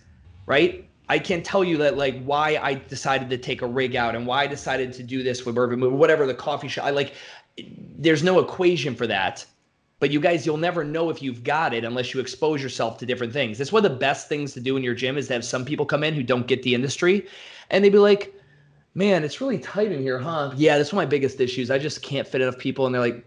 right? 0.47 0.84
I 1.09 1.19
can't 1.19 1.45
tell 1.45 1.63
you 1.63 1.77
that 1.79 1.97
like 1.97 2.23
why 2.25 2.59
I 2.63 2.75
decided 2.75 3.31
to 3.31 3.39
take 3.39 3.63
a 3.63 3.67
rig 3.67 3.95
out 3.95 4.15
and 4.15 4.27
why 4.27 4.43
I 4.43 4.47
decided 4.47 4.93
to 4.95 5.03
do 5.03 5.23
this 5.23 5.45
with 5.45 5.59
Urban 5.59 5.79
Move, 5.79 5.93
whatever 5.93 6.27
the 6.27 6.35
coffee 6.35 6.69
shop. 6.69 6.87
I 6.87 6.91
like 6.91 7.15
there's 7.99 8.23
no 8.23 8.41
equation 8.41 8.95
for 8.95 9.07
that. 9.07 9.45
But 10.01 10.11
you 10.11 10.21
guys, 10.21 10.45
you'll 10.45 10.57
never 10.57 10.85
know 10.85 11.09
if 11.09 11.23
you've 11.23 11.45
got 11.45 11.73
it 11.73 11.85
unless 11.85 12.13
you 12.13 12.21
expose 12.21 12.63
yourself 12.63 12.99
to 12.99 13.07
different 13.07 13.33
things. 13.33 13.59
That's 13.59 13.73
one 13.73 13.85
of 13.85 13.91
the 13.91 13.97
best 13.97 14.29
things 14.29 14.53
to 14.55 14.61
do 14.61 14.77
in 14.77 14.83
your 14.83 14.95
gym 14.95 15.17
is 15.17 15.29
to 15.29 15.35
have 15.35 15.45
some 15.45 15.65
people 15.65 15.87
come 15.87 16.03
in 16.03 16.15
who 16.15 16.23
don't 16.23 16.47
get 16.47 16.63
the 16.63 16.75
industry 16.75 17.27
and 17.71 17.83
they'd 17.83 17.91
be 17.91 17.99
like, 17.99 18.35
man, 18.95 19.25
it's 19.25 19.41
really 19.41 19.59
tight 19.59 19.93
in 19.93 20.03
here, 20.03 20.19
huh? 20.19 20.53
Yeah, 20.57 20.79
that's 20.79 20.93
one 20.93 21.03
of 21.03 21.09
my 21.09 21.11
biggest 21.11 21.41
issues. 21.41 21.71
I 21.71 21.79
just 21.79 22.03
can't 22.03 22.27
fit 22.27 22.41
enough 22.41 22.59
people. 22.59 22.87
And 22.87 22.95
they're 22.95 23.03
like, 23.03 23.25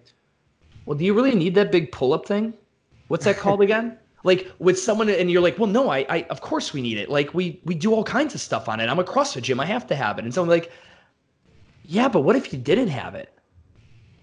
well, 0.86 0.97
do 0.97 1.05
you 1.05 1.13
really 1.13 1.36
need 1.36 1.55
that 1.55 1.71
big 1.71 1.91
pull 1.91 2.13
up 2.13 2.25
thing? 2.25 2.53
What's 3.07 3.25
that 3.25 3.38
called 3.38 3.61
again? 3.61 3.97
like 4.24 4.51
with 4.59 4.80
someone 4.80 5.09
and 5.09 5.30
you're 5.32 5.41
like 5.41 5.57
well 5.59 5.70
no 5.70 5.89
I, 5.89 6.05
I 6.09 6.22
of 6.30 6.41
course 6.41 6.74
we 6.74 6.82
need 6.82 6.97
it. 6.97 7.09
Like 7.09 7.34
we 7.34 7.61
we 7.65 7.76
do 7.76 7.93
all 7.93 8.03
kinds 8.03 8.34
of 8.36 8.41
stuff 8.41 8.68
on 8.70 8.80
it. 8.80 8.88
I'm 8.88 8.99
across 8.99 9.34
the 9.34 9.41
gym. 9.41 9.59
I 9.59 9.65
have 9.65 9.88
to 9.88 9.95
have 9.95 10.18
it. 10.20 10.26
And 10.26 10.34
someone 10.34 10.49
like 10.49 10.72
yeah 11.84 12.07
but 12.07 12.22
what 12.22 12.36
if 12.36 12.51
you 12.51 12.59
didn't 12.59 12.89
have 12.89 13.15
it? 13.15 13.34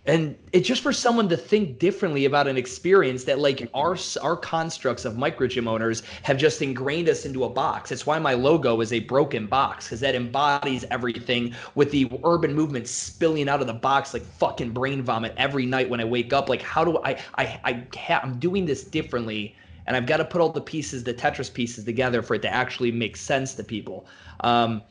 And 0.06 0.36
it's 0.52 0.68
just 0.68 0.82
for 0.82 0.92
someone 0.92 1.30
to 1.30 1.36
think 1.36 1.78
differently 1.78 2.26
about 2.26 2.46
an 2.46 2.58
experience 2.58 3.24
that 3.24 3.38
like 3.38 3.70
our 3.72 3.96
our 4.20 4.36
constructs 4.36 5.06
of 5.06 5.16
micro 5.16 5.46
gym 5.46 5.66
owners 5.66 6.02
have 6.24 6.36
just 6.36 6.60
ingrained 6.60 7.08
us 7.08 7.24
into 7.24 7.44
a 7.44 7.48
box. 7.48 7.90
It's 7.90 8.04
why 8.04 8.18
my 8.18 8.34
logo 8.34 8.82
is 8.82 8.92
a 8.92 9.00
broken 9.00 9.46
box 9.46 9.86
because 9.86 10.00
that 10.00 10.14
embodies 10.14 10.84
everything 10.90 11.54
with 11.74 11.90
the 11.90 12.10
urban 12.22 12.52
movement 12.52 12.86
spilling 12.86 13.48
out 13.48 13.62
of 13.62 13.66
the 13.66 13.72
box 13.72 14.12
like 14.12 14.26
fucking 14.26 14.72
brain 14.72 15.00
vomit 15.00 15.32
every 15.38 15.64
night 15.64 15.88
when 15.88 16.00
i 16.00 16.04
wake 16.04 16.34
up. 16.34 16.50
Like 16.50 16.60
how 16.60 16.84
do 16.84 16.98
i 16.98 17.12
i, 17.38 17.60
I 17.64 17.86
ha- 17.96 18.20
i'm 18.22 18.38
doing 18.38 18.66
this 18.66 18.84
differently 18.84 19.56
and 19.86 19.96
i've 19.96 20.06
got 20.06 20.18
to 20.18 20.24
put 20.24 20.40
all 20.40 20.50
the 20.50 20.60
pieces 20.60 21.04
the 21.04 21.14
tetris 21.14 21.52
pieces 21.52 21.84
together 21.84 22.22
for 22.22 22.34
it 22.34 22.42
to 22.42 22.52
actually 22.52 22.92
make 22.92 23.16
sense 23.16 23.54
to 23.54 23.64
people 23.64 24.06
um, 24.40 24.82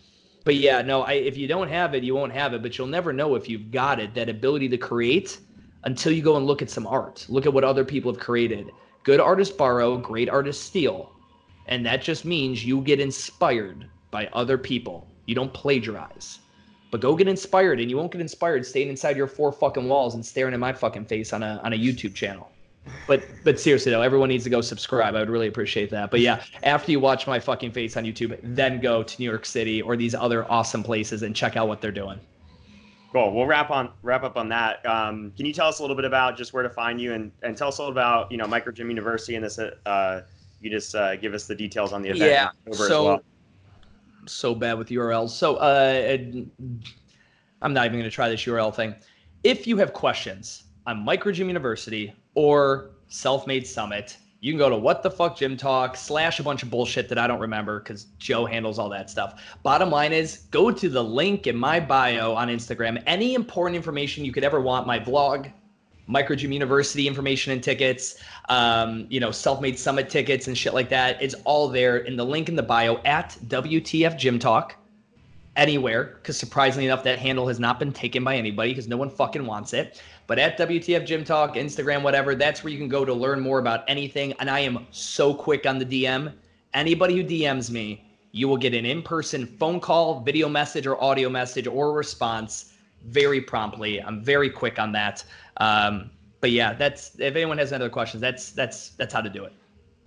but 0.43 0.55
yeah, 0.55 0.81
no, 0.81 1.03
I, 1.03 1.13
if 1.13 1.37
you 1.37 1.47
don't 1.47 1.69
have 1.69 1.95
it, 1.95 2.03
you 2.03 2.15
won't 2.15 2.33
have 2.33 2.53
it, 2.53 2.61
but 2.61 2.77
you'll 2.77 2.87
never 2.87 3.13
know 3.13 3.35
if 3.35 3.47
you've 3.47 3.71
got 3.71 3.99
it, 3.99 4.13
that 4.15 4.29
ability 4.29 4.67
to 4.69 4.77
create 4.77 5.39
until 5.85 6.11
you 6.11 6.21
go 6.21 6.35
and 6.35 6.45
look 6.45 6.61
at 6.61 6.69
some 6.69 6.85
art. 6.85 7.25
Look 7.29 7.45
at 7.45 7.53
what 7.53 7.63
other 7.63 7.85
people 7.85 8.11
have 8.11 8.19
created. 8.19 8.69
Good 9.03 9.19
artists 9.19 9.55
borrow, 9.55 9.97
great 9.97 10.29
artists 10.29 10.63
steal. 10.63 11.11
And 11.67 11.85
that 11.85 12.01
just 12.01 12.25
means 12.25 12.65
you 12.65 12.81
get 12.81 12.99
inspired 12.99 13.85
by 14.11 14.27
other 14.33 14.57
people. 14.57 15.07
You 15.27 15.35
don't 15.35 15.53
plagiarize. 15.53 16.39
But 16.91 17.01
go 17.01 17.15
get 17.15 17.27
inspired, 17.27 17.79
and 17.79 17.89
you 17.89 17.97
won't 17.97 18.11
get 18.11 18.21
inspired 18.21 18.65
staying 18.65 18.89
inside 18.89 19.17
your 19.17 19.27
four 19.27 19.51
fucking 19.51 19.87
walls 19.87 20.13
and 20.13 20.25
staring 20.25 20.53
at 20.53 20.59
my 20.59 20.73
fucking 20.73 21.05
face 21.05 21.33
on 21.33 21.41
a 21.41 21.59
on 21.63 21.73
a 21.73 21.77
YouTube 21.77 22.13
channel 22.13 22.52
but 23.07 23.23
but 23.43 23.59
seriously 23.59 23.91
though, 23.91 24.01
everyone 24.01 24.29
needs 24.29 24.43
to 24.43 24.49
go 24.49 24.61
subscribe. 24.61 25.15
I 25.15 25.19
would 25.19 25.29
really 25.29 25.47
appreciate 25.47 25.89
that. 25.91 26.11
But 26.11 26.19
yeah, 26.19 26.43
after 26.63 26.91
you 26.91 26.99
watch 26.99 27.27
my 27.27 27.39
fucking 27.39 27.71
face 27.71 27.95
on 27.97 28.03
YouTube, 28.03 28.37
then 28.43 28.79
go 28.79 29.03
to 29.03 29.19
New 29.19 29.29
York 29.29 29.45
City 29.45 29.81
or 29.81 29.95
these 29.95 30.15
other 30.15 30.49
awesome 30.51 30.83
places 30.83 31.23
and 31.23 31.35
check 31.35 31.55
out 31.55 31.67
what 31.67 31.81
they're 31.81 31.91
doing. 31.91 32.19
Cool. 33.11 33.33
We'll 33.33 33.45
wrap 33.45 33.69
on 33.69 33.91
wrap 34.01 34.23
up 34.23 34.37
on 34.37 34.49
that. 34.49 34.85
Um, 34.85 35.31
can 35.37 35.45
you 35.45 35.53
tell 35.53 35.67
us 35.67 35.79
a 35.79 35.83
little 35.83 35.95
bit 35.95 36.05
about 36.05 36.35
just 36.35 36.51
where 36.51 36.63
to 36.63 36.69
find 36.69 36.99
you 36.99 37.13
and, 37.13 37.31
and 37.43 37.55
tell 37.55 37.67
us 37.67 37.77
a 37.77 37.81
little 37.81 37.91
about 37.91 38.31
you 38.31 38.37
know 38.37 38.47
Micro 38.47 38.71
Gym 38.71 38.89
University 38.89 39.35
and 39.35 39.45
this? 39.45 39.59
Uh, 39.59 40.21
you 40.61 40.69
just 40.69 40.95
uh, 40.95 41.15
give 41.17 41.33
us 41.33 41.45
the 41.45 41.55
details 41.55 41.93
on 41.93 42.01
the 42.01 42.09
event. 42.09 42.55
Yeah. 42.67 42.73
so 42.73 43.05
well. 43.05 43.23
so 44.25 44.55
bad 44.55 44.77
with 44.77 44.89
URLs. 44.89 45.29
So 45.29 45.57
uh, 45.57 46.17
I'm 47.61 47.73
not 47.73 47.85
even 47.85 47.99
going 47.99 48.09
to 48.09 48.09
try 48.09 48.29
this 48.29 48.43
URL 48.43 48.73
thing. 48.73 48.95
If 49.43 49.67
you 49.67 49.77
have 49.77 49.93
questions 49.93 50.63
on 50.87 51.03
Micro 51.03 51.31
Gym 51.31 51.47
University 51.47 52.13
or 52.35 52.91
Self 53.07 53.47
Made 53.47 53.67
Summit. 53.67 54.17
You 54.41 54.51
can 54.51 54.59
go 54.59 54.69
to 54.69 54.75
what 54.75 55.03
the 55.03 55.09
fuck 55.09 55.37
gym 55.37 55.55
talk 55.55 55.95
slash 55.95 56.39
a 56.39 56.43
bunch 56.43 56.63
of 56.63 56.69
bullshit 56.69 57.07
that 57.07 57.17
I 57.17 57.27
don't 57.27 57.39
remember 57.39 57.79
because 57.79 58.07
Joe 58.17 58.45
handles 58.45 58.77
all 58.77 58.89
that 58.89 59.09
stuff. 59.09 59.41
Bottom 59.63 59.89
line 59.89 60.11
is 60.11 60.47
go 60.51 60.69
to 60.69 60.89
the 60.89 61.01
link 61.01 61.47
in 61.47 61.55
my 61.55 61.79
bio 61.79 62.33
on 62.33 62.49
Instagram. 62.49 63.01
Any 63.07 63.35
important 63.35 63.77
information 63.77 64.25
you 64.25 64.33
could 64.33 64.43
ever 64.43 64.59
want, 64.59 64.85
my 64.85 64.99
blog, 64.99 65.47
Micro 66.07 66.35
Gym 66.35 66.51
University 66.51 67.07
information 67.07 67.53
and 67.53 67.63
tickets, 67.63 68.15
um, 68.49 69.07
you 69.09 69.19
know, 69.19 69.31
self-made 69.31 69.79
summit 69.79 70.09
tickets 70.09 70.47
and 70.47 70.57
shit 70.57 70.73
like 70.73 70.89
that. 70.89 71.21
It's 71.21 71.35
all 71.45 71.69
there 71.69 71.97
in 71.97 72.17
the 72.17 72.25
link 72.25 72.49
in 72.49 72.55
the 72.55 72.63
bio 72.63 72.97
at 73.05 73.37
WTF 73.47 74.17
Gym 74.17 74.39
Talk 74.39 74.75
anywhere 75.55 76.15
because 76.15 76.37
surprisingly 76.37 76.85
enough, 76.85 77.03
that 77.03 77.19
handle 77.19 77.47
has 77.47 77.59
not 77.59 77.79
been 77.79 77.93
taken 77.93 78.23
by 78.23 78.35
anybody 78.35 78.71
because 78.71 78.87
no 78.87 78.97
one 78.97 79.09
fucking 79.09 79.45
wants 79.45 79.73
it. 79.73 80.01
But 80.25 80.39
at 80.39 80.57
WTF 80.57 81.05
Gym 81.05 81.23
Talk, 81.23 81.55
Instagram, 81.55 82.01
whatever, 82.01 82.35
that's 82.35 82.63
where 82.63 82.71
you 82.71 82.77
can 82.79 82.87
go 82.87 83.03
to 83.03 83.13
learn 83.13 83.39
more 83.39 83.59
about 83.59 83.83
anything. 83.87 84.33
And 84.39 84.49
I 84.49 84.59
am 84.59 84.87
so 84.91 85.33
quick 85.33 85.65
on 85.65 85.79
the 85.79 85.85
DM. 85.85 86.33
Anybody 86.73 87.15
who 87.15 87.23
DMs 87.23 87.69
me, 87.69 88.05
you 88.31 88.47
will 88.47 88.57
get 88.57 88.73
an 88.73 88.85
in 88.85 89.01
person 89.01 89.45
phone 89.45 89.79
call, 89.79 90.21
video 90.21 90.49
message, 90.49 90.87
or 90.87 91.01
audio 91.03 91.29
message 91.29 91.67
or 91.67 91.93
response 91.93 92.73
very 93.05 93.41
promptly. 93.41 94.01
I'm 94.01 94.23
very 94.23 94.49
quick 94.49 94.79
on 94.79 94.91
that. 94.93 95.23
Um, 95.57 96.09
but 96.41 96.51
yeah, 96.51 96.73
that's 96.73 97.19
if 97.19 97.35
anyone 97.35 97.57
has 97.57 97.71
any 97.71 97.83
other 97.83 97.89
questions, 97.89 98.21
that's 98.21 98.51
that's 98.51 98.89
that's 98.91 99.13
how 99.13 99.21
to 99.21 99.29
do 99.29 99.43
it. 99.45 99.53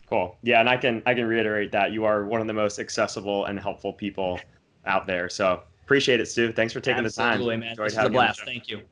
Cool. 0.09 0.37
Yeah, 0.43 0.61
and 0.61 0.69
I 0.69 0.77
can 0.77 1.03
I 1.07 1.15
can 1.15 1.27
reiterate 1.27 1.73
that 1.73 1.93
you 1.93 2.05
are 2.05 2.25
one 2.25 2.41
of 2.41 2.47
the 2.47 2.53
most 2.53 2.79
accessible 2.79 3.47
and 3.47 3.59
helpful 3.59 3.93
people 3.93 4.41
out 4.87 5.07
there. 5.07 5.29
So 5.29 5.63
appreciate 5.83 6.21
it, 6.21 6.27
Stu. 6.27 6.53
Thanks 6.53 6.73
for 6.73 6.81
taking 6.81 7.05
Absolutely, 7.05 7.11
the 7.11 7.23
time. 7.23 7.33
Absolutely, 7.33 7.57
man. 7.57 7.71
Enjoyed 7.71 7.87
this 7.87 7.99
is 7.99 8.05
a 8.05 8.11
blast. 8.11 8.43
Thank 8.45 8.69
you. 8.69 8.83